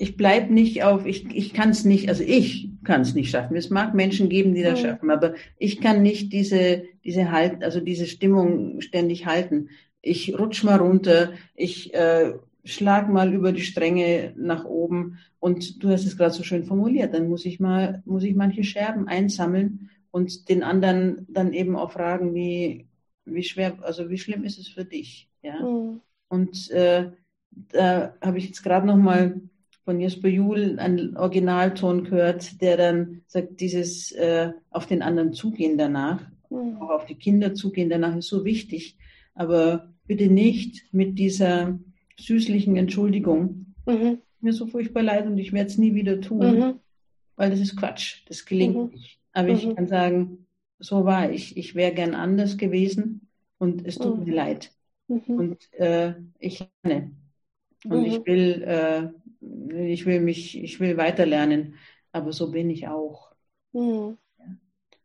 ich 0.00 0.16
bleibe 0.16 0.52
nicht 0.52 0.82
auf, 0.82 1.04
ich, 1.04 1.26
ich 1.36 1.52
kann 1.52 1.68
es 1.68 1.84
nicht, 1.84 2.08
also 2.08 2.24
ich 2.24 2.70
kann 2.84 3.02
es 3.02 3.14
nicht 3.14 3.30
schaffen. 3.30 3.54
Es 3.54 3.68
mag 3.68 3.94
Menschen 3.94 4.30
geben, 4.30 4.54
die 4.54 4.62
das 4.62 4.80
mhm. 4.80 4.86
schaffen, 4.86 5.10
aber 5.10 5.34
ich 5.58 5.82
kann 5.82 6.00
nicht 6.00 6.32
diese, 6.32 6.84
diese 7.04 7.30
halt, 7.30 7.62
also 7.62 7.80
diese 7.80 8.06
Stimmung 8.06 8.80
ständig 8.80 9.26
halten. 9.26 9.68
Ich 10.00 10.38
rutsch 10.38 10.64
mal 10.64 10.78
runter, 10.78 11.34
ich 11.54 11.92
äh, 11.92 12.32
schlag 12.64 13.08
mal 13.08 13.32
über 13.32 13.52
die 13.52 13.62
Stränge 13.62 14.32
nach 14.36 14.64
oben 14.64 15.18
und 15.38 15.82
du 15.82 15.90
hast 15.90 16.06
es 16.06 16.16
gerade 16.16 16.34
so 16.34 16.42
schön 16.42 16.64
formuliert, 16.64 17.14
dann 17.14 17.28
muss 17.28 17.44
ich 17.46 17.60
mal, 17.60 18.02
muss 18.04 18.22
ich 18.22 18.34
manche 18.34 18.64
Scherben 18.64 19.08
einsammeln 19.08 19.90
und 20.10 20.48
den 20.48 20.62
anderen 20.62 21.26
dann 21.28 21.52
eben 21.52 21.76
auch 21.76 21.92
fragen, 21.92 22.34
wie, 22.34 22.86
wie 23.24 23.42
schwer, 23.42 23.78
also 23.82 24.10
wie 24.10 24.18
schlimm 24.18 24.44
ist 24.44 24.58
es 24.58 24.68
für 24.68 24.84
dich, 24.84 25.28
ja? 25.42 25.60
Mhm. 25.60 26.00
Und 26.28 26.70
äh, 26.70 27.10
da 27.50 28.14
habe 28.20 28.38
ich 28.38 28.46
jetzt 28.46 28.62
gerade 28.62 28.86
noch 28.86 28.96
mal 28.96 29.40
von 29.84 30.00
Jesper 30.00 30.28
Juhl 30.28 30.78
einen 30.78 31.16
Originalton 31.16 32.04
gehört, 32.04 32.60
der 32.60 32.76
dann 32.76 33.22
sagt, 33.26 33.60
dieses 33.60 34.12
äh, 34.12 34.52
auf 34.70 34.86
den 34.86 35.02
anderen 35.02 35.32
zugehen 35.32 35.76
danach, 35.78 36.22
mhm. 36.48 36.76
auch 36.76 36.90
auf 36.90 37.06
die 37.06 37.16
Kinder 37.16 37.54
zugehen 37.54 37.90
danach 37.90 38.16
ist 38.16 38.28
so 38.28 38.44
wichtig, 38.44 38.96
aber 39.34 39.92
bitte 40.06 40.28
nicht 40.28 40.84
mit 40.92 41.18
dieser 41.18 41.78
süßlichen 42.26 42.76
Entschuldigung. 42.76 43.74
Mhm. 43.86 44.18
Mir 44.40 44.52
so 44.52 44.66
furchtbar 44.66 45.02
leid 45.02 45.26
und 45.26 45.38
ich 45.38 45.52
werde 45.52 45.68
es 45.68 45.78
nie 45.78 45.94
wieder 45.94 46.20
tun, 46.20 46.58
mhm. 46.58 46.74
weil 47.36 47.50
das 47.50 47.60
ist 47.60 47.76
Quatsch. 47.76 48.22
Das 48.26 48.46
gelingt 48.46 48.76
mhm. 48.76 48.90
nicht. 48.90 49.18
Aber 49.32 49.48
ich 49.48 49.66
mhm. 49.66 49.76
kann 49.76 49.86
sagen, 49.86 50.46
so 50.78 51.04
war 51.04 51.30
ich. 51.30 51.56
Ich 51.56 51.74
wäre 51.74 51.92
gern 51.92 52.14
anders 52.14 52.56
gewesen 52.56 53.28
und 53.58 53.86
es 53.86 53.98
tut 53.98 54.18
mhm. 54.18 54.24
mir 54.24 54.34
leid. 54.34 54.72
Mhm. 55.08 55.20
Und 55.26 55.72
äh, 55.74 56.14
ich 56.38 56.64
lerne. 56.82 57.12
Und 57.84 58.04
ich 58.04 58.24
will, 58.26 58.62
äh, 58.62 59.84
ich 59.90 60.04
will 60.06 60.20
mich, 60.20 60.62
ich 60.62 60.80
will 60.80 60.96
weiterlernen. 60.96 61.74
Aber 62.12 62.32
so 62.32 62.50
bin 62.50 62.70
ich 62.70 62.88
auch. 62.88 63.32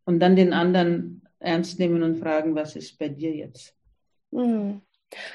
Und 0.06 0.20
dann 0.20 0.36
den 0.36 0.54
anderen 0.54 1.22
ernst 1.40 1.80
nehmen 1.80 2.04
und 2.04 2.18
fragen, 2.18 2.56
was 2.56 2.76
ist 2.76 2.98
bei 2.98 3.10
dir 3.10 3.36
jetzt? 3.36 3.76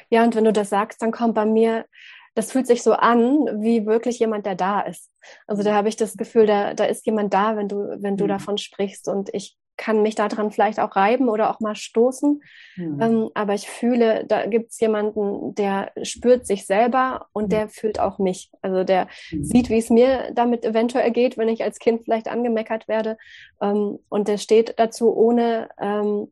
Ja, 0.09 0.25
und 0.25 0.35
wenn 0.35 0.45
du 0.45 0.53
das 0.53 0.71
sagst, 0.71 1.01
dann 1.03 1.13
kommt 1.13 1.35
bei 1.35 1.47
mir, 1.47 1.87
das 2.35 2.53
fühlt 2.53 2.67
sich 2.67 2.83
so 2.83 2.93
an, 2.93 3.63
wie 3.63 3.87
wirklich 3.87 4.19
jemand, 4.19 4.47
der 4.47 4.55
da 4.55 4.81
ist. 4.81 5.11
Also 5.47 5.63
da 5.63 5.75
habe 5.75 5.89
ich 5.89 5.97
das 5.97 6.17
Gefühl, 6.17 6.47
da, 6.47 6.75
da 6.75 6.85
ist 6.85 7.05
jemand 7.07 7.35
da, 7.35 7.57
wenn 7.57 7.69
du, 7.69 7.99
wenn 8.01 8.17
du 8.17 8.25
mhm. 8.25 8.29
davon 8.29 8.59
sprichst. 8.59 9.09
Und 9.09 9.31
ich 9.35 9.57
kann 9.77 10.03
mich 10.03 10.15
daran 10.15 10.51
vielleicht 10.51 10.79
auch 10.79 10.95
reiben 10.95 11.31
oder 11.31 11.51
auch 11.51 11.61
mal 11.61 11.75
stoßen. 11.75 12.43
Mhm. 12.77 13.01
Ähm, 13.01 13.31
aber 13.35 13.55
ich 13.55 13.69
fühle, 13.69 14.25
da 14.27 14.47
gibt 14.47 14.73
es 14.73 14.81
jemanden, 14.81 15.55
der 15.55 15.91
spürt 16.03 16.47
sich 16.47 16.67
selber 16.67 17.27
und 17.33 17.47
mhm. 17.47 17.49
der 17.49 17.69
fühlt 17.69 17.99
auch 17.99 18.19
mich. 18.19 18.51
Also 18.63 18.85
der 18.85 19.09
mhm. 19.33 19.45
sieht, 19.45 19.71
wie 19.71 19.79
es 19.79 19.89
mir 19.91 20.33
damit 20.35 20.67
eventuell 20.67 21.11
geht, 21.11 21.39
wenn 21.39 21.49
ich 21.49 21.65
als 21.65 21.79
Kind 21.79 22.05
vielleicht 22.05 22.29
angemeckert 22.29 22.89
werde. 22.89 23.17
Ähm, 23.61 23.99
und 24.09 24.29
der 24.29 24.37
steht 24.37 24.79
dazu, 24.79 25.17
ohne, 25.17 25.71
ähm, 25.81 26.29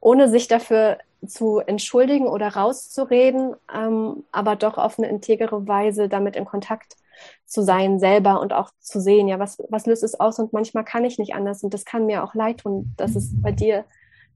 ohne 0.00 0.28
sich 0.28 0.46
dafür 0.46 0.98
zu 1.26 1.58
entschuldigen 1.58 2.26
oder 2.26 2.48
rauszureden, 2.48 3.54
ähm, 3.74 4.24
aber 4.32 4.56
doch 4.56 4.78
auf 4.78 4.98
eine 4.98 5.08
integere 5.08 5.66
Weise 5.68 6.08
damit 6.08 6.36
in 6.36 6.44
Kontakt 6.44 6.96
zu 7.44 7.62
sein 7.62 7.98
selber 7.98 8.40
und 8.40 8.52
auch 8.52 8.70
zu 8.80 9.00
sehen, 9.00 9.28
ja, 9.28 9.38
was, 9.38 9.58
was 9.68 9.86
löst 9.86 10.02
es 10.02 10.18
aus 10.18 10.38
und 10.38 10.52
manchmal 10.52 10.84
kann 10.84 11.04
ich 11.04 11.18
nicht 11.18 11.34
anders 11.34 11.62
und 11.62 11.74
das 11.74 11.84
kann 11.84 12.06
mir 12.06 12.24
auch 12.24 12.34
leid 12.34 12.58
tun, 12.60 12.94
dass 12.96 13.16
es 13.16 13.32
bei 13.40 13.52
dir 13.52 13.84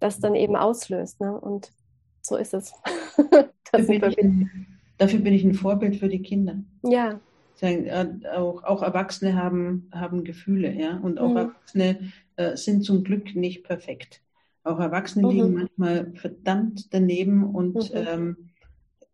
das 0.00 0.20
dann 0.20 0.34
eben 0.34 0.56
auslöst. 0.56 1.20
Ne? 1.20 1.38
Und 1.38 1.72
so 2.20 2.36
ist 2.36 2.54
es. 2.54 2.72
dafür, 3.72 3.98
bin 3.98 4.12
ein, 4.18 4.66
dafür, 4.98 5.20
bin 5.20 5.34
ich 5.34 5.44
ein, 5.44 5.54
Vorbild 5.54 5.96
für 5.96 6.08
die 6.08 6.22
Kinder. 6.22 6.56
Ja. 6.82 7.20
Sagen, 7.54 7.86
äh, 7.86 8.28
auch, 8.34 8.64
auch 8.64 8.82
Erwachsene 8.82 9.36
haben, 9.36 9.88
haben 9.92 10.24
Gefühle, 10.24 10.72
ja, 10.72 10.98
und 10.98 11.18
auch 11.20 11.30
mhm. 11.30 11.36
Erwachsene 11.36 12.12
äh, 12.36 12.56
sind 12.56 12.82
zum 12.82 13.04
Glück 13.04 13.34
nicht 13.36 13.64
perfekt. 13.64 14.20
Auch 14.64 14.80
Erwachsene 14.80 15.26
mhm. 15.26 15.32
liegen 15.32 15.54
manchmal 15.54 16.12
verdammt 16.14 16.92
daneben 16.92 17.44
und 17.44 17.74
mhm. 17.74 18.06
ähm, 18.08 18.36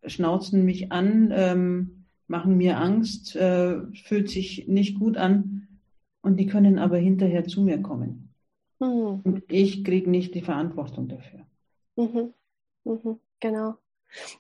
schnauzen 0.06 0.64
mich 0.64 0.92
an, 0.92 1.32
ähm, 1.34 2.06
machen 2.28 2.56
mir 2.56 2.78
Angst, 2.78 3.34
äh, 3.36 3.80
fühlt 4.04 4.30
sich 4.30 4.68
nicht 4.68 4.98
gut 4.98 5.16
an 5.16 5.68
und 6.22 6.38
die 6.38 6.46
können 6.46 6.78
aber 6.78 6.96
hinterher 6.98 7.44
zu 7.44 7.62
mir 7.62 7.82
kommen. 7.82 8.32
Mhm. 8.78 9.20
Und 9.24 9.42
ich 9.48 9.84
kriege 9.84 10.08
nicht 10.08 10.34
die 10.34 10.42
Verantwortung 10.42 11.08
dafür. 11.08 11.40
Mhm. 11.96 12.32
Mhm. 12.84 13.18
Genau. 13.40 13.74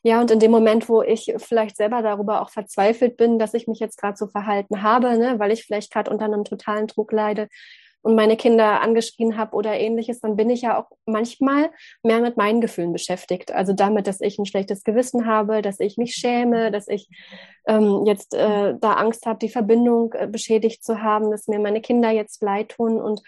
Ja, 0.02 0.20
und 0.20 0.30
in 0.30 0.40
dem 0.40 0.50
Moment, 0.50 0.88
wo 0.88 1.02
ich 1.02 1.32
vielleicht 1.36 1.76
selber 1.76 2.02
darüber 2.02 2.42
auch 2.42 2.50
verzweifelt 2.50 3.16
bin, 3.16 3.38
dass 3.38 3.54
ich 3.54 3.68
mich 3.68 3.78
jetzt 3.78 3.98
gerade 3.98 4.16
so 4.16 4.26
verhalten 4.26 4.82
habe, 4.82 5.16
ne, 5.16 5.38
weil 5.38 5.52
ich 5.52 5.64
vielleicht 5.64 5.92
gerade 5.92 6.10
unter 6.10 6.24
einem 6.24 6.44
totalen 6.44 6.86
Druck 6.86 7.12
leide, 7.12 7.48
und 8.02 8.14
meine 8.14 8.36
Kinder 8.36 8.80
angeschrien 8.80 9.36
habe 9.36 9.54
oder 9.54 9.78
ähnliches, 9.78 10.20
dann 10.20 10.36
bin 10.36 10.48
ich 10.50 10.62
ja 10.62 10.80
auch 10.80 10.90
manchmal 11.06 11.70
mehr 12.02 12.20
mit 12.20 12.36
meinen 12.36 12.60
Gefühlen 12.60 12.92
beschäftigt. 12.92 13.52
Also 13.52 13.72
damit, 13.72 14.06
dass 14.06 14.20
ich 14.20 14.38
ein 14.38 14.46
schlechtes 14.46 14.84
Gewissen 14.84 15.26
habe, 15.26 15.62
dass 15.62 15.80
ich 15.80 15.96
mich 15.96 16.14
schäme, 16.14 16.70
dass 16.70 16.88
ich 16.88 17.08
ähm, 17.66 18.04
jetzt 18.06 18.34
äh, 18.34 18.74
da 18.80 18.94
Angst 18.94 19.26
habe, 19.26 19.38
die 19.38 19.48
Verbindung 19.48 20.14
äh, 20.14 20.26
beschädigt 20.26 20.82
zu 20.82 21.02
haben, 21.02 21.30
dass 21.30 21.46
mir 21.46 21.58
meine 21.58 21.80
Kinder 21.80 22.10
jetzt 22.10 22.42
leid 22.42 22.70
tun. 22.70 23.00
Und 23.00 23.20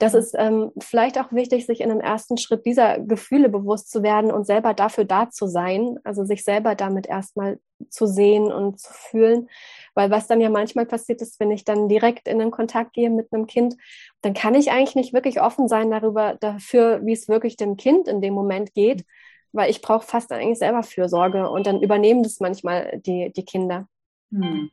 das 0.00 0.14
ist 0.14 0.34
ähm, 0.38 0.72
vielleicht 0.78 1.18
auch 1.18 1.30
wichtig, 1.30 1.66
sich 1.66 1.82
in 1.82 1.90
einem 1.90 2.00
ersten 2.00 2.38
Schritt 2.38 2.64
dieser 2.64 2.98
Gefühle 2.98 3.50
bewusst 3.50 3.90
zu 3.90 4.02
werden 4.02 4.32
und 4.32 4.46
selber 4.46 4.72
dafür 4.72 5.04
da 5.04 5.28
zu 5.28 5.46
sein, 5.46 5.98
also 6.04 6.24
sich 6.24 6.42
selber 6.42 6.74
damit 6.74 7.06
erstmal 7.06 7.60
zu 7.90 8.06
sehen 8.06 8.50
und 8.50 8.80
zu 8.80 8.90
fühlen. 8.94 9.50
Weil 9.94 10.10
was 10.10 10.26
dann 10.26 10.40
ja 10.40 10.48
manchmal 10.48 10.86
passiert 10.86 11.20
ist, 11.20 11.38
wenn 11.38 11.50
ich 11.50 11.66
dann 11.66 11.86
direkt 11.90 12.28
in 12.28 12.38
den 12.38 12.50
Kontakt 12.50 12.94
gehe 12.94 13.10
mit 13.10 13.30
einem 13.30 13.46
Kind, 13.46 13.76
dann 14.22 14.32
kann 14.32 14.54
ich 14.54 14.70
eigentlich 14.70 14.94
nicht 14.94 15.12
wirklich 15.12 15.42
offen 15.42 15.68
sein 15.68 15.90
darüber, 15.90 16.34
dafür, 16.40 17.04
wie 17.04 17.12
es 17.12 17.28
wirklich 17.28 17.58
dem 17.58 17.76
Kind 17.76 18.08
in 18.08 18.22
dem 18.22 18.32
Moment 18.32 18.72
geht, 18.72 19.04
weil 19.52 19.70
ich 19.70 19.82
brauche 19.82 20.06
fast 20.06 20.32
eigentlich 20.32 20.58
selber 20.58 20.82
Fürsorge 20.82 21.50
und 21.50 21.66
dann 21.66 21.82
übernehmen 21.82 22.22
das 22.22 22.40
manchmal 22.40 23.00
die, 23.04 23.32
die 23.36 23.44
Kinder. 23.44 23.86
Hm. 24.32 24.70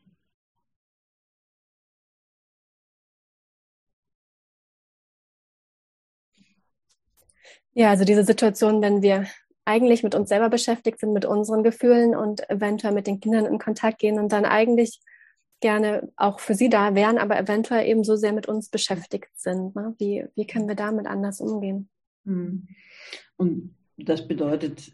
Ja, 7.78 7.90
also 7.90 8.04
diese 8.04 8.24
Situation, 8.24 8.82
wenn 8.82 9.02
wir 9.02 9.26
eigentlich 9.64 10.02
mit 10.02 10.16
uns 10.16 10.30
selber 10.30 10.48
beschäftigt 10.48 10.98
sind, 10.98 11.12
mit 11.12 11.24
unseren 11.24 11.62
Gefühlen 11.62 12.16
und 12.16 12.50
eventuell 12.50 12.92
mit 12.92 13.06
den 13.06 13.20
Kindern 13.20 13.46
in 13.46 13.60
Kontakt 13.60 14.00
gehen 14.00 14.18
und 14.18 14.32
dann 14.32 14.44
eigentlich 14.44 14.98
gerne 15.60 16.10
auch 16.16 16.40
für 16.40 16.54
sie 16.54 16.70
da 16.70 16.96
wären, 16.96 17.18
aber 17.18 17.38
eventuell 17.38 17.86
eben 17.86 18.02
so 18.02 18.16
sehr 18.16 18.32
mit 18.32 18.48
uns 18.48 18.68
beschäftigt 18.68 19.28
sind. 19.36 19.76
Ne? 19.76 19.94
Wie, 19.98 20.24
wie 20.34 20.44
können 20.44 20.66
wir 20.66 20.74
damit 20.74 21.06
anders 21.06 21.40
umgehen? 21.40 21.88
Hm. 22.24 22.66
Und 23.36 23.76
das 23.96 24.26
bedeutet, 24.26 24.90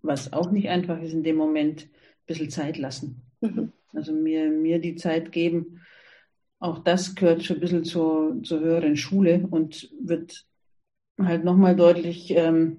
was 0.00 0.32
auch 0.32 0.52
nicht 0.52 0.68
einfach 0.68 1.02
ist 1.02 1.14
in 1.14 1.24
dem 1.24 1.34
Moment, 1.34 1.82
ein 1.82 2.26
bisschen 2.26 2.50
Zeit 2.50 2.78
lassen. 2.78 3.22
Mhm. 3.40 3.72
Also 3.92 4.12
mir, 4.12 4.50
mir 4.50 4.78
die 4.78 4.94
Zeit 4.94 5.32
geben. 5.32 5.80
Auch 6.60 6.78
das 6.78 7.16
gehört 7.16 7.42
schon 7.42 7.56
ein 7.56 7.60
bisschen 7.60 7.84
zur, 7.84 8.40
zur 8.44 8.60
höheren 8.60 8.96
Schule 8.96 9.48
und 9.50 9.90
wird 10.00 10.46
halt 11.26 11.44
nochmal 11.44 11.76
deutlich, 11.76 12.34
ähm, 12.36 12.78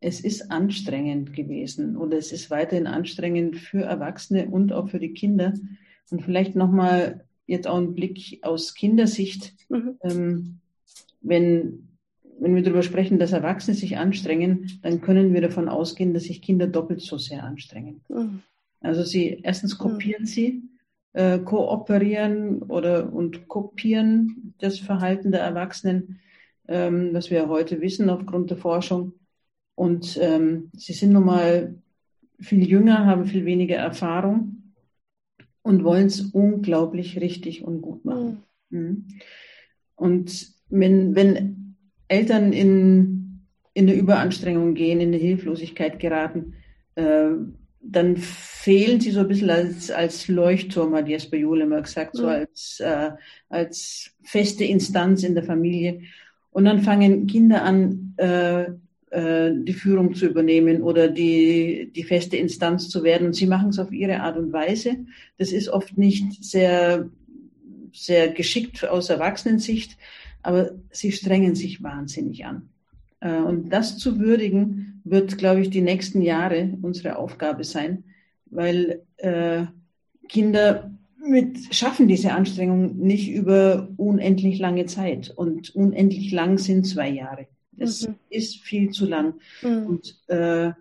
es 0.00 0.20
ist 0.20 0.50
anstrengend 0.50 1.32
gewesen 1.34 1.96
oder 1.96 2.16
es 2.16 2.32
ist 2.32 2.50
weiterhin 2.50 2.86
anstrengend 2.86 3.56
für 3.56 3.82
Erwachsene 3.82 4.46
und 4.48 4.72
auch 4.72 4.88
für 4.88 5.00
die 5.00 5.12
Kinder. 5.12 5.54
Und 6.10 6.22
vielleicht 6.22 6.54
nochmal 6.54 7.24
jetzt 7.46 7.66
auch 7.66 7.78
ein 7.78 7.94
Blick 7.94 8.38
aus 8.42 8.74
Kindersicht. 8.74 9.54
Mhm. 9.68 9.96
Ähm, 10.02 10.60
wenn, 11.20 11.88
wenn 12.38 12.54
wir 12.54 12.62
darüber 12.62 12.82
sprechen, 12.82 13.18
dass 13.18 13.32
Erwachsene 13.32 13.76
sich 13.76 13.96
anstrengen, 13.96 14.78
dann 14.82 15.00
können 15.00 15.34
wir 15.34 15.40
davon 15.40 15.68
ausgehen, 15.68 16.14
dass 16.14 16.24
sich 16.24 16.42
Kinder 16.42 16.68
doppelt 16.68 17.00
so 17.00 17.18
sehr 17.18 17.42
anstrengen. 17.42 18.02
Mhm. 18.08 18.42
Also 18.80 19.02
sie, 19.02 19.40
erstens 19.42 19.74
mhm. 19.74 19.82
kopieren 19.82 20.22
mhm. 20.22 20.26
sie, 20.26 20.62
äh, 21.14 21.38
kooperieren 21.38 22.62
oder 22.62 23.12
und 23.12 23.48
kopieren 23.48 24.54
das 24.58 24.78
Verhalten 24.78 25.32
der 25.32 25.40
Erwachsenen, 25.40 26.20
ähm, 26.68 27.10
was 27.12 27.30
wir 27.30 27.48
heute 27.48 27.80
wissen 27.80 28.10
aufgrund 28.10 28.50
der 28.50 28.58
Forschung. 28.58 29.12
Und 29.74 30.18
ähm, 30.20 30.70
sie 30.74 30.92
sind 30.92 31.12
nun 31.12 31.24
mal 31.24 31.74
viel 32.40 32.68
jünger, 32.68 33.06
haben 33.06 33.26
viel 33.26 33.44
weniger 33.44 33.76
Erfahrung 33.76 34.74
und 35.62 35.84
wollen 35.84 36.06
es 36.06 36.20
unglaublich 36.20 37.20
richtig 37.20 37.64
und 37.64 37.82
gut 37.82 38.04
machen. 38.04 38.42
Mhm. 38.70 38.80
mhm. 38.80 39.06
Und 39.96 40.52
wenn, 40.68 41.16
wenn 41.16 41.76
Eltern 42.06 42.52
in, 42.52 43.40
in 43.74 43.88
eine 43.88 43.98
Überanstrengung 43.98 44.74
gehen, 44.74 45.00
in 45.00 45.08
eine 45.08 45.16
Hilflosigkeit 45.16 45.98
geraten, 45.98 46.54
äh, 46.94 47.30
dann 47.80 48.16
fehlen 48.16 49.00
sie 49.00 49.10
so 49.10 49.20
ein 49.20 49.28
bisschen 49.28 49.50
als, 49.50 49.90
als 49.90 50.28
Leuchtturm, 50.28 50.94
hat 50.94 51.08
Jesper 51.08 51.36
Juhl 51.36 51.62
immer 51.62 51.80
gesagt, 51.80 52.16
so 52.16 52.24
mhm. 52.24 52.28
als, 52.28 52.80
äh, 52.80 53.10
als 53.48 54.10
feste 54.22 54.64
Instanz 54.64 55.22
in 55.22 55.34
der 55.34 55.44
Familie. 55.44 56.02
Und 56.50 56.64
dann 56.64 56.82
fangen 56.82 57.26
Kinder 57.26 57.62
an, 57.62 58.14
äh, 58.16 58.66
äh, 59.10 59.52
die 59.54 59.72
Führung 59.72 60.14
zu 60.14 60.26
übernehmen 60.26 60.82
oder 60.82 61.08
die, 61.08 61.90
die 61.94 62.04
feste 62.04 62.36
Instanz 62.36 62.88
zu 62.88 63.02
werden. 63.04 63.28
Und 63.28 63.34
sie 63.34 63.46
machen 63.46 63.70
es 63.70 63.78
auf 63.78 63.92
ihre 63.92 64.20
Art 64.20 64.36
und 64.36 64.52
Weise. 64.52 64.96
Das 65.38 65.52
ist 65.52 65.68
oft 65.68 65.96
nicht 65.96 66.44
sehr, 66.44 67.08
sehr 67.92 68.28
geschickt 68.28 68.86
aus 68.86 69.08
Erwachsenensicht, 69.08 69.96
aber 70.42 70.72
sie 70.90 71.12
strengen 71.12 71.54
sich 71.54 71.82
wahnsinnig 71.82 72.44
an. 72.44 72.68
Äh, 73.20 73.38
und 73.38 73.70
das 73.70 73.98
zu 73.98 74.18
würdigen, 74.18 75.00
wird, 75.04 75.38
glaube 75.38 75.62
ich, 75.62 75.70
die 75.70 75.80
nächsten 75.80 76.20
Jahre 76.20 76.76
unsere 76.82 77.16
Aufgabe 77.16 77.64
sein, 77.64 78.04
weil 78.46 79.02
äh, 79.16 79.64
Kinder 80.28 80.90
mit, 81.18 81.74
schaffen 81.74 82.08
diese 82.08 82.32
Anstrengung 82.32 82.96
nicht 82.96 83.30
über 83.30 83.88
unendlich 83.96 84.58
lange 84.58 84.86
Zeit. 84.86 85.30
Und 85.30 85.74
unendlich 85.74 86.32
lang 86.32 86.58
sind 86.58 86.86
zwei 86.86 87.08
Jahre. 87.08 87.46
Das 87.72 88.06
mhm. 88.06 88.14
ist 88.30 88.58
viel 88.62 88.90
zu 88.90 89.06
lang. 89.06 89.34
Mhm. 89.62 89.86
Und 89.86 90.16
äh, 90.28 90.72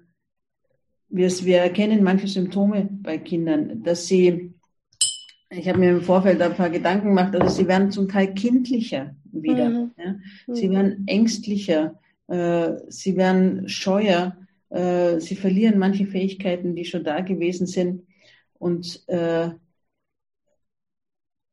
wir, 1.09 1.29
wir 1.29 1.57
erkennen 1.57 2.03
manche 2.03 2.27
Symptome 2.27 2.89
bei 2.91 3.17
Kindern, 3.17 3.83
dass 3.83 4.07
sie, 4.07 4.53
ich 5.49 5.67
habe 5.67 5.79
mir 5.79 5.91
im 5.91 6.01
Vorfeld 6.01 6.41
ein 6.41 6.55
paar 6.55 6.69
Gedanken 6.69 7.09
gemacht, 7.09 7.35
also 7.35 7.55
sie 7.55 7.67
werden 7.67 7.91
zum 7.91 8.09
Teil 8.09 8.33
kindlicher 8.33 9.15
wieder. 9.31 9.69
Mhm. 9.69 9.91
Ja? 9.97 10.15
Sie 10.53 10.67
mhm. 10.67 10.73
werden 10.73 11.03
ängstlicher, 11.07 11.99
äh, 12.27 12.73
sie 12.89 13.15
werden 13.15 13.69
scheuer, 13.69 14.37
äh, 14.69 15.19
sie 15.19 15.35
verlieren 15.35 15.79
manche 15.79 16.07
Fähigkeiten, 16.07 16.75
die 16.75 16.85
schon 16.85 17.03
da 17.03 17.21
gewesen 17.21 17.67
sind. 17.67 18.03
Und 18.59 19.07
äh, 19.07 19.51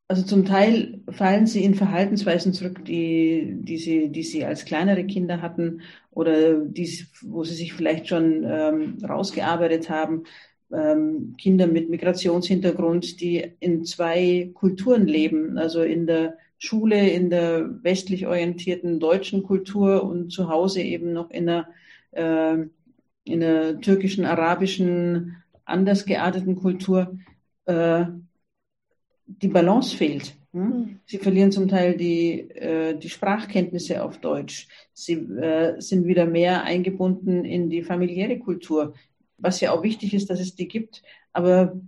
also 0.08 0.22
zum 0.22 0.44
Teil 0.44 1.00
fallen 1.10 1.46
sie 1.46 1.64
in 1.64 1.74
Verhaltensweisen 1.74 2.52
zurück, 2.52 2.84
die, 2.84 3.56
die, 3.60 3.78
sie, 3.78 4.10
die 4.10 4.22
sie 4.22 4.44
als 4.44 4.64
kleinere 4.64 5.04
Kinder 5.04 5.40
hatten 5.40 5.80
oder 6.10 6.58
die, 6.58 7.06
wo 7.22 7.44
sie 7.44 7.54
sich 7.54 7.72
vielleicht 7.72 8.08
schon 8.08 8.44
ähm, 8.46 8.98
rausgearbeitet 9.02 9.88
haben. 9.88 10.24
Ähm, 10.72 11.34
Kinder 11.38 11.66
mit 11.66 11.88
Migrationshintergrund, 11.88 13.20
die 13.20 13.52
in 13.60 13.84
zwei 13.84 14.50
Kulturen 14.54 15.06
leben, 15.06 15.56
also 15.56 15.82
in 15.82 16.06
der 16.06 16.36
Schule, 16.58 17.08
in 17.10 17.30
der 17.30 17.82
westlich 17.82 18.26
orientierten 18.26 19.00
deutschen 19.00 19.42
Kultur 19.42 20.04
und 20.04 20.30
zu 20.30 20.48
Hause 20.48 20.82
eben 20.82 21.12
noch 21.12 21.30
in 21.30 21.46
der, 21.46 21.68
äh, 22.12 22.56
in 23.24 23.40
der 23.40 23.80
türkischen, 23.80 24.26
arabischen, 24.26 25.36
anders 25.64 26.04
gearteten 26.04 26.56
Kultur. 26.56 27.18
Äh, 27.64 28.06
die 29.26 29.48
Balance 29.48 29.96
fehlt. 29.96 30.34
Hm? 30.52 31.00
Sie 31.06 31.18
verlieren 31.18 31.52
zum 31.52 31.68
Teil 31.68 31.96
die, 31.96 32.50
äh, 32.50 32.96
die 32.96 33.08
Sprachkenntnisse 33.08 34.02
auf 34.04 34.18
Deutsch. 34.18 34.68
Sie 34.92 35.14
äh, 35.14 35.80
sind 35.80 36.06
wieder 36.06 36.26
mehr 36.26 36.62
eingebunden 36.62 37.44
in 37.44 37.70
die 37.70 37.82
familiäre 37.82 38.38
Kultur, 38.38 38.94
was 39.38 39.60
ja 39.60 39.72
auch 39.72 39.82
wichtig 39.82 40.14
ist, 40.14 40.30
dass 40.30 40.40
es 40.40 40.54
die 40.54 40.68
gibt. 40.68 41.02
Aber 41.32 41.80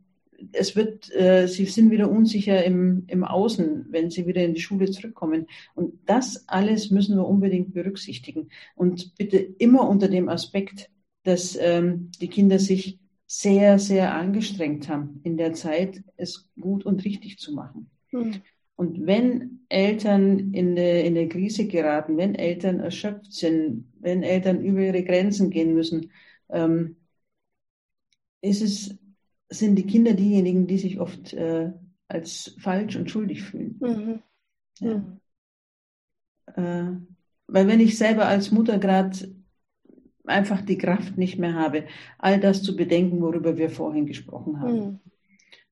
es 0.52 0.76
wird, 0.76 1.14
äh, 1.14 1.46
sie 1.46 1.66
sind 1.66 1.90
wieder 1.90 2.10
unsicher 2.10 2.64
im, 2.64 3.04
im 3.06 3.24
Außen, 3.24 3.86
wenn 3.90 4.10
sie 4.10 4.26
wieder 4.26 4.44
in 4.44 4.54
die 4.54 4.60
Schule 4.60 4.90
zurückkommen. 4.90 5.46
Und 5.74 5.94
das 6.06 6.48
alles 6.48 6.90
müssen 6.90 7.16
wir 7.16 7.26
unbedingt 7.26 7.72
berücksichtigen. 7.72 8.48
Und 8.74 9.14
bitte 9.16 9.38
immer 9.38 9.88
unter 9.88 10.08
dem 10.08 10.28
Aspekt, 10.28 10.90
dass 11.22 11.56
ähm, 11.60 12.10
die 12.20 12.28
Kinder 12.28 12.58
sich 12.58 12.98
sehr, 13.26 13.78
sehr 13.78 14.14
angestrengt 14.14 14.88
haben 14.88 15.20
in 15.24 15.36
der 15.36 15.52
Zeit, 15.52 16.02
es 16.16 16.48
gut 16.60 16.86
und 16.86 17.04
richtig 17.04 17.38
zu 17.38 17.52
machen. 17.52 17.90
Hm. 18.10 18.34
Und 18.76 19.06
wenn 19.06 19.60
Eltern 19.68 20.52
in 20.52 20.72
eine, 20.72 21.00
in 21.02 21.16
eine 21.16 21.28
Krise 21.28 21.66
geraten, 21.66 22.18
wenn 22.18 22.34
Eltern 22.34 22.80
erschöpft 22.80 23.32
sind, 23.32 23.90
wenn 24.00 24.22
Eltern 24.22 24.62
über 24.62 24.80
ihre 24.80 25.02
Grenzen 25.02 25.50
gehen 25.50 25.74
müssen, 25.74 26.12
ähm, 26.50 26.96
ist 28.42 28.62
es, 28.62 28.96
sind 29.48 29.76
die 29.76 29.86
Kinder 29.86 30.12
diejenigen, 30.12 30.66
die 30.66 30.78
sich 30.78 31.00
oft 31.00 31.32
äh, 31.32 31.72
als 32.06 32.54
falsch 32.60 32.96
und 32.96 33.10
schuldig 33.10 33.42
fühlen. 33.42 33.76
Mhm. 33.80 34.22
Ja. 34.80 34.94
Mhm. 34.94 35.20
Äh, 36.54 37.00
weil 37.48 37.66
wenn 37.66 37.80
ich 37.80 37.96
selber 37.96 38.26
als 38.26 38.50
Mutter 38.50 38.78
gerade 38.78 39.34
einfach 40.26 40.60
die 40.62 40.78
Kraft 40.78 41.18
nicht 41.18 41.38
mehr 41.38 41.54
habe, 41.54 41.84
all 42.18 42.40
das 42.40 42.62
zu 42.62 42.76
bedenken, 42.76 43.20
worüber 43.20 43.56
wir 43.56 43.70
vorhin 43.70 44.06
gesprochen 44.06 44.60
haben. 44.60 45.00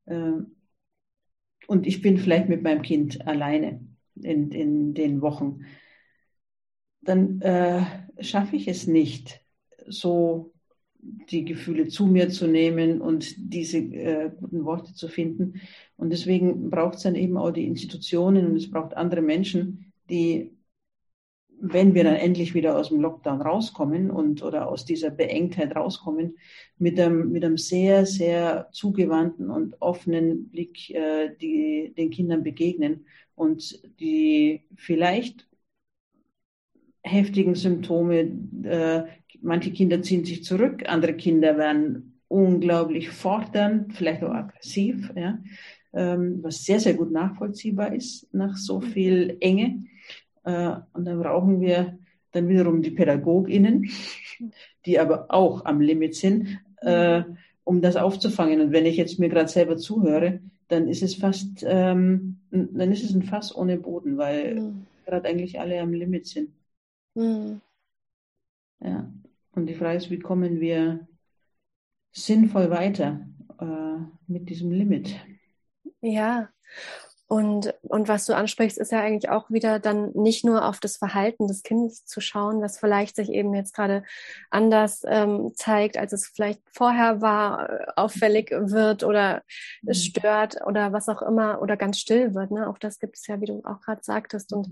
Mhm. 0.07 0.13
Äh, 0.13 1.67
und 1.67 1.87
ich 1.87 2.03
bin 2.03 2.19
vielleicht 2.19 2.49
mit 2.49 2.63
meinem 2.63 2.83
Kind 2.83 3.27
alleine 3.27 3.81
in, 4.15 4.51
in 4.51 4.95
den 4.95 5.21
Wochen, 5.23 5.65
dann 7.01 7.41
äh, 7.41 7.83
schaffe 8.21 8.57
ich 8.57 8.69
es 8.69 8.87
nicht, 8.87 9.41
so 9.87 10.53
die 11.31 11.45
Gefühle 11.45 11.89
zu 11.89 12.07
mir 12.07 12.31
zu 12.31 12.47
nehmen 12.47 13.01
und 13.01 13.35
diese 13.37 13.79
äh, 13.79 14.31
guten 14.41 14.65
Worte 14.65 14.95
zu 14.95 15.09
finden. 15.09 15.61
Und 15.97 16.11
deswegen 16.11 16.71
braucht 16.71 16.97
es 16.97 17.03
dann 17.03 17.15
eben 17.15 17.37
auch 17.37 17.51
die 17.51 17.67
Institutionen 17.67 18.47
und 18.47 18.57
es 18.57 18.71
braucht 18.71 18.97
andere 18.97 19.21
Menschen, 19.21 19.93
die 20.09 20.54
wenn 21.61 21.95
wir 21.95 22.05
dann 22.05 22.17
endlich 22.17 22.55
wieder 22.55 22.77
aus 22.77 22.89
dem 22.89 23.01
Lockdown 23.01 23.41
rauskommen 23.41 24.11
und 24.11 24.43
oder 24.43 24.69
aus 24.69 24.85
dieser 24.85 25.11
Beengtheit 25.11 25.75
rauskommen, 25.77 26.37
mit 26.79 26.99
einem, 27.01 27.31
mit 27.31 27.45
einem 27.45 27.57
sehr, 27.57 28.07
sehr 28.07 28.69
zugewandten 28.73 29.51
und 29.51 29.81
offenen 29.81 30.49
Blick 30.51 30.91
äh, 30.91 31.35
die, 31.41 31.95
den 31.97 32.11
Kindern 32.11 32.43
begegnen 32.43 33.07
und 33.35 33.81
die 34.01 34.63
vielleicht 34.77 35.47
heftigen 37.03 37.55
Symptome, 37.55 38.31
äh, 38.65 39.05
manche 39.43 39.73
Kinder 39.73 40.03
ziehen 40.03 40.25
sich 40.25 40.43
zurück, 40.43 40.85
andere 40.87 41.15
Kinder 41.15 41.59
werden 41.59 42.21
unglaublich 42.29 43.11
fordernd, 43.11 43.95
vielleicht 43.95 44.23
auch 44.25 44.33
aggressiv, 44.33 45.13
ja, 45.15 45.39
ähm, 45.93 46.43
was 46.43 46.65
sehr, 46.65 46.81
sehr 46.81 46.95
gut 46.95 47.13
nachvollziehbar 47.13 47.95
ist 47.95 48.33
nach 48.33 48.57
so 48.57 48.81
viel 48.81 49.37
Enge. 49.41 49.85
Äh, 50.45 50.77
und 50.93 51.05
dann 51.05 51.21
brauchen 51.21 51.61
wir 51.61 51.99
dann 52.33 52.49
wiederum 52.49 52.83
die 52.83 52.91
PädagogInnen, 52.91 53.91
die 54.87 54.99
aber 54.99 55.27
auch 55.29 55.65
am 55.65 55.81
Limit 55.81 56.15
sind, 56.15 56.59
äh, 56.79 57.23
um 57.65 57.81
das 57.81 57.97
aufzufangen. 57.97 58.61
Und 58.61 58.73
wenn 58.73 58.87
ich 58.87 58.97
jetzt 58.97 59.19
mir 59.19 59.29
gerade 59.29 59.49
selber 59.49 59.77
zuhöre, 59.77 60.41
dann 60.69 60.89
ist 60.89 61.03
es 61.03 61.15
fast, 61.15 61.65
ähm, 61.67 62.41
dann 62.51 62.93
ist 62.93 63.05
es 63.05 63.15
ein 63.15 63.23
Fass 63.23 63.55
ohne 63.55 63.79
Boden, 63.79 64.17
weil 64.17 64.61
mhm. 64.61 64.87
gerade 65.07 65.29
eigentlich 65.29 65.61
alle 65.61 65.81
am 65.81 65.93
Limit 65.93 66.27
sind. 66.27 66.51
Mhm. 67.15 67.61
Ja. 68.81 69.11
Und 69.53 69.67
die 69.67 69.75
Frage 69.75 69.99
ist, 69.99 70.11
wie 70.11 70.19
kommen 70.19 70.61
wir 70.61 71.07
sinnvoll 72.13 72.71
weiter 72.71 73.27
äh, 73.61 74.03
mit 74.27 74.49
diesem 74.49 74.73
Limit? 74.73 75.15
Ja, 76.01 76.49
und, 77.27 77.73
und 77.83 78.07
was 78.07 78.27
du 78.27 78.37
ansprichst, 78.37 78.77
ist 78.77 78.93
ja 78.93 79.01
eigentlich 79.01 79.31
auch 79.31 79.51
wieder 79.51 79.79
dann 79.79 80.13
nicht 80.13 80.45
nur 80.45 80.69
auf 80.69 80.79
das 80.79 80.99
Verhalten 80.99 81.49
des 81.49 81.63
Kindes 81.63 82.05
zu 82.05 82.21
schauen, 82.21 82.61
was 82.61 82.79
vielleicht 82.79 83.17
sich 83.17 83.31
eben 83.31 83.55
jetzt 83.55 83.75
gerade 83.75 84.05
anders 84.51 85.03
ähm, 85.07 85.53
zeigt, 85.55 85.97
als 85.97 86.13
es 86.13 86.27
vielleicht 86.27 86.61
vorher 86.71 87.23
war, 87.23 87.71
äh, 87.71 87.87
auffällig 87.97 88.51
wird 88.51 89.05
oder 89.05 89.43
mhm. 89.83 89.95
stört 89.95 90.67
oder 90.67 90.93
was 90.93 91.09
auch 91.09 91.23
immer 91.23 91.63
oder 91.63 91.79
ganz 91.79 91.99
still 91.99 92.35
wird. 92.35 92.51
Ne? 92.51 92.69
Auch 92.69 92.79
das 92.79 92.99
gibt 92.99 93.17
es 93.17 93.27
ja, 93.27 93.41
wie 93.41 93.47
du 93.47 93.63
auch 93.65 93.81
gerade 93.81 94.03
sagtest. 94.05 94.53
Und, 94.53 94.69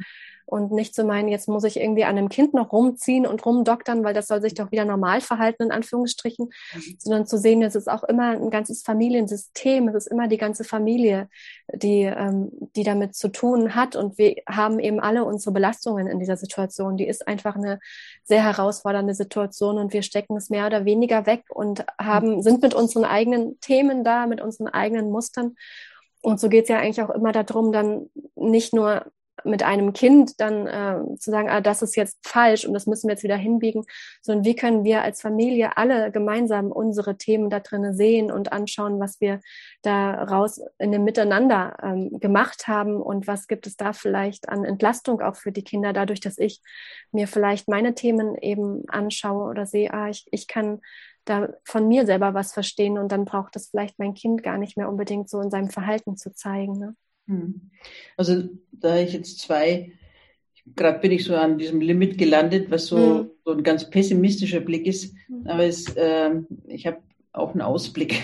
und 0.46 0.72
nicht 0.72 0.94
zu 0.94 1.04
meinen, 1.04 1.28
jetzt 1.28 1.48
muss 1.48 1.64
ich 1.64 1.78
irgendwie 1.78 2.04
an 2.04 2.18
einem 2.18 2.28
Kind 2.28 2.54
noch 2.54 2.72
rumziehen 2.72 3.26
und 3.26 3.44
rumdoktern, 3.44 4.04
weil 4.04 4.14
das 4.14 4.28
soll 4.28 4.40
sich 4.40 4.54
doch 4.54 4.70
wieder 4.72 4.84
normal 4.84 5.20
verhalten, 5.20 5.64
in 5.64 5.72
Anführungsstrichen, 5.72 6.46
mhm. 6.74 6.96
sondern 6.98 7.26
zu 7.26 7.38
sehen, 7.38 7.62
es 7.62 7.74
ist 7.74 7.90
auch 7.90 8.04
immer 8.04 8.30
ein 8.30 8.50
ganzes 8.50 8.82
Familiensystem, 8.82 9.88
es 9.88 9.94
ist 9.94 10.06
immer 10.06 10.28
die 10.28 10.38
ganze 10.38 10.64
Familie, 10.64 11.28
die 11.72 12.02
ähm, 12.02 12.50
die 12.76 12.84
damit 12.84 13.14
zu 13.14 13.28
tun 13.28 13.74
hat. 13.74 13.96
Und 13.96 14.18
wir 14.18 14.36
haben 14.48 14.78
eben 14.78 15.00
alle 15.00 15.24
unsere 15.24 15.52
Belastungen 15.52 16.06
in 16.06 16.18
dieser 16.18 16.36
Situation. 16.36 16.96
Die 16.96 17.06
ist 17.06 17.26
einfach 17.26 17.56
eine 17.56 17.80
sehr 18.24 18.42
herausfordernde 18.42 19.14
Situation 19.14 19.78
und 19.78 19.92
wir 19.92 20.02
stecken 20.02 20.36
es 20.36 20.50
mehr 20.50 20.66
oder 20.66 20.84
weniger 20.84 21.26
weg 21.26 21.44
und 21.48 21.84
haben, 22.00 22.42
sind 22.42 22.62
mit 22.62 22.74
unseren 22.74 23.04
eigenen 23.04 23.60
Themen 23.60 24.04
da, 24.04 24.26
mit 24.26 24.40
unseren 24.40 24.68
eigenen 24.68 25.10
Mustern. 25.10 25.56
Und 26.20 26.38
so 26.40 26.48
geht 26.48 26.64
es 26.64 26.68
ja 26.68 26.78
eigentlich 26.78 27.02
auch 27.02 27.10
immer 27.10 27.32
darum, 27.32 27.72
dann 27.72 28.08
nicht 28.36 28.72
nur 28.72 29.06
mit 29.44 29.62
einem 29.62 29.92
Kind 29.92 30.40
dann 30.40 30.66
äh, 30.66 31.18
zu 31.18 31.30
sagen, 31.30 31.48
ah, 31.48 31.60
das 31.60 31.82
ist 31.82 31.96
jetzt 31.96 32.18
falsch 32.22 32.64
und 32.64 32.74
das 32.74 32.86
müssen 32.86 33.08
wir 33.08 33.14
jetzt 33.14 33.24
wieder 33.24 33.36
hinbiegen, 33.36 33.84
sondern 34.20 34.44
wie 34.44 34.56
können 34.56 34.84
wir 34.84 35.02
als 35.02 35.20
Familie 35.20 35.76
alle 35.76 36.10
gemeinsam 36.10 36.72
unsere 36.72 37.16
Themen 37.16 37.50
da 37.50 37.60
drinnen 37.60 37.94
sehen 37.94 38.30
und 38.30 38.52
anschauen, 38.52 39.00
was 39.00 39.20
wir 39.20 39.40
daraus 39.82 40.60
in 40.78 40.92
dem 40.92 41.04
Miteinander 41.04 41.76
ähm, 41.82 42.18
gemacht 42.20 42.68
haben 42.68 43.00
und 43.00 43.26
was 43.26 43.46
gibt 43.46 43.66
es 43.66 43.76
da 43.76 43.92
vielleicht 43.92 44.48
an 44.48 44.64
Entlastung 44.64 45.20
auch 45.20 45.36
für 45.36 45.52
die 45.52 45.64
Kinder, 45.64 45.92
dadurch, 45.92 46.20
dass 46.20 46.38
ich 46.38 46.60
mir 47.10 47.28
vielleicht 47.28 47.68
meine 47.68 47.94
Themen 47.94 48.36
eben 48.36 48.88
anschaue 48.88 49.48
oder 49.48 49.66
sehe, 49.66 49.92
ah, 49.92 50.08
ich, 50.08 50.26
ich 50.30 50.46
kann 50.48 50.80
da 51.24 51.48
von 51.64 51.86
mir 51.86 52.06
selber 52.06 52.34
was 52.34 52.52
verstehen 52.52 52.98
und 52.98 53.12
dann 53.12 53.24
braucht 53.24 53.56
es 53.56 53.68
vielleicht 53.68 53.98
mein 53.98 54.14
Kind 54.14 54.42
gar 54.42 54.58
nicht 54.58 54.76
mehr 54.76 54.88
unbedingt 54.88 55.28
so 55.28 55.40
in 55.40 55.50
seinem 55.50 55.70
Verhalten 55.70 56.16
zu 56.16 56.34
zeigen. 56.34 56.72
Ne? 56.72 56.96
Hm. 57.26 57.70
Also 58.16 58.48
da 58.72 58.98
ich 58.98 59.12
jetzt 59.12 59.40
zwei, 59.40 59.92
gerade 60.76 61.00
bin 61.00 61.12
ich 61.12 61.24
so 61.24 61.34
an 61.34 61.58
diesem 61.58 61.80
Limit 61.80 62.18
gelandet, 62.18 62.70
was 62.70 62.86
so, 62.86 62.96
mhm. 62.96 63.30
so 63.44 63.52
ein 63.52 63.62
ganz 63.62 63.88
pessimistischer 63.90 64.60
Blick 64.60 64.86
ist, 64.86 65.14
mhm. 65.28 65.46
aber 65.46 65.64
es, 65.64 65.88
äh, 65.96 66.30
ich 66.68 66.86
habe 66.86 66.98
auch 67.32 67.52
einen 67.52 67.62
Ausblick. 67.62 68.22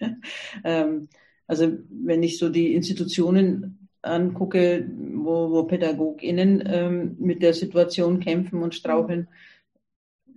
ähm, 0.64 1.08
also 1.46 1.72
wenn 1.90 2.22
ich 2.22 2.38
so 2.38 2.48
die 2.48 2.74
Institutionen 2.74 3.88
angucke, 4.02 4.88
wo, 5.14 5.50
wo 5.50 5.64
PädagogInnen 5.64 6.62
ähm, 6.66 7.16
mit 7.18 7.42
der 7.42 7.54
Situation 7.54 8.20
kämpfen 8.20 8.62
und 8.62 8.74
straucheln, 8.74 9.28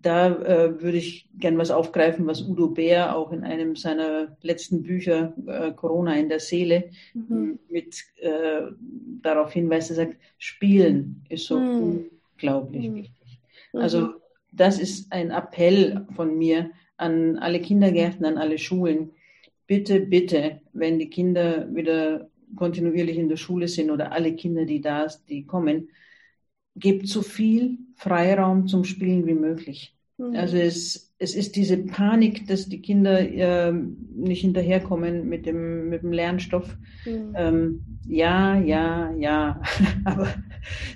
da 0.04 0.28
äh, 0.28 0.82
würde 0.82 0.98
ich 0.98 1.28
gern 1.40 1.58
was 1.58 1.72
aufgreifen, 1.72 2.28
was 2.28 2.42
Udo 2.42 2.68
Bär 2.68 3.16
auch 3.16 3.32
in 3.32 3.44
einem 3.44 3.76
seiner 3.76 4.36
letzten 4.42 4.84
Bücher, 4.84 5.34
äh, 5.48 5.72
Corona 5.72 6.16
in 6.16 6.30
der 6.30 6.40
Seele, 6.40 6.90
mhm. 7.14 7.58
mit 7.70 8.04
äh, 8.18 8.64
darauf 9.22 9.54
hinweist, 9.54 9.90
er 9.92 9.96
sagt, 9.96 10.18
Spielen 10.38 11.24
ist 11.30 11.46
so 11.46 11.58
mhm. 11.58 12.10
unglaublich 12.36 12.90
mhm. 12.90 12.96
wichtig. 12.96 13.40
Also 13.72 14.02
mhm. 14.02 14.14
das 14.52 14.78
ist 14.78 15.12
ein 15.12 15.32
Appell 15.32 16.06
von 16.16 16.38
mir 16.38 16.72
an 16.98 17.38
alle 17.38 17.62
Kindergärten, 17.62 18.26
an 18.26 18.38
alle 18.38 18.58
Schulen. 18.58 19.12
Bitte, 19.68 20.02
bitte, 20.02 20.62
wenn 20.74 21.00
die 21.00 21.10
Kinder 21.10 21.74
wieder 21.74 22.30
kontinuierlich 22.58 23.18
in 23.18 23.30
der 23.30 23.38
Schule 23.38 23.70
sind 23.70 23.90
oder 23.90 24.12
alle 24.12 24.36
Kinder, 24.36 24.66
die 24.66 24.82
da 24.82 25.08
sind, 25.08 25.30
die 25.30 25.46
kommen, 25.46 25.90
gebt 26.76 27.08
so 27.08 27.22
viel 27.22 27.78
Freiraum 27.96 28.68
zum 28.68 28.84
Spielen 28.84 29.26
wie 29.28 29.34
möglich. 29.34 29.96
Mhm. 30.18 30.36
Also 30.36 30.58
es, 30.58 31.14
es 31.18 31.36
ist 31.36 31.56
diese 31.56 31.78
Panik, 31.78 32.48
dass 32.48 32.68
die 32.68 32.82
Kinder 32.82 33.20
äh, 33.20 33.72
nicht 33.72 34.42
hinterherkommen 34.42 35.28
mit 35.28 35.46
dem, 35.46 35.90
mit 35.90 36.04
dem 36.04 36.12
Lernstoff. 36.12 36.78
Mhm. 37.06 37.34
Ähm, 37.36 37.86
ja, 38.08 38.60
ja, 38.60 39.12
ja. 39.18 39.62
Aber 40.06 40.34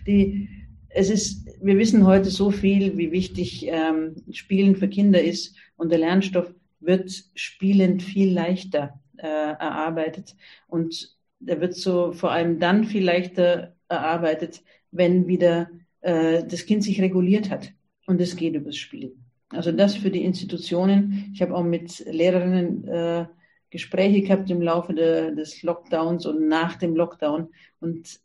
die, 0.06 0.50
es 0.90 1.10
ist, 1.10 1.48
wir 1.62 1.78
wissen 1.78 2.06
heute 2.06 2.30
so 2.30 2.52
viel, 2.52 2.98
wie 2.98 3.12
wichtig 3.12 3.68
ähm, 3.68 4.16
Spielen 4.32 4.76
für 4.76 4.88
Kinder 4.88 5.22
ist 5.22 5.56
und 5.78 5.92
der 5.92 6.00
Lernstoff 6.00 6.54
wird 6.80 7.12
spielend 7.36 8.04
viel 8.04 8.32
leichter 8.34 9.00
äh, 9.18 9.28
erarbeitet 9.28 10.36
und 10.68 11.16
der 11.40 11.62
wird 11.62 11.76
so 11.76 12.14
vor 12.14 12.32
allem 12.32 12.60
dann 12.60 12.84
viel 12.84 13.04
leichter 13.04 13.76
erarbeitet, 13.90 14.64
wenn 14.98 15.28
wieder 15.28 15.70
äh, 16.02 16.44
das 16.44 16.66
Kind 16.66 16.84
sich 16.84 17.02
reguliert 17.02 17.50
hat. 17.50 17.74
Und 18.06 18.22
es 18.22 18.36
geht 18.36 18.56
übers 18.56 18.78
Spielen. 18.78 19.26
Also 19.50 19.72
das 19.72 19.96
für 19.96 20.12
die 20.12 20.24
Institutionen. 20.24 21.32
Ich 21.34 21.42
habe 21.42 21.56
auch 21.56 21.64
mit 21.64 22.06
Lehrerinnen 22.06 22.88
äh, 22.88 23.26
Gespräche 23.70 24.22
gehabt 24.22 24.50
im 24.50 24.62
Laufe 24.62 24.94
de, 24.94 25.36
des 25.36 25.62
Lockdowns 25.64 26.26
und 26.26 26.48
nach 26.48 26.76
dem 26.76 26.96
Lockdown. 26.96 27.50
Und 27.80 28.20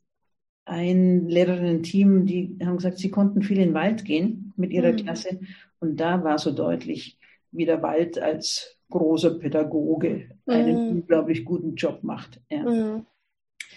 ein 0.64 1.28
Lehrerinnen-Team, 1.28 2.26
die 2.26 2.56
haben 2.64 2.76
gesagt, 2.76 2.98
sie 2.98 3.10
konnten 3.10 3.42
viel 3.42 3.58
in 3.58 3.68
den 3.68 3.74
Wald 3.74 4.04
gehen 4.04 4.52
mit 4.56 4.72
ihrer 4.72 4.92
mhm. 4.92 4.96
Klasse. 4.96 5.40
Und 5.80 5.98
da 5.98 6.22
war 6.22 6.38
so 6.38 6.52
deutlich, 6.52 7.18
wie 7.50 7.66
der 7.66 7.82
Wald 7.82 8.18
als 8.18 8.78
großer 8.90 9.38
Pädagoge 9.38 10.30
einen 10.46 10.74
mhm. 10.74 10.96
unglaublich 10.96 11.44
guten 11.44 11.74
Job 11.74 12.02
macht. 12.02 12.40
Ja. 12.50 12.62
Mhm. 12.62 13.06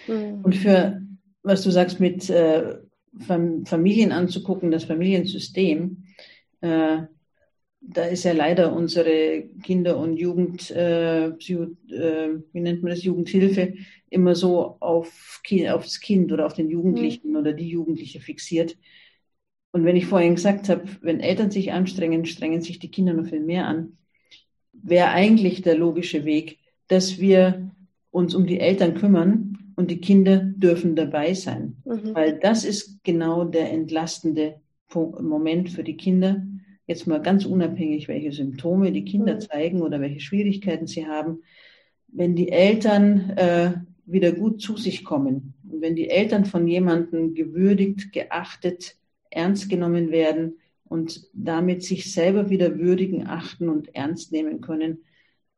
mhm. 0.07 0.41
Und 0.43 0.55
für, 0.55 1.01
was 1.41 1.63
du 1.63 1.71
sagst, 1.71 1.99
mit 1.99 2.29
äh, 2.29 2.77
Familien 3.19 4.11
anzugucken, 4.11 4.71
das 4.71 4.85
Familiensystem, 4.85 6.03
äh, 6.61 7.03
da 7.87 8.03
ist 8.05 8.23
ja 8.23 8.33
leider 8.33 8.73
unsere 8.73 9.43
Kinder- 9.61 9.97
und 9.97 10.17
Jugend, 10.17 10.71
äh, 10.71 11.27
äh, 11.27 11.33
wie 11.39 12.59
nennt 12.59 12.81
man 12.81 12.89
das, 12.89 13.03
Jugendhilfe, 13.03 13.75
immer 14.09 14.35
so 14.35 14.77
auf, 14.79 15.41
aufs 15.69 15.99
Kind 16.01 16.31
oder 16.31 16.45
auf 16.45 16.53
den 16.53 16.69
Jugendlichen 16.69 17.31
mhm. 17.31 17.35
oder 17.35 17.53
die 17.53 17.69
Jugendliche 17.69 18.21
fixiert. 18.21 18.77
Und 19.71 19.83
wenn 19.83 19.95
ich 19.95 20.07
vorhin 20.07 20.35
gesagt 20.35 20.69
habe, 20.69 20.85
wenn 21.01 21.19
Eltern 21.19 21.51
sich 21.51 21.73
anstrengen, 21.73 22.25
strengen 22.25 22.61
sich 22.61 22.79
die 22.79 22.89
Kinder 22.89 23.13
noch 23.13 23.27
viel 23.27 23.41
mehr 23.41 23.67
an, 23.67 23.97
wäre 24.73 25.09
eigentlich 25.09 25.61
der 25.61 25.75
logische 25.75 26.25
Weg, 26.25 26.59
dass 26.87 27.19
wir 27.19 27.71
uns 28.11 28.33
um 28.33 28.47
die 28.47 28.59
Eltern 28.59 28.95
kümmern 28.95 29.64
und 29.75 29.91
die 29.91 29.99
Kinder 29.99 30.37
dürfen 30.37 30.95
dabei 30.95 31.33
sein. 31.33 31.77
Mhm. 31.85 32.13
Weil 32.13 32.39
das 32.39 32.63
ist 32.63 33.03
genau 33.03 33.43
der 33.43 33.71
entlastende 33.71 34.55
Moment 34.93 35.69
für 35.69 35.83
die 35.83 35.97
Kinder 35.97 36.45
jetzt 36.87 37.07
mal 37.07 37.21
ganz 37.21 37.45
unabhängig, 37.45 38.07
welche 38.07 38.31
Symptome 38.31 38.91
die 38.91 39.05
Kinder 39.05 39.35
mhm. 39.35 39.39
zeigen 39.41 39.81
oder 39.81 39.99
welche 39.99 40.19
Schwierigkeiten 40.19 40.87
sie 40.87 41.07
haben, 41.07 41.39
wenn 42.07 42.35
die 42.35 42.49
Eltern 42.49 43.31
äh, 43.31 43.73
wieder 44.05 44.31
gut 44.31 44.61
zu 44.61 44.77
sich 44.77 45.03
kommen 45.03 45.53
und 45.69 45.81
wenn 45.81 45.95
die 45.95 46.09
Eltern 46.09 46.45
von 46.45 46.67
jemandem 46.67 47.33
gewürdigt, 47.33 48.11
geachtet, 48.13 48.95
ernst 49.31 49.69
genommen 49.69 50.11
werden 50.11 50.57
und 50.85 51.27
damit 51.33 51.83
sich 51.83 52.13
selber 52.13 52.49
wieder 52.49 52.77
würdigen, 52.77 53.27
achten 53.27 53.67
und 53.67 53.93
ernst 53.95 54.31
nehmen 54.31 54.61
können, 54.61 54.99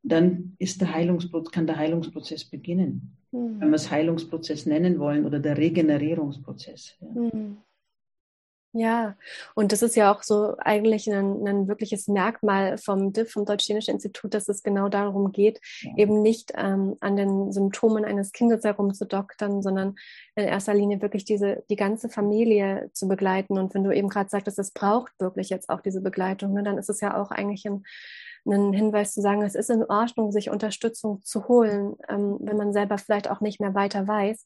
dann 0.03 0.55
ist 0.57 0.79
der 0.79 0.93
Heilungsprozess, 0.93 1.51
kann 1.51 1.67
der 1.67 1.77
Heilungsprozess 1.77 2.45
beginnen. 2.45 3.16
Mhm. 3.31 3.59
Wenn 3.59 3.69
wir 3.69 3.75
es 3.75 3.91
Heilungsprozess 3.91 4.65
nennen 4.65 4.99
wollen 4.99 5.25
oder 5.25 5.39
der 5.39 5.57
Regenerierungsprozess. 5.57 6.95
Ja. 6.99 7.07
Mhm. 7.07 7.57
Ja, 8.73 9.15
und 9.55 9.71
das 9.71 9.81
ist 9.81 9.95
ja 9.95 10.13
auch 10.13 10.21
so 10.21 10.55
eigentlich 10.59 11.09
ein, 11.11 11.47
ein 11.47 11.67
wirkliches 11.67 12.07
Merkmal 12.07 12.77
vom 12.77 13.11
DIF, 13.11 13.31
vom 13.31 13.43
Deutsch-Dänischen 13.45 13.95
Institut, 13.95 14.35
dass 14.35 14.47
es 14.49 14.61
genau 14.61 14.87
darum 14.87 15.31
geht, 15.31 15.59
ja. 15.81 15.93
eben 15.97 16.21
nicht 16.21 16.51
ähm, 16.55 16.95
an 16.99 17.15
den 17.15 17.51
Symptomen 17.51 18.05
eines 18.05 18.33
Kindes 18.33 18.63
herumzudoktern, 18.63 19.63
sondern 19.63 19.95
in 20.35 20.43
erster 20.43 20.75
Linie 20.75 21.01
wirklich 21.01 21.25
diese, 21.25 21.63
die 21.71 21.75
ganze 21.75 22.07
Familie 22.07 22.91
zu 22.93 23.07
begleiten. 23.07 23.57
Und 23.57 23.73
wenn 23.73 23.83
du 23.83 23.91
eben 23.91 24.09
gerade 24.09 24.29
sagtest, 24.29 24.59
es 24.59 24.71
braucht 24.71 25.13
wirklich 25.17 25.49
jetzt 25.49 25.69
auch 25.69 25.81
diese 25.81 26.01
Begleitung, 26.01 26.53
ne, 26.53 26.61
dann 26.61 26.77
ist 26.77 26.89
es 26.89 27.01
ja 27.01 27.19
auch 27.19 27.31
eigentlich 27.31 27.65
ein 27.65 27.83
einen 28.55 28.73
Hinweis 28.73 29.13
zu 29.13 29.21
sagen, 29.21 29.41
es 29.41 29.55
ist 29.55 29.69
in 29.69 29.83
Ordnung, 29.83 30.31
sich 30.31 30.49
Unterstützung 30.49 31.23
zu 31.23 31.47
holen, 31.47 31.95
ähm, 32.09 32.37
wenn 32.39 32.57
man 32.57 32.73
selber 32.73 32.97
vielleicht 32.97 33.29
auch 33.29 33.41
nicht 33.41 33.59
mehr 33.59 33.73
weiter 33.73 34.07
weiß 34.07 34.45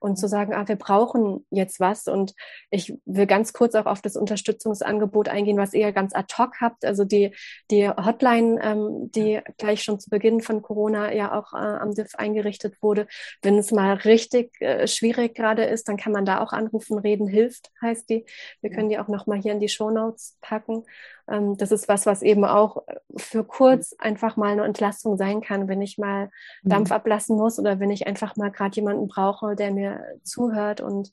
und 0.00 0.16
zu 0.16 0.28
sagen, 0.28 0.54
ah, 0.54 0.66
wir 0.68 0.76
brauchen 0.76 1.46
jetzt 1.50 1.80
was. 1.80 2.06
Und 2.06 2.34
ich 2.70 2.94
will 3.04 3.26
ganz 3.26 3.52
kurz 3.52 3.74
auch 3.74 3.86
auf 3.86 4.00
das 4.00 4.16
Unterstützungsangebot 4.16 5.28
eingehen, 5.28 5.58
was 5.58 5.74
ihr 5.74 5.92
ganz 5.92 6.14
ad 6.14 6.34
hoc 6.38 6.60
habt. 6.60 6.84
Also 6.84 7.04
die, 7.04 7.34
die 7.70 7.88
Hotline, 7.88 8.60
ähm, 8.62 9.10
die 9.14 9.40
gleich 9.58 9.82
schon 9.82 10.00
zu 10.00 10.10
Beginn 10.10 10.40
von 10.40 10.62
Corona 10.62 11.12
ja 11.12 11.38
auch 11.38 11.52
äh, 11.52 11.56
am 11.56 11.94
DIF 11.94 12.14
eingerichtet 12.14 12.76
wurde. 12.82 13.06
Wenn 13.42 13.58
es 13.58 13.72
mal 13.72 13.94
richtig 13.94 14.60
äh, 14.60 14.86
schwierig 14.86 15.34
gerade 15.34 15.64
ist, 15.64 15.88
dann 15.88 15.96
kann 15.96 16.12
man 16.12 16.24
da 16.24 16.40
auch 16.40 16.52
anrufen. 16.52 16.98
Reden 16.98 17.28
hilft, 17.28 17.70
heißt 17.82 18.08
die. 18.10 18.24
Wir 18.60 18.70
können 18.70 18.88
die 18.88 18.98
auch 18.98 19.08
nochmal 19.08 19.40
hier 19.40 19.52
in 19.52 19.60
die 19.60 19.68
Show 19.68 19.90
Notes 19.90 20.38
packen. 20.40 20.84
Ähm, 21.30 21.56
das 21.56 21.70
ist 21.70 21.88
was, 21.88 22.06
was 22.06 22.22
eben 22.22 22.44
auch 22.44 22.82
für 23.16 23.44
kurz 23.44 23.94
einfach 23.98 24.36
mal 24.36 24.50
eine 24.50 24.64
Entlastung 24.64 25.16
sein 25.16 25.40
kann, 25.40 25.68
wenn 25.68 25.80
ich 25.80 25.96
mal 25.96 26.30
mhm. 26.62 26.68
Dampf 26.68 26.90
ablassen 26.90 27.36
muss 27.36 27.58
oder 27.58 27.78
wenn 27.78 27.90
ich 27.90 28.06
einfach 28.06 28.36
mal 28.36 28.50
gerade 28.50 28.74
jemanden 28.74 29.08
brauche, 29.08 29.54
der 29.54 29.70
mir 29.70 30.02
zuhört 30.24 30.80
und 30.80 31.12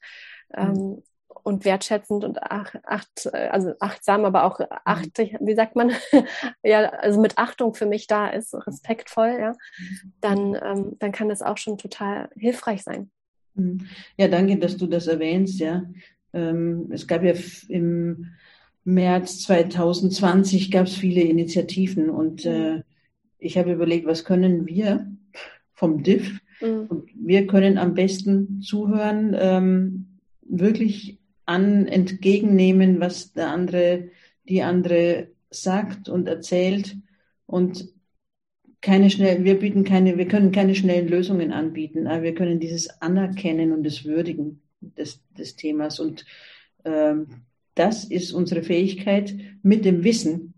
ähm, 0.54 0.74
mhm. 0.74 1.04
und 1.44 1.66
wertschätzend 1.66 2.24
und 2.24 2.42
ach, 2.42 2.74
acht, 2.84 3.32
also 3.34 3.74
achtsam, 3.80 4.26
aber 4.26 4.44
auch 4.46 4.60
mhm. 4.60 4.66
acht, 4.86 5.18
wie 5.18 5.56
sagt 5.56 5.76
man, 5.76 5.92
ja, 6.64 6.90
also 6.90 7.22
mit 7.22 7.38
Achtung 7.38 7.76
für 7.76 7.86
mich 7.86 8.08
da 8.08 8.28
ist, 8.28 8.56
respektvoll, 8.56 9.38
ja, 9.40 9.54
dann, 10.20 10.56
ähm, 10.56 10.96
dann 11.00 11.12
kann 11.12 11.30
das 11.30 11.42
auch 11.42 11.58
schon 11.58 11.78
total 11.78 12.30
hilfreich 12.36 12.84
sein. 12.84 13.12
Ja, 14.18 14.28
danke, 14.28 14.58
dass 14.58 14.78
du 14.78 14.88
das 14.88 15.08
erwähnst, 15.08 15.60
ja. 15.60 15.84
Ähm, 16.34 16.90
es 16.92 17.08
gab 17.08 17.24
ja 17.24 17.34
im 17.70 18.32
März 18.88 19.40
2020 19.42 20.72
gab 20.72 20.88
es 20.88 20.96
viele 20.96 21.22
Initiativen 21.22 22.10
und 22.10 22.46
mhm. 22.46 22.52
äh, 22.52 22.84
ich 23.38 23.58
habe 23.58 23.74
überlegt, 23.74 24.08
was 24.08 24.24
können 24.24 24.66
wir 24.66 25.12
vom 25.74 26.04
DIF? 26.04 26.40
Mhm. 26.62 26.86
Und 26.88 27.10
wir 27.14 27.48
können 27.48 27.78
am 27.78 27.94
besten 27.94 28.62
zuhören, 28.62 29.36
ähm, 29.38 30.20
wirklich 30.42 31.20
an 31.46 31.86
entgegennehmen, 31.86 33.02
was 33.02 33.34
der 33.34 33.50
andere, 33.50 34.10
die 34.48 34.64
andere 34.64 35.28
sagt 35.50 36.08
und 36.08 36.30
erzählt 36.30 36.96
und 37.46 37.90
keine 38.80 39.10
schnell, 39.10 39.44
wir 39.44 39.60
bieten 39.60 39.84
keine, 39.84 40.18
wir 40.18 40.30
können 40.30 40.54
keine 40.54 40.76
schnellen 40.76 41.10
Lösungen 41.10 41.52
anbieten, 41.52 42.08
aber 42.08 42.24
wir 42.24 42.36
können 42.36 42.62
dieses 42.62 43.02
Anerkennen 43.02 43.74
und 43.74 43.84
das 43.84 44.06
Würdigen 44.06 44.62
des, 44.80 45.20
des 45.38 45.58
Themas 45.58 46.00
und 46.00 46.26
ähm, 46.86 47.47
das 47.80 48.04
ist 48.04 48.32
unsere 48.34 48.64
Fähigkeit 48.64 49.36
mit 49.62 49.86
dem 49.86 50.04
Wissen, 50.04 50.54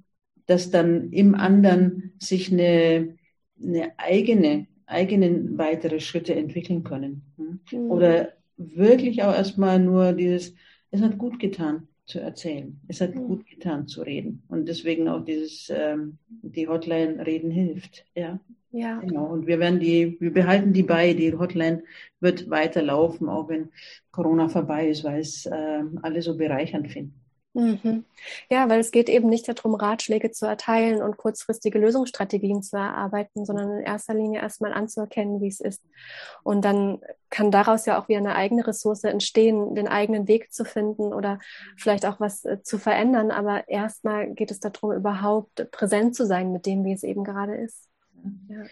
dass 0.45 0.71
dann 0.71 1.11
im 1.11 1.35
anderen 1.35 2.13
sich 2.19 2.51
eine, 2.51 3.15
eine 3.61 3.91
eigene, 3.97 4.67
eigenen 4.85 5.57
weitere 5.57 5.99
Schritte 5.99 6.35
entwickeln 6.35 6.83
können. 6.83 7.23
Mhm. 7.37 7.91
Oder 7.91 8.33
wirklich 8.57 9.23
auch 9.23 9.33
erstmal 9.33 9.79
nur 9.79 10.13
dieses, 10.13 10.53
es 10.91 11.01
hat 11.01 11.17
gut 11.17 11.39
getan 11.39 11.87
zu 12.09 12.19
erzählen. 12.19 12.79
Es 12.87 13.01
hat 13.01 13.15
mhm. 13.15 13.27
gut 13.27 13.45
getan 13.47 13.87
zu 13.87 14.01
reden. 14.01 14.43
Und 14.49 14.67
deswegen 14.67 15.07
auch 15.07 15.23
dieses, 15.23 15.69
ähm, 15.69 16.17
die 16.27 16.67
Hotline 16.67 17.25
Reden 17.25 17.51
hilft. 17.51 18.05
Ja. 18.15 18.39
Ja. 18.71 18.99
Genau. 18.99 19.25
Und 19.25 19.47
wir 19.47 19.59
werden 19.59 19.79
die, 19.79 20.17
wir 20.19 20.33
behalten 20.33 20.73
die 20.73 20.83
bei. 20.83 21.13
Die 21.13 21.33
Hotline 21.33 21.83
wird 22.19 22.49
weiterlaufen, 22.49 23.27
auch 23.27 23.49
wenn 23.49 23.69
Corona 24.11 24.47
vorbei 24.47 24.89
ist, 24.89 25.03
weil 25.03 25.21
es 25.21 25.45
äh, 25.45 25.83
alle 26.01 26.21
so 26.21 26.37
bereichernd 26.37 26.91
finden. 26.91 27.18
Mhm. 27.53 28.05
Ja, 28.49 28.69
weil 28.69 28.79
es 28.79 28.91
geht 28.91 29.09
eben 29.09 29.27
nicht 29.27 29.47
darum, 29.47 29.73
Ratschläge 29.73 30.29
zu 30.29 30.45
erteilen 30.45 31.01
und 31.01 31.17
kurzfristige 31.17 31.79
Lösungsstrategien 31.79 32.61
zu 32.61 32.77
erarbeiten, 32.77 33.43
sondern 33.43 33.79
in 33.79 33.83
erster 33.83 34.13
Linie 34.13 34.41
erstmal 34.41 34.71
anzuerkennen, 34.71 35.41
wie 35.41 35.47
es 35.47 35.59
ist. 35.59 35.83
Und 36.43 36.63
dann 36.63 37.01
kann 37.31 37.49
daraus 37.49 37.87
ja 37.87 37.99
auch 37.99 38.07
wieder 38.07 38.19
eine 38.19 38.35
eigene 38.35 38.67
Ressource 38.67 39.03
entstehen, 39.03 39.73
den 39.73 39.87
eigenen 39.87 40.27
Weg 40.27 40.53
zu 40.53 40.63
finden 40.63 41.11
oder 41.11 41.39
vielleicht 41.75 42.05
auch 42.05 42.19
was 42.19 42.45
äh, 42.45 42.61
zu 42.61 42.77
verändern. 42.77 43.31
Aber 43.31 43.67
erstmal 43.67 44.31
geht 44.33 44.51
es 44.51 44.59
darum, 44.59 44.91
überhaupt 44.91 45.71
präsent 45.71 46.15
zu 46.15 46.27
sein 46.27 46.51
mit 46.51 46.67
dem, 46.67 46.85
wie 46.85 46.93
es 46.93 47.03
eben 47.03 47.23
gerade 47.23 47.55
ist. 47.55 47.87
Ja. 48.47 48.63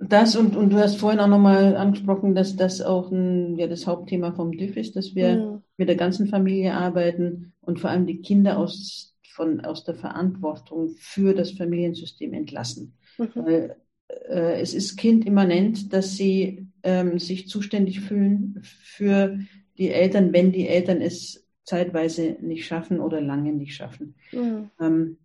Das 0.00 0.36
und, 0.36 0.56
und 0.56 0.70
du 0.70 0.78
hast 0.78 0.96
vorhin 0.96 1.20
auch 1.20 1.26
nochmal 1.26 1.76
angesprochen, 1.76 2.34
dass 2.34 2.56
das 2.56 2.82
auch 2.82 3.10
ein, 3.10 3.56
ja, 3.56 3.66
das 3.66 3.86
Hauptthema 3.86 4.32
vom 4.32 4.52
DIF 4.52 4.76
ist, 4.76 4.96
dass 4.96 5.14
wir 5.14 5.36
mhm. 5.36 5.62
mit 5.76 5.88
der 5.88 5.96
ganzen 5.96 6.26
Familie 6.26 6.74
arbeiten 6.74 7.54
und 7.62 7.80
vor 7.80 7.90
allem 7.90 8.06
die 8.06 8.20
Kinder 8.20 8.58
aus, 8.58 9.16
von, 9.32 9.60
aus 9.60 9.84
der 9.84 9.94
Verantwortung 9.94 10.90
für 10.98 11.34
das 11.34 11.52
Familiensystem 11.52 12.34
entlassen. 12.34 12.94
Mhm. 13.16 13.30
Weil 13.34 13.76
äh, 14.08 14.60
es 14.60 14.74
ist 14.74 14.96
kindimmanent, 14.96 15.92
dass 15.92 16.16
sie 16.16 16.66
ähm, 16.82 17.18
sich 17.18 17.48
zuständig 17.48 18.00
fühlen 18.00 18.60
für 18.62 19.38
die 19.78 19.90
Eltern, 19.90 20.32
wenn 20.32 20.52
die 20.52 20.68
Eltern 20.68 21.00
es 21.00 21.46
zeitweise 21.64 22.36
nicht 22.40 22.66
schaffen 22.66 23.00
oder 23.00 23.20
lange 23.20 23.52
nicht 23.52 23.74
schaffen. 23.74 24.14
Mhm. 24.32 24.70
Ähm, 24.80 25.18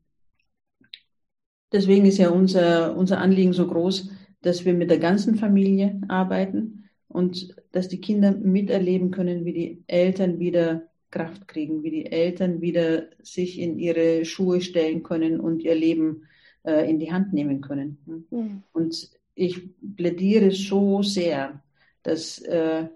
deswegen 1.71 2.05
ist 2.05 2.17
ja 2.17 2.29
unser, 2.29 2.95
unser 2.97 3.19
Anliegen 3.19 3.53
so 3.53 3.67
groß, 3.67 4.09
dass 4.41 4.65
wir 4.65 4.73
mit 4.73 4.89
der 4.89 4.99
ganzen 4.99 5.35
Familie 5.35 6.01
arbeiten 6.07 6.89
und 7.07 7.55
dass 7.71 7.87
die 7.87 8.01
Kinder 8.01 8.31
miterleben 8.31 9.11
können, 9.11 9.45
wie 9.45 9.53
die 9.53 9.83
Eltern 9.87 10.39
wieder 10.39 10.83
Kraft 11.11 11.47
kriegen, 11.47 11.83
wie 11.83 11.91
die 11.91 12.05
Eltern 12.11 12.61
wieder 12.61 13.07
sich 13.21 13.59
in 13.59 13.77
ihre 13.77 14.25
Schuhe 14.25 14.61
stellen 14.61 15.03
können 15.03 15.39
und 15.39 15.61
ihr 15.61 15.75
Leben 15.75 16.23
äh, 16.63 16.89
in 16.89 16.99
die 16.99 17.11
Hand 17.11 17.33
nehmen 17.33 17.61
können. 17.61 17.97
Mhm. 18.29 18.63
Und 18.71 19.09
ich 19.35 19.61
plädiere 19.95 20.51
so 20.51 21.03
sehr, 21.03 21.61
dass 22.03 22.39
äh, 22.39 22.87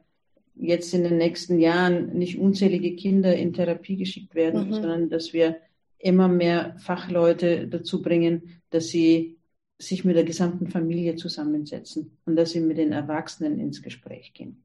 jetzt 0.56 0.94
in 0.94 1.04
den 1.04 1.18
nächsten 1.18 1.60
Jahren 1.60 2.18
nicht 2.18 2.40
unzählige 2.40 2.96
Kinder 2.96 3.36
in 3.36 3.54
Therapie 3.54 3.98
geschickt 3.98 4.34
werden, 4.34 4.68
mhm. 4.68 4.74
sondern 4.74 5.10
dass 5.10 5.34
wir 5.34 5.58
immer 6.00 6.28
mehr 6.28 6.76
Fachleute 6.80 7.68
dazu 7.68 8.02
bringen, 8.02 8.62
dass 8.70 8.88
sie 8.88 9.35
sich 9.78 10.06
mit 10.06 10.16
der 10.16 10.24
gesamten 10.24 10.68
Familie 10.68 11.16
zusammensetzen 11.16 12.18
und 12.26 12.36
dass 12.36 12.52
sie 12.52 12.62
mit 12.62 12.78
den 12.78 12.94
Erwachsenen 12.94 13.60
ins 13.60 13.82
Gespräch 13.82 14.34
gehen. 14.34 14.64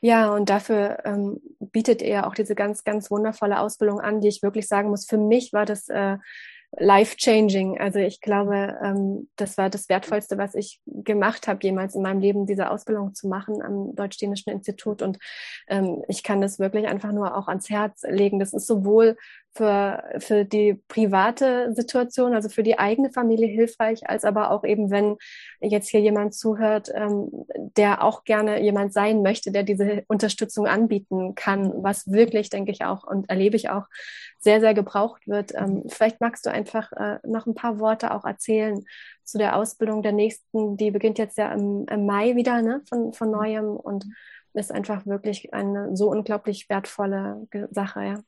Ja, 0.00 0.34
und 0.34 0.50
dafür 0.50 0.98
ähm, 1.04 1.40
bietet 1.58 2.02
er 2.02 2.26
auch 2.26 2.34
diese 2.34 2.54
ganz, 2.54 2.84
ganz 2.84 3.10
wundervolle 3.10 3.60
Ausbildung 3.60 4.00
an, 4.00 4.20
die 4.20 4.28
ich 4.28 4.42
wirklich 4.42 4.68
sagen 4.68 4.90
muss. 4.90 5.06
Für 5.06 5.18
mich 5.18 5.52
war 5.52 5.64
das 5.64 5.88
äh, 5.88 6.18
life-changing. 6.72 7.78
Also 7.78 7.98
ich 7.98 8.20
glaube, 8.20 8.76
ähm, 8.82 9.28
das 9.36 9.56
war 9.56 9.70
das 9.70 9.88
Wertvollste, 9.88 10.36
was 10.36 10.54
ich 10.54 10.80
gemacht 10.84 11.48
habe, 11.48 11.60
jemals 11.62 11.94
in 11.94 12.02
meinem 12.02 12.20
Leben, 12.20 12.46
diese 12.46 12.70
Ausbildung 12.70 13.14
zu 13.14 13.28
machen 13.28 13.62
am 13.62 13.94
Deutsch-Dänischen 13.94 14.52
Institut. 14.52 15.02
Und 15.02 15.18
ähm, 15.68 16.02
ich 16.08 16.22
kann 16.22 16.40
das 16.40 16.58
wirklich 16.58 16.86
einfach 16.86 17.12
nur 17.12 17.36
auch 17.36 17.48
ans 17.48 17.70
Herz 17.70 18.02
legen. 18.02 18.38
Das 18.38 18.52
ist 18.52 18.66
sowohl 18.66 19.16
für, 19.56 20.04
für 20.18 20.44
die 20.44 20.74
private 20.88 21.72
Situation, 21.74 22.34
also 22.34 22.48
für 22.48 22.62
die 22.62 22.78
eigene 22.78 23.10
Familie 23.10 23.48
hilfreich, 23.48 24.08
als 24.08 24.24
aber 24.24 24.50
auch 24.50 24.64
eben, 24.64 24.90
wenn 24.90 25.16
jetzt 25.60 25.88
hier 25.88 26.00
jemand 26.00 26.34
zuhört, 26.34 26.90
ähm, 26.94 27.30
der 27.76 28.02
auch 28.04 28.24
gerne 28.24 28.62
jemand 28.62 28.92
sein 28.92 29.22
möchte, 29.22 29.52
der 29.52 29.62
diese 29.62 30.04
Unterstützung 30.08 30.66
anbieten 30.66 31.34
kann, 31.34 31.72
was 31.82 32.10
wirklich, 32.10 32.50
denke 32.50 32.72
ich 32.72 32.84
auch 32.84 33.04
und 33.04 33.28
erlebe 33.30 33.56
ich 33.56 33.70
auch, 33.70 33.86
sehr, 34.38 34.60
sehr 34.60 34.74
gebraucht 34.74 35.26
wird. 35.26 35.54
Ähm, 35.54 35.84
vielleicht 35.88 36.20
magst 36.20 36.46
du 36.46 36.50
einfach 36.50 36.92
äh, 36.92 37.18
noch 37.26 37.46
ein 37.46 37.54
paar 37.54 37.80
Worte 37.80 38.14
auch 38.14 38.24
erzählen 38.24 38.84
zu 39.24 39.38
der 39.38 39.56
Ausbildung 39.56 40.02
der 40.02 40.12
nächsten, 40.12 40.76
die 40.76 40.90
beginnt 40.90 41.18
jetzt 41.18 41.36
ja 41.38 41.52
im, 41.52 41.86
im 41.90 42.06
Mai 42.06 42.36
wieder 42.36 42.62
ne, 42.62 42.82
von, 42.88 43.12
von 43.12 43.30
neuem 43.30 43.76
und 43.76 44.06
ist 44.54 44.72
einfach 44.72 45.06
wirklich 45.06 45.52
eine 45.52 45.96
so 45.96 46.10
unglaublich 46.10 46.68
wertvolle 46.68 47.46
Sache, 47.70 48.02
ja. 48.04 48.18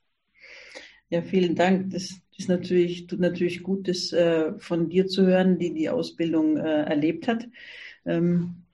Ja, 1.10 1.22
vielen 1.22 1.54
Dank. 1.54 1.90
Das 1.90 2.20
ist 2.36 2.48
natürlich, 2.48 3.06
tut 3.06 3.20
natürlich 3.20 3.62
gut, 3.62 3.88
das 3.88 4.12
äh, 4.12 4.52
von 4.58 4.88
dir 4.90 5.06
zu 5.06 5.26
hören, 5.26 5.58
die 5.58 5.72
die 5.72 5.88
Ausbildung 5.88 6.58
äh, 6.58 6.82
erlebt 6.82 7.28
hat. 7.28 7.48
Ähm, 8.04 8.64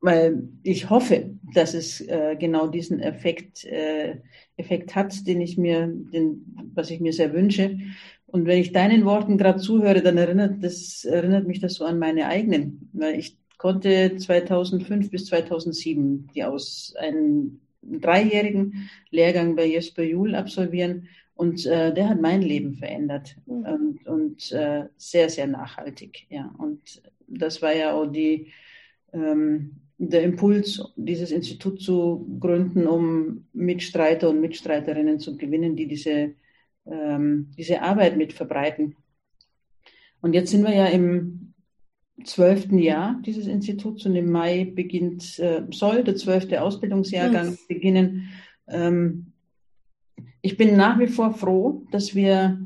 weil 0.00 0.48
ich 0.62 0.90
hoffe, 0.90 1.30
dass 1.54 1.72
es 1.72 2.00
äh, 2.02 2.36
genau 2.38 2.68
diesen 2.68 3.00
Effekt, 3.00 3.64
äh, 3.64 4.18
Effekt 4.56 4.94
hat, 4.94 5.26
den 5.26 5.40
ich 5.40 5.56
mir, 5.56 5.86
den, 5.86 6.70
was 6.74 6.90
ich 6.90 7.00
mir 7.00 7.12
sehr 7.14 7.32
wünsche. 7.32 7.78
Und 8.26 8.46
wenn 8.46 8.58
ich 8.58 8.72
deinen 8.72 9.04
Worten 9.06 9.38
gerade 9.38 9.58
zuhöre, 9.58 10.02
dann 10.02 10.18
erinnert 10.18 10.62
das 10.62 11.04
erinnert 11.04 11.46
mich 11.46 11.60
das 11.60 11.74
so 11.74 11.84
an 11.86 11.98
meine 11.98 12.26
eigenen, 12.26 12.90
weil 12.92 13.18
ich 13.18 13.38
konnte 13.56 14.16
2005 14.16 15.10
bis 15.10 15.26
2007 15.26 16.28
die 16.34 16.44
aus 16.44 16.94
einem 16.98 17.60
dreijährigen 17.82 18.90
Lehrgang 19.10 19.56
bei 19.56 19.64
Jesper 19.64 20.02
Juhl 20.02 20.34
absolvieren 20.34 21.08
und 21.36 21.66
äh, 21.66 21.92
der 21.92 22.08
hat 22.08 22.20
mein 22.20 22.40
Leben 22.40 22.74
verändert 22.74 23.36
mhm. 23.44 23.66
und, 23.66 24.06
und 24.06 24.52
äh, 24.52 24.86
sehr, 24.96 25.28
sehr 25.28 25.46
nachhaltig. 25.46 26.26
Ja. 26.30 26.52
Und 26.58 27.02
das 27.28 27.60
war 27.60 27.76
ja 27.76 27.92
auch 27.92 28.06
die, 28.06 28.52
ähm, 29.12 29.76
der 29.98 30.22
Impuls, 30.22 30.82
dieses 30.96 31.30
Institut 31.30 31.80
zu 31.82 32.26
gründen, 32.40 32.86
um 32.86 33.46
Mitstreiter 33.52 34.30
und 34.30 34.40
Mitstreiterinnen 34.40 35.20
zu 35.20 35.36
gewinnen, 35.36 35.76
die 35.76 35.86
diese, 35.86 36.32
ähm, 36.86 37.50
diese 37.56 37.82
Arbeit 37.82 38.16
mit 38.16 38.32
verbreiten. 38.32 38.96
Und 40.22 40.32
jetzt 40.32 40.50
sind 40.50 40.64
wir 40.64 40.74
ja 40.74 40.86
im 40.86 41.52
zwölften 42.24 42.78
Jahr 42.78 43.20
dieses 43.26 43.46
Instituts 43.46 44.06
und 44.06 44.16
im 44.16 44.30
Mai 44.30 44.64
beginnt, 44.64 45.38
äh, 45.38 45.64
soll 45.70 46.02
der 46.02 46.16
zwölfte 46.16 46.62
Ausbildungsjahrgang 46.62 47.50
mhm. 47.50 47.58
beginnen. 47.68 48.28
Ähm, 48.68 49.25
ich 50.46 50.56
bin 50.56 50.76
nach 50.76 50.96
wie 51.00 51.08
vor 51.08 51.34
froh, 51.34 51.82
dass 51.90 52.14
wir, 52.14 52.64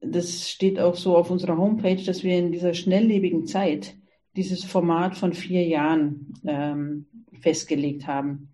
das 0.00 0.48
steht 0.48 0.80
auch 0.80 0.94
so 0.94 1.18
auf 1.18 1.30
unserer 1.30 1.58
Homepage, 1.58 2.02
dass 2.02 2.24
wir 2.24 2.38
in 2.38 2.50
dieser 2.50 2.72
schnelllebigen 2.72 3.44
Zeit 3.44 3.94
dieses 4.34 4.64
Format 4.64 5.14
von 5.14 5.34
vier 5.34 5.66
Jahren 5.66 6.32
ähm, 6.46 7.04
festgelegt 7.42 8.06
haben. 8.06 8.52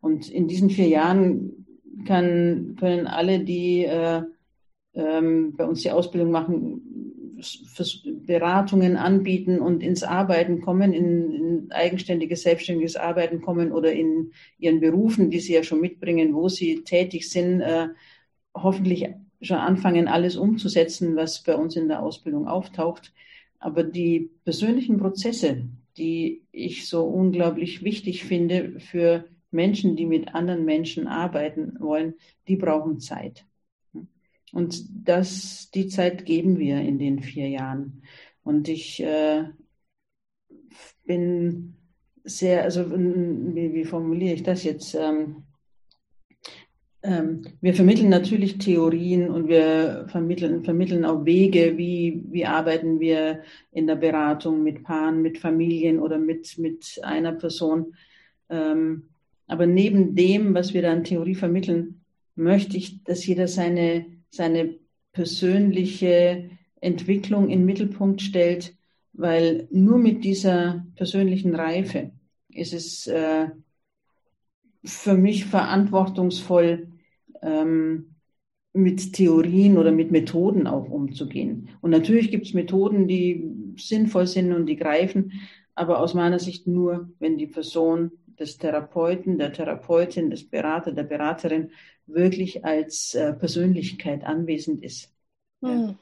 Und 0.00 0.28
in 0.28 0.48
diesen 0.48 0.68
vier 0.68 0.88
Jahren 0.88 1.64
kann, 2.06 2.74
können 2.76 3.06
alle, 3.06 3.44
die 3.44 3.84
äh, 3.84 4.22
ähm, 4.94 5.54
bei 5.56 5.64
uns 5.64 5.82
die 5.82 5.92
Ausbildung 5.92 6.32
machen, 6.32 6.95
Beratungen 8.26 8.96
anbieten 8.96 9.60
und 9.60 9.82
ins 9.82 10.02
Arbeiten 10.02 10.60
kommen, 10.60 10.92
in, 10.92 11.32
in, 11.32 11.72
eigenständiges, 11.72 12.42
selbstständiges 12.42 12.96
Arbeiten 12.96 13.40
kommen 13.40 13.72
oder 13.72 13.92
in 13.92 14.32
ihren 14.58 14.80
Berufen, 14.80 15.30
die 15.30 15.40
sie 15.40 15.54
ja 15.54 15.62
schon 15.62 15.80
mitbringen, 15.80 16.34
wo 16.34 16.48
sie 16.48 16.82
tätig 16.84 17.30
sind, 17.30 17.60
äh, 17.60 17.88
hoffentlich 18.54 19.06
schon 19.40 19.58
anfangen, 19.58 20.08
alles 20.08 20.36
umzusetzen, 20.36 21.16
was 21.16 21.42
bei 21.42 21.54
uns 21.56 21.76
in 21.76 21.88
der 21.88 22.02
Ausbildung 22.02 22.48
auftaucht. 22.48 23.12
Aber 23.58 23.82
die 23.82 24.30
persönlichen 24.44 24.98
Prozesse, 24.98 25.68
die 25.96 26.42
ich 26.52 26.88
so 26.88 27.04
unglaublich 27.04 27.82
wichtig 27.82 28.24
finde 28.24 28.80
für 28.80 29.24
Menschen, 29.50 29.96
die 29.96 30.06
mit 30.06 30.34
anderen 30.34 30.64
Menschen 30.64 31.06
arbeiten 31.06 31.76
wollen, 31.80 32.14
die 32.48 32.56
brauchen 32.56 33.00
Zeit. 33.00 33.44
Und 34.52 34.84
das, 34.90 35.70
die 35.72 35.88
Zeit 35.88 36.24
geben 36.24 36.58
wir 36.58 36.80
in 36.80 36.98
den 36.98 37.22
vier 37.22 37.48
Jahren. 37.48 38.02
Und 38.42 38.68
ich 38.68 39.02
äh, 39.02 39.44
bin 41.04 41.74
sehr, 42.24 42.64
also 42.64 42.90
wie, 42.90 43.72
wie, 43.74 43.84
formuliere 43.84 44.34
ich 44.34 44.42
das 44.42 44.64
jetzt? 44.64 44.94
Ähm, 44.94 45.44
ähm, 47.02 47.42
wir 47.60 47.74
vermitteln 47.74 48.08
natürlich 48.08 48.58
Theorien 48.58 49.30
und 49.30 49.48
wir 49.48 50.06
vermitteln, 50.08 50.64
vermitteln 50.64 51.04
auch 51.04 51.24
Wege, 51.24 51.76
wie, 51.76 52.24
wie 52.30 52.46
arbeiten 52.46 52.98
wir 52.98 53.42
in 53.70 53.86
der 53.86 53.96
Beratung 53.96 54.62
mit 54.62 54.82
Paaren, 54.82 55.22
mit 55.22 55.38
Familien 55.38 56.00
oder 56.00 56.18
mit, 56.18 56.58
mit 56.58 57.00
einer 57.02 57.32
Person. 57.32 57.94
Ähm, 58.48 59.10
aber 59.46 59.66
neben 59.66 60.16
dem, 60.16 60.54
was 60.54 60.74
wir 60.74 60.82
da 60.82 60.90
an 60.90 61.04
Theorie 61.04 61.36
vermitteln, 61.36 62.00
möchte 62.34 62.76
ich, 62.76 63.04
dass 63.04 63.24
jeder 63.24 63.46
seine 63.46 64.06
seine 64.36 64.76
persönliche 65.12 66.50
Entwicklung 66.80 67.48
in 67.48 67.60
den 67.60 67.66
Mittelpunkt 67.66 68.22
stellt, 68.22 68.74
weil 69.12 69.66
nur 69.70 69.98
mit 69.98 70.24
dieser 70.24 70.84
persönlichen 70.94 71.54
Reife 71.54 72.12
ist 72.50 72.74
es 72.74 73.06
äh, 73.06 73.48
für 74.84 75.14
mich 75.14 75.46
verantwortungsvoll, 75.46 76.88
ähm, 77.42 78.16
mit 78.76 79.14
Theorien 79.14 79.78
oder 79.78 79.90
mit 79.90 80.10
Methoden 80.10 80.66
auch 80.66 80.90
umzugehen. 80.90 81.70
Und 81.80 81.90
natürlich 81.90 82.30
gibt 82.30 82.46
es 82.46 82.54
Methoden, 82.54 83.08
die 83.08 83.74
sinnvoll 83.78 84.26
sind 84.26 84.52
und 84.52 84.66
die 84.66 84.76
greifen, 84.76 85.32
aber 85.74 86.00
aus 86.00 86.12
meiner 86.12 86.38
Sicht 86.38 86.66
nur, 86.66 87.10
wenn 87.18 87.38
die 87.38 87.46
Person 87.46 88.12
des 88.38 88.58
Therapeuten, 88.58 89.38
der 89.38 89.52
Therapeutin, 89.52 90.30
des 90.30 90.48
Berater, 90.48 90.92
der 90.92 91.04
Beraterin 91.04 91.70
wirklich 92.06 92.64
als 92.64 93.14
äh, 93.14 93.32
Persönlichkeit 93.32 94.24
anwesend 94.24 94.82
ist. 94.82 95.12
Hm. 95.62 95.98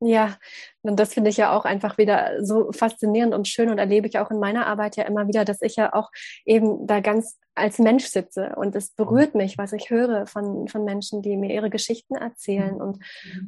Ja, 0.00 0.36
und 0.82 0.98
das 1.00 1.14
finde 1.14 1.30
ich 1.30 1.36
ja 1.36 1.56
auch 1.56 1.64
einfach 1.64 1.98
wieder 1.98 2.44
so 2.44 2.70
faszinierend 2.70 3.34
und 3.34 3.48
schön 3.48 3.68
und 3.68 3.78
erlebe 3.78 4.06
ich 4.06 4.18
auch 4.18 4.30
in 4.30 4.38
meiner 4.38 4.66
Arbeit 4.66 4.96
ja 4.96 5.04
immer 5.04 5.26
wieder, 5.26 5.44
dass 5.44 5.60
ich 5.60 5.74
ja 5.74 5.92
auch 5.92 6.10
eben 6.44 6.86
da 6.86 7.00
ganz 7.00 7.36
als 7.56 7.80
Mensch 7.80 8.06
sitze 8.06 8.54
und 8.54 8.76
es 8.76 8.90
berührt 8.90 9.34
mich, 9.34 9.58
was 9.58 9.72
ich 9.72 9.90
höre 9.90 10.26
von, 10.26 10.68
von 10.68 10.84
Menschen, 10.84 11.22
die 11.22 11.36
mir 11.36 11.52
ihre 11.52 11.70
Geschichten 11.70 12.14
erzählen. 12.14 12.80
Und 12.80 13.02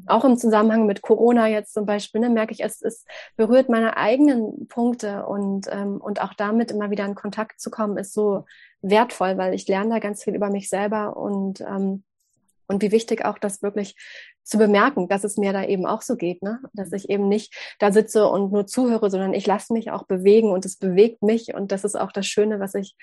auch 0.06 0.24
im 0.24 0.36
Zusammenhang 0.36 0.86
mit 0.86 1.02
Corona 1.02 1.46
jetzt 1.46 1.72
zum 1.72 1.86
Beispiel, 1.86 2.20
ne, 2.20 2.28
merke 2.28 2.52
ich, 2.52 2.64
es, 2.64 2.82
es 2.82 3.04
berührt 3.36 3.68
meine 3.68 3.96
eigenen 3.96 4.66
Punkte 4.66 5.26
und, 5.26 5.68
ähm, 5.70 5.98
und 5.98 6.20
auch 6.20 6.34
damit 6.34 6.72
immer 6.72 6.90
wieder 6.90 7.06
in 7.06 7.14
Kontakt 7.14 7.60
zu 7.60 7.70
kommen, 7.70 7.96
ist 7.96 8.12
so 8.12 8.44
wertvoll, 8.82 9.38
weil 9.38 9.54
ich 9.54 9.68
lerne 9.68 9.90
da 9.90 9.98
ganz 10.00 10.24
viel 10.24 10.34
über 10.34 10.50
mich 10.50 10.68
selber 10.68 11.16
und 11.16 11.60
ähm, 11.60 12.02
und 12.70 12.82
wie 12.82 12.92
wichtig 12.92 13.24
auch 13.24 13.38
das 13.38 13.62
wirklich 13.62 13.96
zu 14.44 14.56
bemerken, 14.56 15.08
dass 15.08 15.24
es 15.24 15.36
mir 15.36 15.52
da 15.52 15.64
eben 15.64 15.86
auch 15.86 16.02
so 16.02 16.16
geht, 16.16 16.42
ne? 16.42 16.60
dass 16.72 16.92
ich 16.92 17.10
eben 17.10 17.28
nicht 17.28 17.52
da 17.78 17.92
sitze 17.92 18.26
und 18.28 18.52
nur 18.52 18.66
zuhöre, 18.66 19.10
sondern 19.10 19.34
ich 19.34 19.46
lasse 19.46 19.72
mich 19.72 19.90
auch 19.90 20.04
bewegen 20.06 20.50
und 20.50 20.64
es 20.64 20.76
bewegt 20.76 21.22
mich 21.22 21.52
und 21.52 21.72
das 21.72 21.84
ist 21.84 21.96
auch 21.96 22.12
das 22.12 22.26
Schöne, 22.26 22.60
was 22.60 22.74
ich 22.74 22.94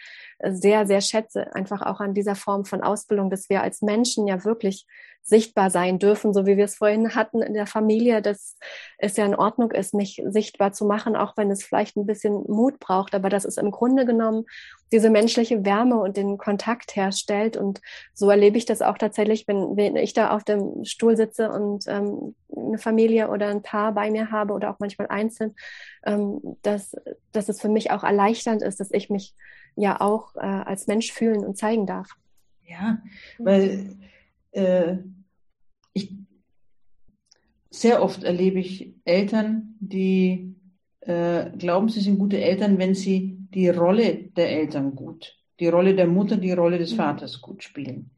sehr, 0.41 0.88
sehr 0.88 1.01
schätze, 1.01 1.53
einfach 1.53 1.82
auch 1.82 1.99
an 1.99 2.13
dieser 2.13 2.36
Form 2.36 2.63
von 2.63 2.82
Ausbildung, 2.82 3.30
dass 3.30 3.49
wir 3.49 3.61
als 3.61 3.82
Menschen 3.82 4.26
ja 4.26 4.45
wirklich 4.45 4.86
sichtbar 5.28 5.69
sein 5.69 5.99
dürfen, 5.99 6.34
so 6.34 6.45
wie 6.45 6.55
wir 6.55 6.65
es 6.65 6.75
vorhin 6.75 7.13
hatten 7.13 7.41
in 7.41 7.53
der 7.53 7.67
Familie, 7.67 8.21
dass 8.21 8.55
es 8.97 9.17
ja 9.17 9.25
in 9.25 9.36
Ordnung 9.36 9.71
ist, 9.71 9.93
mich 9.93 10.23
sichtbar 10.25 10.71
zu 10.71 10.86
machen, 10.86 11.17
auch 11.17 11.36
wenn 11.36 11.51
es 11.51 11.63
vielleicht 11.63 11.97
ein 11.97 12.05
bisschen 12.05 12.43
Mut 12.47 12.80
braucht, 12.80 13.13
aber 13.13 13.28
dass 13.28 13.43
es 13.43 13.57
im 13.57 13.71
Grunde 13.71 14.05
genommen 14.05 14.45
diese 14.93 15.09
menschliche 15.09 15.65
Wärme 15.65 15.97
und 15.97 16.15
den 16.15 16.38
Kontakt 16.38 16.95
herstellt 16.95 17.57
und 17.57 17.82
so 18.13 18.30
erlebe 18.30 18.57
ich 18.57 18.65
das 18.65 18.82
auch 18.82 18.97
tatsächlich, 18.97 19.45
wenn, 19.49 19.75
wenn 19.75 19.97
ich 19.97 20.13
da 20.13 20.32
auf 20.32 20.45
dem 20.45 20.86
Stuhl 20.86 21.17
sitze 21.17 21.51
und 21.51 21.84
ähm, 21.88 22.34
eine 22.55 22.78
Familie 22.78 23.30
oder 23.30 23.49
ein 23.49 23.61
Paar 23.61 23.91
bei 23.91 24.09
mir 24.09 24.32
habe 24.32 24.53
oder 24.53 24.69
auch 24.71 24.80
manchmal 24.80 25.09
einzeln, 25.09 25.55
ähm, 26.05 26.39
dass, 26.61 26.95
dass 27.34 27.49
es 27.49 27.59
für 27.59 27.69
mich 27.69 27.91
auch 27.91 28.05
erleichternd 28.05 28.61
ist, 28.61 28.80
dass 28.80 28.91
ich 28.91 29.09
mich 29.09 29.34
ja 29.75 29.99
auch 29.99 30.36
äh, 30.36 30.39
als 30.39 30.88
Mensch 30.88 31.11
fühlen 31.11 31.45
und 31.45 31.57
zeigen 31.57 31.86
darf. 31.86 32.09
Ja, 32.65 32.99
weil 33.39 33.97
äh, 34.51 34.97
ich, 35.98 36.16
sehr 37.70 38.02
oft 38.02 38.24
erlebe 38.24 38.60
ich 38.60 38.93
Eltern, 39.04 39.76
die 39.80 40.56
äh, 41.02 41.52
glauben, 41.58 41.89
sie 41.89 42.02
sind 42.02 42.20
gute 42.20 42.39
Eltern, 42.41 42.78
wenn 42.78 42.95
sie 42.95 43.38
die 43.54 43.70
Rolle 43.70 44.30
der 44.36 44.52
Eltern 44.52 44.95
gut, 44.95 45.36
die 45.60 45.68
Rolle 45.68 45.95
der 45.95 46.08
Mutter, 46.08 46.38
die 46.38 46.52
Rolle 46.52 46.78
des 46.78 46.93
mhm. 46.93 46.98
Vaters 46.98 47.41
gut 47.41 47.64
spielen. 47.64 48.12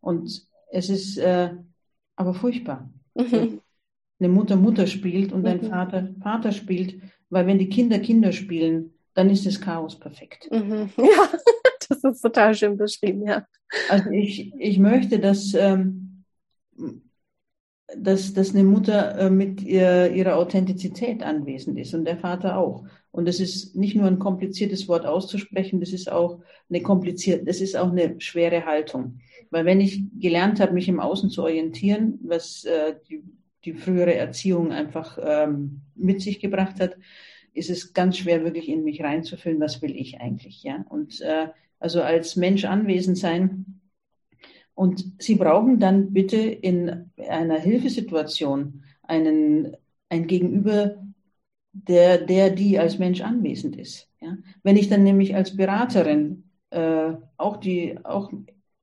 Und 0.00 0.46
es 0.70 0.90
ist 0.90 1.18
äh, 1.18 1.50
aber 2.16 2.34
furchtbar. 2.34 2.90
Mhm. 3.14 3.60
Eine 4.20 4.28
Mutter 4.28 4.56
Mutter 4.56 4.86
spielt 4.86 5.32
und 5.32 5.46
ein 5.46 5.62
mhm. 5.62 5.68
Vater 5.68 6.08
Vater 6.20 6.52
spielt, 6.52 7.00
weil 7.30 7.46
wenn 7.46 7.58
die 7.58 7.68
Kinder 7.68 7.98
Kinder 7.98 8.32
spielen, 8.32 8.92
dann 9.14 9.30
ist 9.30 9.46
das 9.46 9.60
Chaos 9.60 9.98
perfekt. 9.98 10.48
Mhm. 10.50 10.90
Ja, 10.98 11.28
das 11.88 12.04
ist 12.04 12.20
total 12.20 12.54
schön 12.54 12.76
beschrieben, 12.76 13.26
ja. 13.26 13.46
Also 13.88 14.10
ich, 14.10 14.52
ich 14.58 14.78
möchte, 14.78 15.18
dass, 15.18 15.54
ähm, 15.54 16.24
dass, 17.96 18.34
dass 18.34 18.54
eine 18.54 18.64
Mutter 18.64 19.18
äh, 19.18 19.30
mit 19.30 19.62
ihr, 19.62 20.12
ihrer 20.12 20.36
Authentizität 20.36 21.22
anwesend 21.22 21.78
ist 21.78 21.94
und 21.94 22.04
der 22.04 22.18
Vater 22.18 22.58
auch. 22.58 22.84
Und 23.10 23.26
das 23.26 23.40
ist 23.40 23.74
nicht 23.74 23.96
nur 23.96 24.06
ein 24.06 24.18
kompliziertes 24.18 24.88
Wort 24.88 25.06
auszusprechen, 25.06 25.80
das 25.80 25.92
ist 25.92 26.10
auch 26.12 26.40
eine 26.68 26.82
komplizierte, 26.82 27.44
das 27.44 27.60
ist 27.60 27.76
auch 27.76 27.90
eine 27.90 28.20
schwere 28.20 28.66
Haltung. 28.66 29.20
Weil 29.50 29.64
wenn 29.64 29.80
ich 29.80 30.02
gelernt 30.20 30.60
habe, 30.60 30.74
mich 30.74 30.88
im 30.88 31.00
Außen 31.00 31.30
zu 31.30 31.42
orientieren, 31.42 32.18
was 32.22 32.64
äh, 32.64 32.96
die, 33.08 33.22
die 33.64 33.72
frühere 33.72 34.14
Erziehung 34.14 34.72
einfach 34.72 35.18
ähm, 35.22 35.80
mit 35.94 36.20
sich 36.20 36.40
gebracht 36.40 36.80
hat, 36.80 36.96
ist 37.54 37.70
es 37.70 37.94
ganz 37.94 38.18
schwer, 38.18 38.44
wirklich 38.44 38.68
in 38.68 38.84
mich 38.84 39.02
reinzufühlen, 39.02 39.60
was 39.60 39.80
will 39.80 39.96
ich 39.96 40.20
eigentlich, 40.20 40.62
ja. 40.62 40.84
Und 40.90 41.20
äh, 41.22 41.48
also 41.80 42.02
als 42.02 42.36
Mensch 42.36 42.64
anwesend 42.64 43.18
sein. 43.18 43.80
Und 44.78 45.14
Sie 45.18 45.34
brauchen 45.34 45.80
dann 45.80 46.12
bitte 46.12 46.36
in 46.36 47.10
einer 47.28 47.58
Hilfesituation 47.58 48.84
einen, 49.02 49.76
ein 50.08 50.28
Gegenüber, 50.28 51.02
der, 51.72 52.18
der, 52.18 52.50
die 52.50 52.78
als 52.78 52.96
Mensch 53.00 53.20
anwesend 53.20 53.74
ist. 53.74 54.08
Ja? 54.20 54.36
Wenn 54.62 54.76
ich 54.76 54.88
dann 54.88 55.02
nämlich 55.02 55.34
als 55.34 55.56
Beraterin 55.56 56.44
äh, 56.70 57.10
auch 57.38 57.56
die, 57.56 57.98
auch 58.04 58.30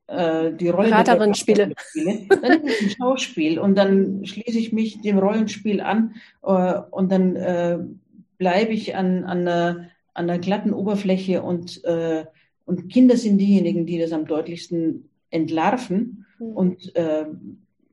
äh, 0.07 0.51
die 0.51 0.67
Rolle 0.67 0.89
Beraterin 0.89 1.29
der 1.29 1.33
spiele. 1.33 1.73
spiele, 1.77 2.27
dann 2.41 2.63
ist 2.63 2.81
es 2.81 2.81
ein 2.81 2.89
Schauspiel 2.97 3.57
und 3.57 3.75
dann 3.75 4.25
schließe 4.25 4.59
ich 4.59 4.73
mich 4.73 4.99
dem 4.99 5.17
Rollenspiel 5.17 5.79
an 5.79 6.15
äh, 6.43 6.73
und 6.91 7.09
dann 7.09 7.37
äh, 7.37 7.79
bleibe 8.37 8.73
ich 8.73 8.97
an, 8.97 9.23
an, 9.23 9.47
einer, 9.47 9.87
an 10.13 10.29
einer 10.29 10.39
glatten 10.39 10.73
Oberfläche 10.73 11.41
und, 11.41 11.85
äh, 11.85 12.25
und 12.65 12.89
Kinder 12.91 13.15
sind 13.15 13.37
diejenigen, 13.37 13.85
die 13.85 13.97
das 13.97 14.11
am 14.11 14.25
deutlichsten 14.25 15.09
entlarven 15.35 16.25
mhm. 16.39 16.47
und 16.47 16.95
äh, 16.95 17.25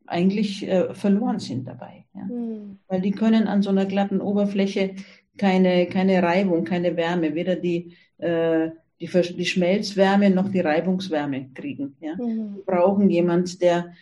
eigentlich 0.06 0.66
äh, 0.66 0.94
verloren 0.94 1.38
sind 1.38 1.66
dabei. 1.66 2.04
Ja? 2.14 2.24
Mhm. 2.24 2.78
Weil 2.88 3.00
die 3.00 3.12
können 3.12 3.46
an 3.46 3.62
so 3.62 3.70
einer 3.70 3.86
glatten 3.86 4.20
Oberfläche 4.20 4.94
keine, 5.36 5.86
keine 5.86 6.22
Reibung, 6.22 6.64
keine 6.64 6.96
Wärme, 6.96 7.34
weder 7.34 7.56
die, 7.56 7.96
äh, 8.18 8.70
die, 9.00 9.08
die 9.08 9.46
Schmelzwärme 9.46 10.30
noch 10.30 10.50
die 10.50 10.60
Reibungswärme 10.60 11.50
kriegen. 11.54 11.96
Ja? 12.00 12.14
Mhm. 12.14 12.56
Die 12.56 12.62
brauchen 12.64 13.10
jemand, 13.10 13.60
der 13.62 13.92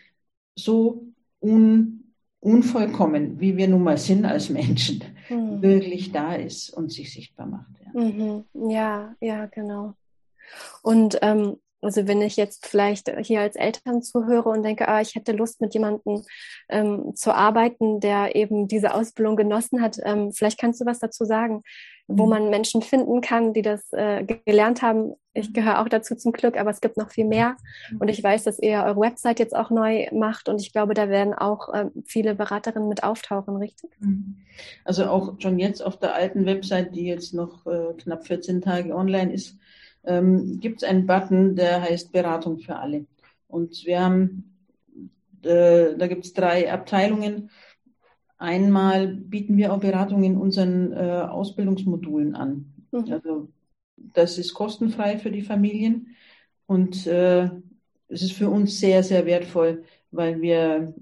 so 0.56 1.04
un, 1.40 2.12
unvollkommen, 2.40 3.40
wie 3.40 3.56
wir 3.56 3.68
nun 3.68 3.82
mal 3.82 3.98
sind 3.98 4.24
als 4.24 4.50
Menschen, 4.50 5.04
mhm. 5.28 5.62
wirklich 5.62 6.12
da 6.12 6.34
ist 6.34 6.70
und 6.70 6.92
sich 6.92 7.12
sichtbar 7.12 7.46
macht. 7.46 7.70
Ja, 7.84 8.00
mhm. 8.00 8.44
ja, 8.70 9.14
ja, 9.20 9.46
genau. 9.46 9.94
Und 10.82 11.18
ähm, 11.22 11.56
also 11.82 12.06
wenn 12.06 12.20
ich 12.22 12.36
jetzt 12.36 12.66
vielleicht 12.66 13.10
hier 13.22 13.40
als 13.40 13.56
Eltern 13.56 14.02
zuhöre 14.02 14.48
und 14.50 14.62
denke, 14.62 14.88
ah, 14.88 15.00
ich 15.00 15.14
hätte 15.14 15.32
Lust 15.32 15.60
mit 15.60 15.74
jemandem 15.74 16.24
ähm, 16.68 17.14
zu 17.14 17.34
arbeiten, 17.34 18.00
der 18.00 18.36
eben 18.36 18.68
diese 18.68 18.94
Ausbildung 18.94 19.36
genossen 19.36 19.80
hat, 19.80 19.98
ähm, 20.04 20.32
vielleicht 20.32 20.58
kannst 20.58 20.80
du 20.80 20.86
was 20.86 20.98
dazu 20.98 21.24
sagen, 21.24 21.62
wo 22.06 22.24
mhm. 22.24 22.30
man 22.30 22.50
Menschen 22.50 22.82
finden 22.82 23.20
kann, 23.20 23.52
die 23.54 23.62
das 23.62 23.92
äh, 23.92 24.24
gelernt 24.44 24.82
haben. 24.82 25.14
Ich 25.32 25.54
gehöre 25.54 25.80
auch 25.80 25.88
dazu 25.88 26.16
zum 26.16 26.32
Glück, 26.32 26.58
aber 26.58 26.70
es 26.70 26.80
gibt 26.80 26.96
noch 26.96 27.10
viel 27.10 27.24
mehr. 27.24 27.56
Und 28.00 28.08
ich 28.08 28.22
weiß, 28.22 28.42
dass 28.44 28.58
ihr 28.58 28.82
eure 28.82 29.00
Website 29.00 29.38
jetzt 29.38 29.54
auch 29.54 29.70
neu 29.70 30.08
macht 30.12 30.48
und 30.48 30.60
ich 30.60 30.72
glaube, 30.72 30.92
da 30.92 31.08
werden 31.08 31.34
auch 31.34 31.72
äh, 31.72 31.86
viele 32.04 32.34
Beraterinnen 32.34 32.88
mit 32.88 33.04
auftauchen, 33.04 33.56
richtig? 33.56 33.90
Mhm. 34.00 34.36
Also 34.84 35.06
auch 35.06 35.40
schon 35.40 35.58
jetzt 35.58 35.82
auf 35.82 35.98
der 35.98 36.14
alten 36.14 36.46
Website, 36.46 36.94
die 36.94 37.06
jetzt 37.06 37.32
noch 37.32 37.64
äh, 37.66 37.94
knapp 37.96 38.26
14 38.26 38.60
Tage 38.60 38.94
online 38.94 39.32
ist, 39.32 39.56
ähm, 40.04 40.60
gibt 40.60 40.82
es 40.82 40.88
einen 40.88 41.06
Button, 41.06 41.56
der 41.56 41.82
heißt 41.82 42.12
Beratung 42.12 42.58
für 42.58 42.76
alle. 42.76 43.06
Und 43.48 43.84
wir 43.84 44.00
haben, 44.00 44.56
äh, 45.42 45.96
da 45.96 46.06
gibt 46.06 46.24
es 46.24 46.32
drei 46.32 46.72
Abteilungen. 46.72 47.50
Einmal 48.38 49.08
bieten 49.08 49.56
wir 49.56 49.72
auch 49.72 49.80
Beratung 49.80 50.22
in 50.22 50.36
unseren 50.36 50.92
äh, 50.92 50.96
Ausbildungsmodulen 50.96 52.34
an. 52.34 52.72
Mhm. 52.90 53.12
Also 53.12 53.48
das 54.14 54.38
ist 54.38 54.54
kostenfrei 54.54 55.18
für 55.18 55.30
die 55.30 55.42
Familien 55.42 56.16
und 56.66 57.06
äh, 57.06 57.50
es 58.08 58.22
ist 58.22 58.32
für 58.32 58.48
uns 58.48 58.80
sehr, 58.80 59.02
sehr 59.02 59.26
wertvoll, 59.26 59.84
weil 60.10 60.40
wir, 60.40 60.94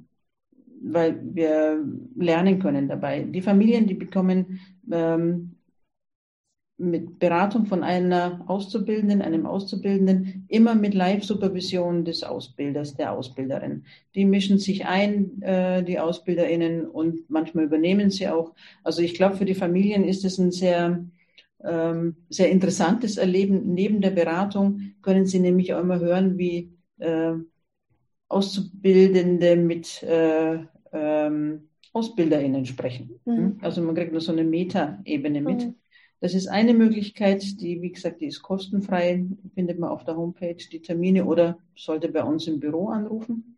weil 0.82 1.20
wir 1.34 1.84
lernen 2.16 2.58
können 2.58 2.88
dabei. 2.88 3.22
Die 3.22 3.40
Familien, 3.40 3.86
die 3.86 3.94
bekommen 3.94 4.60
ähm, 4.90 5.57
mit 6.78 7.18
Beratung 7.18 7.66
von 7.66 7.82
einer 7.82 8.44
Auszubildenden, 8.46 9.20
einem 9.20 9.46
Auszubildenden, 9.46 10.44
immer 10.48 10.76
mit 10.76 10.94
Live-Supervision 10.94 12.04
des 12.04 12.22
Ausbilders, 12.22 12.94
der 12.94 13.12
Ausbilderin. 13.12 13.84
Die 14.14 14.24
mischen 14.24 14.58
sich 14.58 14.86
ein, 14.86 15.42
äh, 15.42 15.82
die 15.82 15.98
AusbilderInnen, 15.98 16.86
und 16.86 17.28
manchmal 17.28 17.64
übernehmen 17.64 18.10
sie 18.10 18.28
auch. 18.28 18.54
Also 18.84 19.02
ich 19.02 19.14
glaube, 19.14 19.36
für 19.36 19.44
die 19.44 19.56
Familien 19.56 20.04
ist 20.04 20.24
es 20.24 20.38
ein 20.38 20.52
sehr, 20.52 21.04
ähm, 21.64 22.14
sehr 22.28 22.48
interessantes 22.48 23.16
Erleben. 23.16 23.74
Neben 23.74 24.00
der 24.00 24.10
Beratung 24.10 24.92
können 25.02 25.26
sie 25.26 25.40
nämlich 25.40 25.74
auch 25.74 25.80
immer 25.80 25.98
hören, 25.98 26.38
wie 26.38 26.70
äh, 26.98 27.32
Auszubildende 28.28 29.56
mit 29.56 30.00
äh, 30.04 30.58
ähm, 30.92 31.68
AusbilderInnen 31.92 32.66
sprechen. 32.66 33.18
Mhm. 33.24 33.58
Also 33.62 33.82
man 33.82 33.96
kriegt 33.96 34.12
nur 34.12 34.20
so 34.20 34.30
eine 34.30 34.44
Meta-Ebene 34.44 35.40
mit. 35.40 35.66
Mhm. 35.66 35.74
Das 36.20 36.34
ist 36.34 36.48
eine 36.48 36.74
Möglichkeit, 36.74 37.60
die, 37.60 37.80
wie 37.80 37.92
gesagt, 37.92 38.20
die 38.20 38.26
ist 38.26 38.42
kostenfrei, 38.42 39.24
findet 39.54 39.78
man 39.78 39.90
auf 39.90 40.04
der 40.04 40.16
Homepage 40.16 40.56
die 40.56 40.82
Termine 40.82 41.24
oder 41.24 41.58
sollte 41.76 42.08
bei 42.08 42.24
uns 42.24 42.46
im 42.48 42.58
Büro 42.58 42.88
anrufen. 42.88 43.56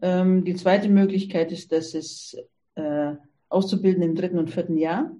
Ähm, 0.00 0.44
die 0.44 0.54
zweite 0.54 0.88
Möglichkeit 0.88 1.52
ist, 1.52 1.70
dass 1.70 1.94
es 1.94 2.36
äh, 2.76 3.12
Auszubildende 3.50 4.06
im 4.06 4.14
dritten 4.14 4.38
und 4.38 4.50
vierten 4.50 4.78
Jahr 4.78 5.14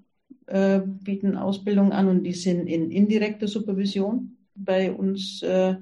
äh, 0.47 0.81
bieten 0.81 1.37
Ausbildung 1.37 1.93
an 1.93 2.09
und 2.09 2.25
die 2.25 2.33
sind 2.33 2.67
in 2.67 2.91
indirekter 2.91 3.49
Supervision 3.49 4.39
bei 4.55 4.93
uns 4.93 5.43
äh, 5.43 5.77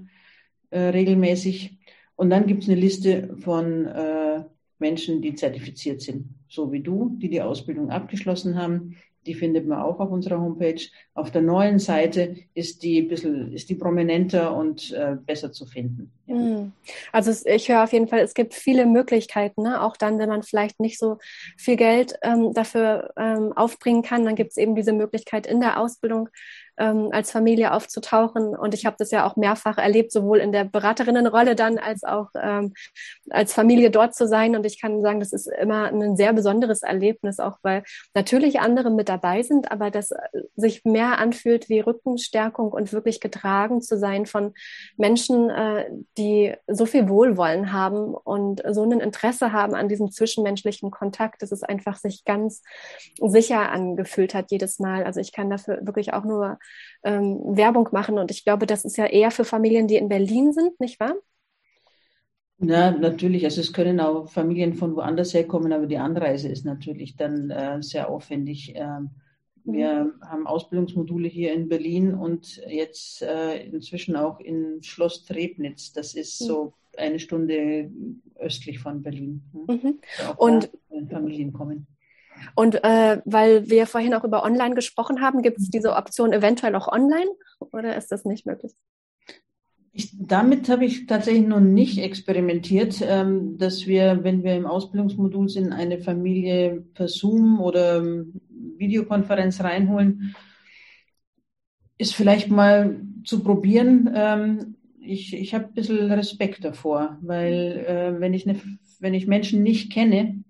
äh 0.71 0.79
regelmäßig. 0.79 1.79
Und 2.17 2.31
dann 2.31 2.47
gibt 2.47 2.65
es 2.65 2.69
eine 2.69 2.81
Liste 2.81 3.37
von 3.39 3.87
äh, 3.87 4.45
Menschen, 4.79 5.23
die 5.23 5.35
zertifiziert 5.35 6.01
sind, 6.01 6.27
so 6.49 6.73
wie 6.73 6.81
du, 6.81 7.17
die 7.19 7.31
die 7.31 7.43
Ausbildung 7.43 7.91
abgeschlossen 7.91 8.57
haben, 8.57 8.97
die 9.27 9.35
findet 9.35 9.67
man 9.67 9.81
auch 9.81 10.01
auf 10.01 10.11
unserer 10.11 10.41
Homepage. 10.41 10.81
Auf 11.15 11.31
der 11.31 11.43
neuen 11.43 11.79
Seite 11.79 12.37
ist 12.55 12.83
die 12.83 13.03
bisschen, 13.03 13.53
ist 13.53 13.69
die 13.69 13.75
prominenter 13.75 14.57
und 14.57 14.93
äh, 14.93 15.17
besser 15.27 15.53
zu 15.53 15.67
finden. 15.67 16.11
Ja. 16.27 16.35
Hm. 16.35 16.73
Also 17.13 17.31
ich 17.47 17.69
höre 17.69 17.85
auf 17.85 17.93
jeden 17.93 18.09
Fall, 18.09 18.21
es 18.21 18.35
gibt 18.35 18.55
viele 18.55 18.87
Möglichkeiten, 18.87 19.63
ne? 19.63 19.83
auch 19.83 19.97
dann, 19.97 20.19
wenn 20.19 20.29
man 20.29 20.43
vielleicht 20.43 20.81
nicht 20.81 20.99
so 20.99 21.19
viel 21.57 21.77
Geld 21.77 22.15
ähm, 22.23 22.53
dafür 22.55 23.13
ähm, 23.17 23.53
aufbringen 23.53 24.03
kann, 24.03 24.25
dann 24.25 24.37
gibt 24.37 24.53
es 24.53 24.57
eben 24.57 24.75
diese 24.75 24.93
Möglichkeit 24.93 25.47
in 25.47 25.61
der 25.61 25.81
Ausbildung 25.81 26.29
ähm, 26.81 27.11
als 27.13 27.31
Familie 27.31 27.73
aufzutauchen. 27.73 28.57
Und 28.57 28.75
ich 28.75 28.87
habe 28.87 28.97
das 28.99 29.11
ja 29.11 29.27
auch 29.27 29.37
mehrfach 29.37 29.79
erlebt, 29.79 30.11
sowohl 30.11 30.39
in 30.39 30.51
der 30.51 30.65
Beraterinnenrolle 30.65 31.55
dann 31.55 31.79
als 31.79 32.03
auch 32.03 32.29
ähm, 32.35 32.73
als 33.29 33.53
Familie 33.53 33.91
dort 33.91 34.15
zu 34.15 34.27
sein. 34.27 34.57
Und 34.57 34.65
ich 34.65 34.81
kann 34.81 35.03
sagen, 35.03 35.21
das 35.21 35.33
ist 35.33 35.47
immer 35.61 35.85
ein 35.85 36.17
sehr 36.17 36.33
besonderes 36.33 36.83
Erlebnis, 36.83 37.39
auch 37.39 37.59
weil 37.63 37.85
natürlich 38.15 38.61
andere 38.61 38.91
mit 38.91 39.09
dabei 39.09 39.43
sind, 39.43 39.71
aber 39.71 39.91
das 39.91 40.11
sich 40.57 40.85
mehr 40.85 41.19
anfühlt 41.19 41.69
wie 41.69 41.81
Rückenstärkung 41.81 42.73
und 42.73 42.93
wirklich 42.93 43.21
getragen 43.21 43.83
zu 43.83 43.99
sein 43.99 44.27
von 44.27 44.55
Menschen, 44.97 45.51
äh, 45.51 45.91
die 46.17 46.55
so 46.67 46.87
viel 46.87 47.09
Wohlwollen 47.09 47.73
haben 47.73 48.15
und 48.15 48.63
so 48.71 48.85
ein 48.85 49.01
Interesse 49.01 49.53
haben 49.53 49.75
an 49.75 49.89
diesem 49.89 50.11
zwischenmenschlichen 50.11 50.91
Kontakt, 50.91 51.43
dass 51.43 51.53
es 51.53 51.63
einfach 51.63 51.97
sich 51.97 52.25
ganz 52.25 52.63
sicher 53.21 53.71
angefühlt 53.71 54.35
hat 54.35 54.51
jedes 54.51 54.79
Mal. 54.79 55.05
Also 55.05 55.21
ich 55.21 55.33
kann 55.33 55.51
dafür 55.51 55.79
wirklich 55.83 56.15
auch 56.15 56.25
nur 56.25 56.59
ähm, 57.03 57.41
Werbung 57.45 57.89
machen. 57.93 58.19
Und 58.19 58.31
ich 58.31 58.45
glaube, 58.45 58.67
das 58.67 58.85
ist 58.85 58.97
ja 58.97 59.07
eher 59.07 59.31
für 59.31 59.45
Familien, 59.45 59.89
die 59.89 59.97
in 59.97 60.09
Berlin 60.09 60.53
sind, 60.53 60.79
nicht 60.81 61.01
wahr? 61.01 61.15
Ja, 62.59 62.91
natürlich. 62.91 63.45
Also 63.45 63.63
es 63.63 63.73
können 63.73 64.01
auch 64.01 64.29
Familien 64.29 64.75
von 64.75 64.95
woanders 64.95 65.33
herkommen, 65.33 65.73
aber 65.73 65.87
die 65.87 65.97
Anreise 65.97 66.49
ist 66.49 66.67
natürlich 66.67 67.17
dann 67.17 67.51
äh, 67.51 67.83
sehr 67.83 68.11
aufwendig. 68.11 68.75
Ähm, 68.77 69.11
wir 69.65 70.05
mhm. 70.05 70.23
haben 70.23 70.47
Ausbildungsmodule 70.47 71.29
hier 71.29 71.53
in 71.53 71.69
Berlin 71.69 72.15
und 72.15 72.63
jetzt 72.69 73.23
äh, 73.23 73.65
inzwischen 73.65 74.17
auch 74.17 74.41
in 74.41 74.83
Schloss 74.83 75.25
Trebnitz. 75.25 75.93
Das 75.93 76.15
ist 76.15 76.41
mhm. 76.43 76.47
so 76.47 76.73
eine 76.97 77.19
Stunde 77.19 77.91
östlich 78.37 78.79
von 78.79 79.03
Berlin. 79.03 79.43
Mhm. 79.53 80.01
Und 80.37 80.71
Familien 81.11 81.53
kommen. 81.53 81.87
Und 82.55 82.83
äh, 82.85 83.21
weil 83.25 83.69
wir 83.69 83.87
vorhin 83.87 84.15
auch 84.15 84.25
über 84.25 84.45
Online 84.45 84.75
gesprochen 84.75 85.21
haben, 85.21 85.43
gibt 85.43 85.59
es 85.59 85.71
diese 85.71 85.95
Option 85.95 86.33
eventuell 86.33 86.75
auch 86.75 86.89
online 86.89 87.31
oder 87.59 87.97
ist 87.97 88.13
das 88.13 88.25
nicht 88.25 88.47
möglich? 88.47 88.73
Ich, 89.93 90.13
damit 90.17 90.69
habe 90.69 90.85
ich 90.85 91.07
tatsächlich 91.07 91.47
noch 91.47 91.61
nicht 91.61 91.99
experimentiert, 91.99 93.03
ähm, 93.03 93.59
dass 93.59 93.87
wir, 93.87 94.23
wenn 94.23 94.45
wir 94.45 94.55
im 94.55 94.67
Ausbildungsmodul 94.67 95.49
sind, 95.49 95.73
eine 95.73 95.99
Familie 95.99 96.85
per 96.95 97.09
Zoom 97.09 97.61
oder 97.61 97.97
ähm, 97.99 98.41
Videokonferenz 98.77 99.61
reinholen. 99.61 100.37
Ist 101.99 102.15
vielleicht 102.15 102.51
mal 102.51 103.01
zu 103.25 103.43
probieren. 103.43 104.11
Ähm, 104.15 104.77
ich 105.01 105.35
ich 105.35 105.55
habe 105.55 105.67
ein 105.67 105.75
bisschen 105.75 106.11
Respekt 106.13 106.65
davor, 106.65 107.19
weil 107.21 107.85
äh, 107.87 108.21
wenn, 108.21 108.33
ich 108.33 108.47
ne, 108.47 108.61
wenn 109.01 109.15
ich 109.15 109.27
Menschen 109.27 109.63
nicht 109.63 109.93
kenne, 109.93 110.45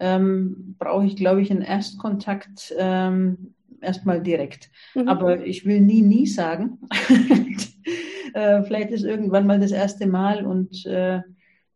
ähm, 0.00 0.76
brauche 0.78 1.06
ich, 1.06 1.16
glaube 1.16 1.42
ich, 1.42 1.50
einen 1.50 1.62
Erstkontakt 1.62 2.74
ähm, 2.78 3.54
erstmal 3.80 4.22
direkt. 4.22 4.70
Mhm. 4.94 5.08
Aber 5.08 5.44
ich 5.44 5.64
will 5.64 5.80
nie, 5.80 6.02
nie 6.02 6.26
sagen. 6.26 6.78
äh, 8.34 8.62
vielleicht 8.62 8.90
ist 8.90 9.04
irgendwann 9.04 9.46
mal 9.46 9.60
das 9.60 9.72
erste 9.72 10.06
Mal 10.06 10.44
und 10.44 10.84
äh, 10.86 11.20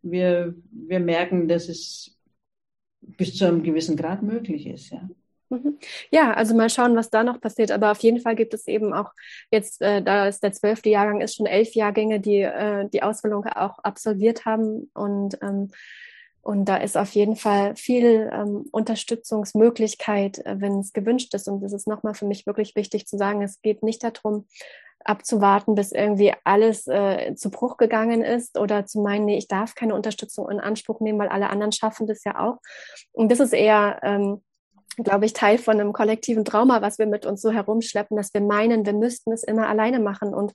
wir, 0.02 0.54
wir 0.70 1.00
merken, 1.00 1.48
dass 1.48 1.68
es 1.68 2.18
bis 3.00 3.36
zu 3.36 3.46
einem 3.46 3.62
gewissen 3.62 3.96
Grad 3.96 4.22
möglich 4.22 4.66
ist, 4.66 4.90
ja. 4.90 5.08
Mhm. 5.52 5.78
Ja, 6.10 6.32
also 6.32 6.54
mal 6.54 6.70
schauen, 6.70 6.96
was 6.96 7.10
da 7.10 7.22
noch 7.22 7.40
passiert. 7.40 7.70
Aber 7.72 7.90
auf 7.90 7.98
jeden 7.98 8.20
Fall 8.20 8.34
gibt 8.34 8.54
es 8.54 8.66
eben 8.66 8.94
auch 8.94 9.10
jetzt, 9.50 9.82
äh, 9.82 10.02
da 10.02 10.26
ist 10.26 10.42
der 10.42 10.52
zwölfte 10.52 10.88
Jahrgang, 10.88 11.20
ist 11.20 11.36
schon 11.36 11.46
elf 11.46 11.74
Jahrgänge, 11.74 12.20
die 12.20 12.40
äh, 12.40 12.88
die 12.88 13.02
Ausbildung 13.02 13.44
auch 13.44 13.78
absolviert 13.80 14.46
haben. 14.46 14.90
Und, 14.94 15.38
ähm, 15.42 15.68
und 16.42 16.64
da 16.64 16.76
ist 16.76 16.96
auf 16.96 17.12
jeden 17.12 17.36
Fall 17.36 17.76
viel 17.76 18.28
ähm, 18.32 18.66
Unterstützungsmöglichkeit, 18.72 20.44
äh, 20.44 20.56
wenn 20.60 20.80
es 20.80 20.92
gewünscht 20.92 21.32
ist. 21.34 21.48
Und 21.48 21.62
das 21.62 21.72
ist 21.72 21.86
nochmal 21.86 22.14
für 22.14 22.26
mich 22.26 22.46
wirklich 22.46 22.74
wichtig 22.74 23.06
zu 23.06 23.16
sagen, 23.16 23.42
es 23.42 23.62
geht 23.62 23.82
nicht 23.82 24.02
darum, 24.02 24.46
abzuwarten, 25.04 25.74
bis 25.74 25.92
irgendwie 25.92 26.32
alles 26.44 26.86
äh, 26.86 27.34
zu 27.34 27.50
Bruch 27.50 27.76
gegangen 27.76 28.22
ist 28.22 28.58
oder 28.58 28.86
zu 28.86 29.00
meinen, 29.00 29.24
nee, 29.24 29.36
ich 29.36 29.48
darf 29.48 29.74
keine 29.74 29.94
Unterstützung 29.94 30.48
in 30.50 30.60
Anspruch 30.60 31.00
nehmen, 31.00 31.18
weil 31.18 31.28
alle 31.28 31.50
anderen 31.50 31.72
schaffen 31.72 32.06
das 32.06 32.24
ja 32.24 32.38
auch. 32.38 32.58
Und 33.12 33.30
das 33.30 33.40
ist 33.40 33.52
eher 33.52 34.00
ähm, 34.02 34.42
glaube 34.96 35.24
ich, 35.24 35.32
Teil 35.32 35.58
von 35.58 35.80
einem 35.80 35.92
kollektiven 35.92 36.44
Trauma, 36.44 36.82
was 36.82 36.98
wir 36.98 37.06
mit 37.06 37.24
uns 37.24 37.40
so 37.40 37.50
herumschleppen, 37.50 38.16
dass 38.16 38.34
wir 38.34 38.40
meinen, 38.40 38.84
wir 38.84 38.92
müssten 38.92 39.32
es 39.32 39.42
immer 39.42 39.68
alleine 39.68 40.00
machen. 40.00 40.34
Und 40.34 40.52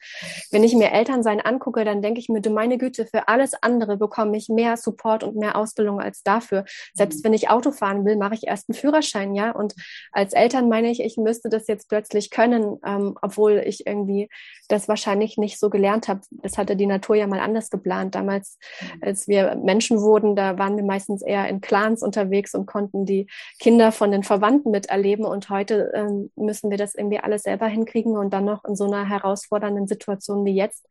wenn 0.52 0.64
ich 0.64 0.76
mir 0.76 0.92
Elternsein 0.92 1.42
angucke, 1.42 1.84
dann 1.84 2.02
denke 2.02 2.20
ich 2.20 2.30
mir, 2.30 2.42
du 2.42 2.52
meine 2.52 2.78
Güte, 2.78 3.06
für 3.06 3.28
alles 3.28 3.54
andere 3.62 3.98
bekomme 3.98 4.38
ich 4.38 4.50
mehr 4.50 4.78
Support 4.78 5.24
und 5.24 5.36
mehr 5.36 5.56
Ausbildung 5.56 6.00
als 6.00 6.22
dafür. 6.22 6.66
Selbst 6.94 7.24
wenn 7.24 7.34
ich 7.34 7.50
Auto 7.50 7.72
fahren 7.72 8.06
will, 8.06 8.16
mache 8.16 8.36
ich 8.36 8.48
erst 8.48 8.70
einen 8.70 8.76
Führerschein, 8.76 9.34
ja. 9.34 9.52
Und 9.52 9.74
als 10.12 10.34
Eltern 10.34 10.70
meine 10.70 10.92
ich, 10.92 11.00
ich 11.00 11.18
müsste 11.18 11.50
das 11.50 11.68
jetzt 11.68 11.90
plötzlich 11.90 12.30
können, 12.30 12.80
ähm, 12.86 13.18
obwohl 13.22 13.64
ich 13.66 13.88
irgendwie 13.88 14.30
das 14.68 14.88
wahrscheinlich 14.88 15.38
nicht 15.38 15.60
so 15.60 15.70
gelernt 15.70 16.08
habe. 16.08 16.22
Das 16.32 16.58
hatte 16.58 16.76
die 16.76 16.86
Natur 16.86 17.16
ja 17.16 17.26
mal 17.26 17.40
anders 17.40 17.70
geplant. 17.70 18.16
Damals, 18.16 18.60
als 19.02 19.28
wir 19.28 19.56
Menschen 19.56 20.02
wurden, 20.02 20.36
da 20.36 20.60
waren 20.60 20.76
wir 20.76 20.84
meistens 20.84 21.22
eher 21.22 21.48
in 21.48 21.62
Clans 21.62 22.04
unterwegs 22.04 22.54
und 22.54 22.66
konnten 22.66 23.06
die 23.06 23.28
Kinder 23.60 23.92
von 23.92 24.12
den 24.12 24.24
Verwandten 24.38 24.70
miterleben. 24.70 25.26
Und 25.26 25.50
heute 25.50 25.92
ähm, 25.96 26.30
müssen 26.36 26.70
wir 26.70 26.78
das 26.78 26.94
irgendwie 26.94 27.20
alles 27.20 27.44
selber 27.44 27.66
hinkriegen 27.66 28.16
und 28.16 28.32
dann 28.32 28.46
noch 28.46 28.64
in 28.66 28.76
so 28.76 28.86
einer 28.86 29.10
herausfordernden 29.10 29.88
Situation 29.88 30.46
wie 30.46 30.54
jetzt. 30.54 30.86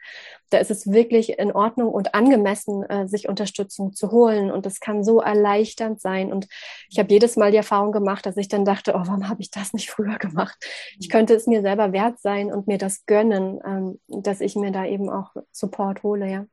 Da 0.50 0.58
ist 0.58 0.70
es 0.70 0.90
wirklich 0.90 1.38
in 1.38 1.52
Ordnung 1.52 1.92
und 1.92 2.14
angemessen, 2.14 2.82
äh, 2.84 3.06
sich 3.06 3.28
Unterstützung 3.28 3.92
zu 3.92 4.10
holen. 4.10 4.50
Und 4.50 4.66
das 4.66 4.80
kann 4.80 5.04
so 5.04 5.20
erleichternd 5.20 6.00
sein. 6.00 6.32
Und 6.32 6.48
ich 6.90 6.98
habe 6.98 7.12
jedes 7.12 7.36
Mal 7.36 7.52
die 7.52 7.56
Erfahrung 7.56 7.92
gemacht, 7.92 8.26
dass 8.26 8.36
ich 8.36 8.48
dann 8.48 8.64
dachte, 8.64 8.94
oh, 8.94 9.02
warum 9.06 9.28
habe 9.28 9.40
ich 9.40 9.50
das 9.52 9.72
nicht 9.72 9.90
früher 9.90 10.18
gemacht? 10.18 10.56
Ich 10.98 11.08
könnte 11.08 11.34
es 11.34 11.46
mir 11.46 11.62
selber 11.62 11.92
wert 11.92 12.18
sein 12.18 12.52
und 12.52 12.66
mir 12.66 12.78
das 12.78 13.06
gönnen, 13.06 13.60
ähm, 13.64 14.00
dass 14.08 14.40
ich 14.40 14.56
mir 14.56 14.72
da 14.72 14.84
eben 14.84 15.08
auch 15.08 15.30
Support 15.52 16.02
hole, 16.02 16.28
ja. 16.28 16.46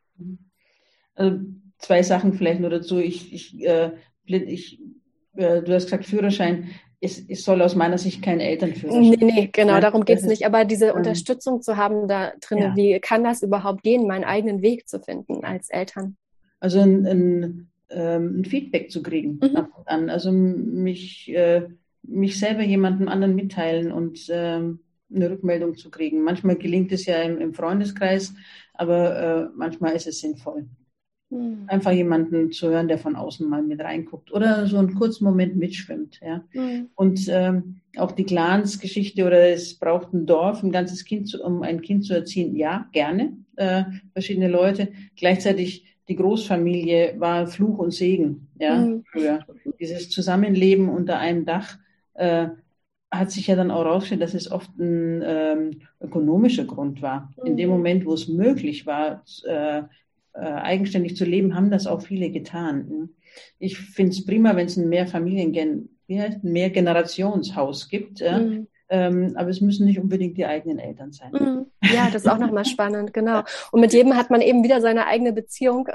Also 1.16 1.40
zwei 1.80 2.04
Sachen 2.04 2.34
vielleicht 2.34 2.60
nur 2.60 2.70
dazu. 2.70 3.00
Ich, 3.00 3.34
ich, 3.34 3.66
äh, 3.66 3.92
ich 4.26 4.80
äh, 5.36 5.62
du 5.62 5.74
hast 5.74 5.86
gesagt 5.86 6.06
Führerschein, 6.06 6.70
es, 7.04 7.20
es 7.28 7.44
soll 7.44 7.62
aus 7.62 7.76
meiner 7.76 7.98
Sicht 7.98 8.22
kein 8.22 8.40
Elternführerschein. 8.40 9.02
Nee, 9.02 9.18
nee, 9.20 9.50
genau, 9.52 9.80
darum 9.80 10.06
geht 10.06 10.20
es 10.20 10.26
nicht. 10.26 10.46
Aber 10.46 10.64
diese 10.64 10.88
ähm, 10.88 10.96
Unterstützung 10.96 11.62
zu 11.62 11.76
haben 11.76 12.08
da 12.08 12.32
drin, 12.40 12.60
ja. 12.60 12.76
wie 12.76 13.00
kann 13.00 13.24
das 13.24 13.44
überhaupt 13.44 13.84
gehen, 13.84 14.08
meinen 14.08 14.24
eigenen 14.24 14.62
Weg 14.62 14.88
zu 14.88 15.00
finden 15.00 15.44
als 15.44 15.70
Eltern? 15.70 16.16
Also 16.60 16.80
ein, 16.80 17.06
ein, 17.06 17.72
ähm, 17.90 18.40
ein 18.40 18.46
Feedback 18.46 18.90
zu 18.90 19.04
kriegen 19.04 19.40
mhm. 19.42 19.68
an. 19.86 20.10
Also 20.10 20.32
mich, 20.32 21.30
äh, 21.34 21.64
mich 22.04 22.40
selber 22.40 22.64
jemandem 22.64 23.10
anderen 23.10 23.36
mitteilen 23.36 23.92
und 23.92 24.28
ähm, 24.30 24.80
eine 25.14 25.30
Rückmeldung 25.30 25.76
zu 25.76 25.92
kriegen. 25.92 26.24
Manchmal 26.24 26.56
gelingt 26.56 26.92
es 26.94 27.06
ja 27.06 27.22
im, 27.22 27.38
im 27.40 27.54
Freundeskreis, 27.54 28.34
aber 28.74 29.20
äh, 29.20 29.50
manchmal 29.56 29.94
ist 29.94 30.08
es 30.08 30.22
sinnvoll. 30.22 30.68
Mhm. 31.34 31.64
Einfach 31.68 31.92
jemanden 31.92 32.52
zu 32.52 32.70
hören, 32.70 32.88
der 32.88 32.98
von 32.98 33.16
außen 33.16 33.50
mal 33.50 33.64
mit 33.64 33.82
reinguckt 33.82 34.32
oder 34.32 34.68
so 34.68 34.78
einen 34.78 34.94
kurzen 34.94 35.24
Moment 35.24 35.56
mitschwimmt. 35.56 36.20
Ja. 36.22 36.44
Mhm. 36.54 36.90
Und 36.96 37.28
ähm, 37.30 37.78
auch 37.98 38.12
die 38.12 38.24
Clans-Geschichte 38.24 39.26
oder 39.26 39.50
es 39.50 39.76
braucht 39.76 40.14
ein 40.14 40.26
Dorf, 40.26 40.62
ein 40.64 40.72
ganzes 40.72 41.06
Kind, 41.06 41.28
zu, 41.28 41.44
um 41.44 41.64
ein 41.64 41.82
Kind 41.82 42.06
zu 42.06 42.14
erziehen. 42.14 42.56
Ja, 42.56 42.88
gerne. 42.92 43.34
Äh, 43.56 43.84
verschiedene 44.14 44.48
Leute. 44.48 44.90
Gleichzeitig 45.16 45.98
die 46.08 46.16
Großfamilie 46.16 47.16
war 47.18 47.48
Fluch 47.48 47.80
und 47.80 47.92
Segen. 47.92 48.50
Ja, 48.60 48.78
mhm. 48.78 49.04
früher. 49.12 49.46
Dieses 49.80 50.10
Zusammenleben 50.10 50.90
unter 50.90 51.18
einem 51.18 51.46
Dach. 51.46 51.78
Äh, 52.14 52.50
hat 53.12 53.30
sich 53.30 53.46
ja 53.46 53.56
dann 53.56 53.70
auch 53.70 53.86
herausgestellt, 53.86 54.24
dass 54.24 54.34
es 54.34 54.52
oft 54.52 54.72
ein 54.80 55.22
ähm, 55.24 55.82
ökonomischer 56.02 56.66
Grund 56.66 57.04
war. 57.04 57.32
In 57.46 57.58
dem 57.58 57.70
mhm. 57.70 57.76
Moment, 57.76 58.06
wo 58.06 58.14
es 58.14 58.28
möglich 58.28 58.88
war, 58.88 59.24
äh, 59.46 59.84
äh, 60.34 60.40
eigenständig 60.40 61.16
zu 61.16 61.26
leben, 61.26 61.56
haben 61.56 61.72
das 61.72 61.88
auch 61.88 62.02
viele 62.02 62.30
getan. 62.32 63.10
Ich 63.60 63.78
finde 63.78 64.12
es 64.12 64.26
prima, 64.26 64.56
wenn 64.56 64.68
es 64.68 64.78
ein 64.78 64.90
Mehrfamilien, 64.90 65.90
wie 66.08 66.20
heißt, 66.20 66.44
Mehrgenerationshaus 66.44 67.90
gibt. 67.90 68.22
Mhm. 68.22 68.68
Ähm, 68.94 69.34
aber 69.38 69.50
es 69.50 69.60
müssen 69.60 69.88
nicht 69.88 69.98
unbedingt 69.98 70.38
die 70.38 70.46
eigenen 70.46 70.78
Eltern 70.78 71.12
sein. 71.12 71.32
Mhm. 71.32 71.66
Ja, 71.82 72.12
das 72.14 72.26
ist 72.26 72.28
auch 72.30 72.38
nochmal 72.38 72.64
spannend, 72.64 73.12
genau. 73.12 73.42
Und 73.72 73.82
mit 73.82 73.92
jedem 73.92 74.16
hat 74.16 74.30
man 74.30 74.40
eben 74.40 74.64
wieder 74.64 74.82
seine 74.82 75.08
eigene 75.08 75.34
Beziehung. 75.34 75.90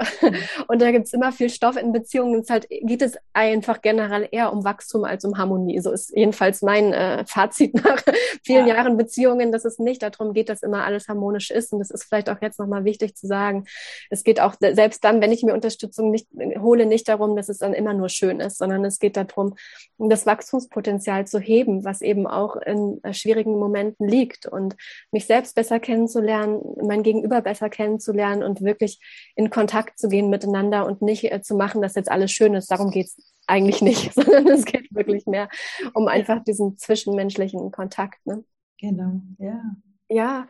Und 0.67 0.81
da 0.81 0.91
gibt's 0.91 1.13
immer 1.13 1.31
viel 1.31 1.49
Stoff 1.49 1.77
in 1.77 1.93
Beziehungen. 1.93 2.41
Es 2.41 2.49
halt, 2.49 2.67
geht 2.69 3.01
es 3.01 3.17
einfach 3.31 3.81
generell 3.81 4.27
eher 4.29 4.51
um 4.51 4.65
Wachstum 4.65 5.05
als 5.05 5.23
um 5.23 5.37
Harmonie. 5.37 5.79
So 5.79 5.93
ist 5.93 6.11
jedenfalls 6.13 6.61
mein 6.61 6.91
äh, 6.91 7.23
Fazit 7.25 7.73
nach 7.85 8.03
vielen 8.43 8.67
ja. 8.67 8.75
Jahren 8.75 8.97
Beziehungen, 8.97 9.53
dass 9.53 9.63
es 9.63 9.79
nicht 9.79 10.03
darum 10.03 10.33
geht, 10.33 10.49
dass 10.49 10.61
immer 10.61 10.83
alles 10.83 11.07
harmonisch 11.07 11.51
ist. 11.51 11.71
Und 11.71 11.79
das 11.79 11.91
ist 11.91 12.03
vielleicht 12.03 12.29
auch 12.29 12.41
jetzt 12.41 12.59
nochmal 12.59 12.83
wichtig 12.83 13.15
zu 13.15 13.27
sagen. 13.27 13.63
Es 14.09 14.25
geht 14.25 14.41
auch 14.41 14.55
selbst 14.59 15.05
dann, 15.05 15.21
wenn 15.21 15.31
ich 15.31 15.43
mir 15.43 15.53
Unterstützung 15.53 16.11
nicht 16.11 16.27
hole, 16.57 16.85
nicht 16.85 17.07
darum, 17.07 17.37
dass 17.37 17.47
es 17.47 17.59
dann 17.59 17.73
immer 17.73 17.93
nur 17.93 18.09
schön 18.09 18.41
ist, 18.41 18.57
sondern 18.57 18.83
es 18.83 18.99
geht 18.99 19.15
darum, 19.15 19.55
das 19.97 20.25
Wachstumspotenzial 20.25 21.25
zu 21.27 21.39
heben, 21.39 21.85
was 21.85 22.01
eben 22.01 22.27
auch 22.27 22.57
in 22.57 22.88
äh, 23.03 23.13
schwierigen 23.13 23.57
Momenten 23.57 24.07
liegt 24.07 24.45
und 24.45 24.75
mich 25.11 25.25
selbst 25.25 25.55
besser 25.55 25.79
kennenzulernen, 25.79 26.61
mein 26.81 27.03
Gegenüber 27.03 27.41
besser 27.41 27.69
kennenzulernen 27.69 28.43
und 28.43 28.61
wirklich 28.61 28.99
in 29.35 29.49
Kontakt 29.49 29.99
zu 29.99 30.09
gehen 30.09 30.29
miteinander 30.29 30.85
und 30.85 31.01
nicht 31.01 31.31
äh, 31.31 31.41
zu 31.41 31.55
machen, 31.55 31.81
dass 31.81 31.95
jetzt 31.95 32.11
alles 32.11 32.31
schön 32.31 32.53
ist. 32.53 32.71
Darum 32.71 32.91
geht 32.91 33.07
es 33.07 33.17
eigentlich 33.47 33.81
nicht, 33.81 34.13
sondern 34.15 34.47
es 34.47 34.65
geht 34.65 34.93
wirklich 34.93 35.25
mehr 35.25 35.49
um 35.93 36.07
einfach 36.07 36.43
diesen 36.43 36.77
zwischenmenschlichen 36.77 37.71
Kontakt. 37.71 38.25
Ne? 38.25 38.43
Genau, 38.79 39.21
ja. 39.37 39.61
Ja, 40.11 40.47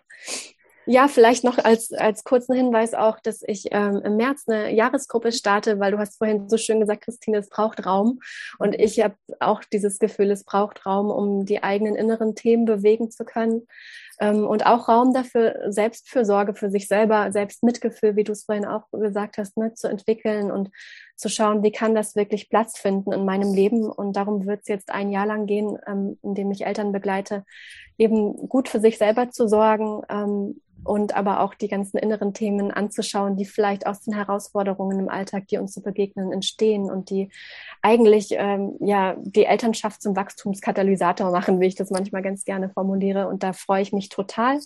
ja, 0.90 1.08
vielleicht 1.08 1.44
noch 1.44 1.60
als, 1.60 1.94
als 1.94 2.24
kurzen 2.24 2.56
Hinweis 2.56 2.96
auch, 2.96 3.20
dass 3.20 3.44
ich 3.46 3.68
ähm, 3.70 4.02
im 4.04 4.18
März 4.18 4.46
eine 4.48 4.74
Jahresgruppe 4.74 5.32
starte, 5.32 5.80
weil 5.80 5.92
du 5.92 6.00
hast 6.00 6.18
vorhin 6.18 6.50
so 6.50 6.58
schön 6.58 6.80
gesagt, 6.80 7.04
Christine, 7.04 7.38
es 7.38 7.50
braucht 7.50 7.86
Raum. 7.86 8.22
Und 8.58 8.74
ich 8.74 9.00
habe 9.00 9.14
auch 9.40 9.64
dieses 9.72 10.00
Gefühl, 10.00 10.32
es 10.32 10.44
braucht 10.44 10.88
Raum, 10.88 11.12
um 11.12 11.46
die 11.46 11.62
eigenen 11.62 11.96
inneren 11.96 12.34
Themen 12.34 12.66
bewegen 12.66 13.12
zu 13.12 13.24
können. 13.24 13.68
Ähm, 14.20 14.45
und 14.45 14.65
auch 14.65 14.88
Raum 14.88 15.13
dafür, 15.13 15.72
Selbstfürsorge 15.72 16.53
für 16.53 16.70
sich 16.70 16.88
selber, 16.88 17.32
Selbstmitgefühl, 17.32 18.15
wie 18.15 18.24
du 18.24 18.34
es 18.34 18.43
vorhin 18.43 18.65
auch 18.65 18.84
gesagt 18.91 19.38
hast, 19.38 19.57
ne, 19.57 19.74
zu 19.74 19.88
entwickeln 19.88 20.51
und 20.51 20.70
zu 21.15 21.30
schauen, 21.30 21.63
wie 21.63 21.72
kann 21.72 21.95
das 21.95 22.15
wirklich 22.15 22.49
Platz 22.49 22.78
finden 22.78 23.11
in 23.11 23.26
meinem 23.26 23.53
Leben. 23.53 23.89
Und 23.89 24.13
darum 24.13 24.45
wird 24.45 24.61
es 24.61 24.67
jetzt 24.67 24.91
ein 24.91 25.09
Jahr 25.11 25.26
lang 25.26 25.45
gehen, 25.45 25.78
ähm, 25.88 26.17
in 26.22 26.51
ich 26.51 26.65
Eltern 26.65 26.91
begleite, 26.91 27.45
eben 27.97 28.49
gut 28.49 28.70
für 28.70 28.80
sich 28.80 28.97
selber 28.97 29.30
zu 29.30 29.47
sorgen, 29.47 30.01
ähm, 30.09 30.61
und 30.84 31.15
aber 31.15 31.41
auch 31.41 31.53
die 31.53 31.67
ganzen 31.67 31.97
inneren 31.97 32.34
Themen 32.34 32.72
anzuschauen, 32.72 33.36
die 33.36 33.45
vielleicht 33.45 33.86
aus 33.86 34.01
den 34.01 34.13
Herausforderungen 34.13 34.99
im 34.99 35.09
Alltag, 35.09 35.47
die 35.47 35.57
uns 35.57 35.74
zu 35.74 35.82
begegnen, 35.82 36.32
entstehen 36.32 36.89
und 36.89 37.09
die 37.09 37.30
eigentlich 37.82 38.30
ähm, 38.32 38.76
ja 38.80 39.15
die 39.20 39.45
Elternschaft 39.45 40.01
zum 40.01 40.15
Wachstumskatalysator 40.15 41.32
machen, 41.32 41.59
wie 41.59 41.67
ich 41.67 41.76
das 41.76 41.91
manchmal 41.91 42.22
ganz 42.22 42.45
gerne 42.45 42.70
formuliere. 42.70 43.28
Und 43.28 43.43
da 43.43 43.53
freue 43.53 43.82
ich 43.82 43.93
mich 43.93 44.09
total. 44.10 44.60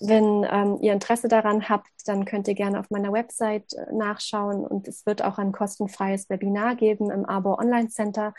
Wenn 0.00 0.46
ähm, 0.50 0.78
ihr 0.80 0.92
Interesse 0.92 1.28
daran 1.28 1.68
habt, 1.68 1.90
dann 2.06 2.24
könnt 2.24 2.48
ihr 2.48 2.54
gerne 2.54 2.80
auf 2.80 2.90
meiner 2.90 3.12
Website 3.12 3.72
äh, 3.74 3.92
nachschauen 3.92 4.64
und 4.64 4.88
es 4.88 5.06
wird 5.06 5.22
auch 5.22 5.38
ein 5.38 5.52
kostenfreies 5.52 6.30
Webinar 6.30 6.76
geben 6.76 7.10
im 7.10 7.24
Abo 7.24 7.58
Online 7.58 7.88
Center 7.88 8.34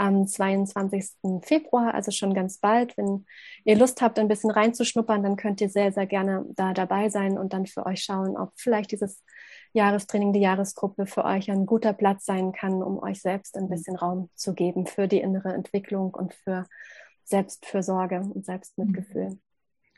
am 0.00 0.26
22. 0.26 1.42
Februar, 1.42 1.92
also 1.92 2.10
schon 2.10 2.32
ganz 2.32 2.58
bald. 2.58 2.96
Wenn 2.96 3.26
ihr 3.64 3.76
Lust 3.76 4.00
habt, 4.00 4.18
ein 4.18 4.28
bisschen 4.28 4.50
reinzuschnuppern, 4.50 5.22
dann 5.22 5.36
könnt 5.36 5.60
ihr 5.60 5.68
sehr, 5.68 5.92
sehr 5.92 6.06
gerne 6.06 6.46
da 6.56 6.72
dabei 6.72 7.10
sein 7.10 7.38
und 7.38 7.52
dann 7.52 7.66
für 7.66 7.84
euch 7.84 8.02
schauen, 8.02 8.34
ob 8.38 8.52
vielleicht 8.56 8.92
dieses 8.92 9.22
Jahrestraining, 9.74 10.32
die 10.32 10.40
Jahresgruppe 10.40 11.04
für 11.04 11.26
euch 11.26 11.50
ein 11.50 11.66
guter 11.66 11.92
Platz 11.92 12.24
sein 12.24 12.52
kann, 12.52 12.82
um 12.82 12.98
euch 13.02 13.20
selbst 13.20 13.58
ein 13.58 13.68
bisschen 13.68 13.94
Raum 13.94 14.30
zu 14.34 14.54
geben 14.54 14.86
für 14.86 15.06
die 15.06 15.20
innere 15.20 15.52
Entwicklung 15.52 16.14
und 16.14 16.32
für 16.32 16.66
Selbstfürsorge 17.24 18.20
und 18.20 18.46
Selbstmitgefühl. 18.46 19.38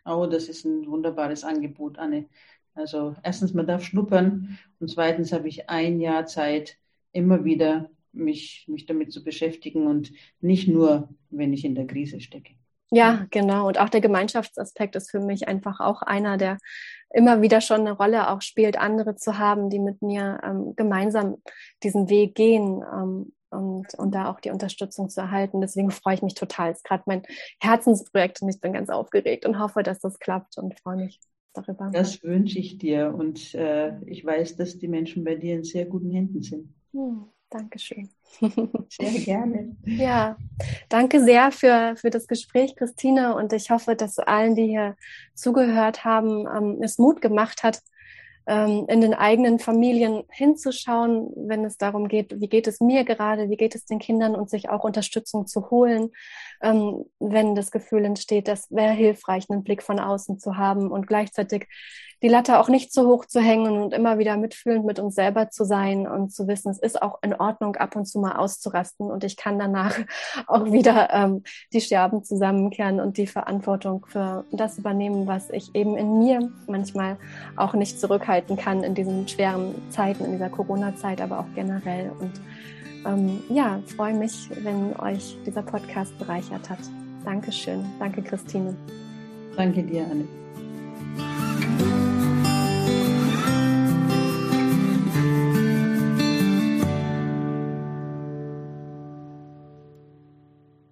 Oh, 0.05 0.27
das 0.27 0.49
ist 0.49 0.65
ein 0.65 0.87
wunderbares 0.87 1.45
Angebot, 1.45 1.99
Anne. 1.99 2.27
Also 2.75 3.15
erstens, 3.23 3.53
man 3.55 3.67
darf 3.67 3.85
schnuppern 3.85 4.59
und 4.81 4.89
zweitens 4.89 5.33
habe 5.33 5.49
ich 5.49 5.69
ein 5.69 6.01
Jahr 6.01 6.27
Zeit, 6.27 6.79
immer 7.13 7.45
wieder 7.45 7.91
mich, 8.13 8.65
mich 8.67 8.87
damit 8.87 9.13
zu 9.13 9.23
beschäftigen 9.23 9.87
und 9.87 10.13
nicht 10.41 10.69
nur, 10.69 11.09
wenn 11.31 11.53
ich 11.53 11.65
in 11.65 11.75
der 11.75 11.87
Krise 11.87 12.21
stecke. 12.21 12.55
Ja, 12.91 13.27
genau. 13.31 13.69
Und 13.69 13.79
auch 13.79 13.89
der 13.89 14.03
Gemeinschaftsaspekt 14.03 14.97
ist 14.97 15.11
für 15.11 15.21
mich 15.21 15.49
einfach 15.49 15.81
auch 15.81 16.03
einer, 16.03 16.37
der 16.37 16.59
immer 17.11 17.41
wieder 17.41 17.61
schon 17.63 17.81
eine 17.81 17.93
Rolle 17.93 18.29
auch 18.29 18.43
spielt, 18.43 18.79
andere 18.79 19.17
zu 19.17 19.39
haben, 19.39 19.71
die 19.71 19.79
mit 19.79 20.03
mir 20.03 20.41
ähm, 20.45 20.75
gemeinsam 20.77 21.39
diesen 21.83 22.11
Weg 22.11 22.35
gehen 22.35 22.83
ähm, 22.83 23.33
und, 23.53 23.95
und 23.99 24.15
da 24.15 24.31
auch 24.31 24.41
die 24.41 24.51
Unterstützung 24.51 25.09
zu 25.09 25.21
erhalten. 25.21 25.61
Deswegen 25.61 25.91
freue 25.91 26.15
ich 26.15 26.23
mich 26.23 26.35
total. 26.35 26.71
Es 26.71 26.79
ist 26.79 26.85
gerade 26.85 27.05
mein 27.07 27.23
Herzensprojekt 27.61 28.43
und 28.43 28.49
ich 28.49 28.61
bin 28.61 28.73
ganz 28.73 28.91
aufgeregt 28.91 29.47
und 29.47 29.59
hoffe, 29.59 29.83
dass 29.83 30.01
das 30.01 30.19
klappt 30.19 30.59
und 30.59 30.79
freue 30.81 30.97
mich 30.97 31.21
darüber. 31.53 31.91
Das 31.93 32.23
wünsche 32.23 32.59
ich 32.59 32.79
dir 32.79 33.15
und 33.15 33.55
äh, 33.55 34.01
ich 34.05 34.25
weiß, 34.25 34.57
dass 34.57 34.79
die 34.79 34.89
Menschen 34.89 35.25
bei 35.25 35.35
dir 35.35 35.55
in 35.55 35.65
sehr 35.65 35.87
guten 35.87 36.11
Händen 36.11 36.43
sind. 36.43 36.75
Hm. 36.93 37.27
Dankeschön. 37.53 38.09
Sehr 38.89 39.21
gerne. 39.25 39.77
Ja, 39.85 40.37
danke 40.89 41.23
sehr 41.23 41.53
für, 41.53 41.95
für 41.97 42.09
das 42.09 42.27
Gespräch, 42.27 42.75
Christine. 42.77 43.35
Und 43.35 43.53
ich 43.53 43.71
hoffe, 43.71 43.95
dass 43.95 44.19
allen, 44.19 44.55
die 44.55 44.69
hier 44.69 44.97
zugehört 45.35 46.05
haben, 46.05 46.47
ähm, 46.47 46.83
es 46.83 46.99
Mut 46.99 47.21
gemacht 47.21 47.63
hat, 47.63 47.83
in 48.45 49.01
den 49.01 49.15
eigenen 49.15 49.61
Familien 49.61 50.25
hinzuschauen, 50.29 51.33
wenn 51.37 51.65
es 51.65 51.77
darum 51.77 52.09
geht, 52.09 52.41
wie 52.41 52.49
geht 52.49 52.67
es 52.67 52.81
mir 52.81 53.05
gerade, 53.05 53.51
wie 53.51 53.57
geht 53.57 53.75
es 53.75 53.85
den 53.85 54.01
Kindern 54.01 54.35
und 54.35 54.51
sich 54.51 54.69
auch 54.69 54.83
Unterstützung 54.83 55.47
zu 55.47 55.71
holen, 55.71 56.11
ähm, 56.63 57.05
wenn 57.19 57.55
das 57.55 57.71
Gefühl 57.71 58.05
entsteht, 58.05 58.49
das 58.49 58.71
wäre 58.71 58.93
hilfreich, 58.93 59.51
einen 59.51 59.65
Blick 59.65 59.83
von 59.83 59.99
außen 59.99 60.39
zu 60.39 60.57
haben 60.57 60.91
und 60.91 61.07
gleichzeitig 61.07 61.69
die 62.23 62.29
Latte 62.29 62.61
auch 62.61 62.69
nicht 62.69 62.93
zu 62.93 63.07
hoch 63.07 63.27
zu 63.27 63.41
hängen 63.41 63.83
und 63.83 63.93
immer 63.93 64.19
wieder 64.19 64.37
mitfühlend 64.37 64.87
mit 64.87 65.01
uns 65.01 65.17
selber 65.17 65.51
zu 65.51 65.65
sein 65.65 66.07
und 66.07 66.33
zu 66.33 66.47
wissen, 66.47 66.71
es 66.71 66.79
ist 66.79 67.03
auch 67.03 67.19
in 67.23 67.35
Ordnung, 67.35 67.75
ab 67.77 67.97
und 67.97 68.07
zu 68.07 68.21
mal 68.21 68.37
auszurasten 68.37 69.11
und 69.11 69.25
ich 69.25 69.37
kann 69.37 69.59
danach 69.59 69.99
auch 70.47 70.71
wieder 70.71 71.11
ähm, 71.13 71.43
die 71.73 71.81
Scherben 71.81 72.23
zusammenkehren 72.23 73.01
und 73.01 73.17
die 73.17 73.27
Verantwortung 73.27 74.07
für 74.07 74.45
das 74.53 74.79
übernehmen, 74.79 75.27
was 75.27 75.51
ich 75.51 75.75
eben 75.75 75.97
in 75.97 76.21
mir 76.21 76.51
manchmal 76.69 77.19
auch 77.57 77.75
nicht 77.75 77.99
zurückhalten 77.99 78.57
kann 78.57 78.85
in 78.85 78.95
diesen 78.95 79.27
schweren 79.27 79.75
Zeiten, 79.91 80.25
in 80.25 80.33
dieser 80.33 80.51
Corona-Zeit, 80.51 81.21
aber 81.21 81.41
auch 81.41 81.55
generell. 81.57 82.13
Und 82.21 82.41
ähm, 83.07 83.41
ja, 83.49 83.81
freue 83.97 84.15
mich, 84.15 84.49
wenn 84.63 84.95
euch 85.01 85.37
dieser 85.47 85.63
Podcast 85.63 86.17
bereichert 86.19 86.69
hat. 86.69 86.81
Dankeschön. 87.25 87.85
Danke, 87.99 88.23
Christine. 88.23 88.77
Danke 89.57 89.83
dir, 89.83 90.07
Anne. 90.11 91.52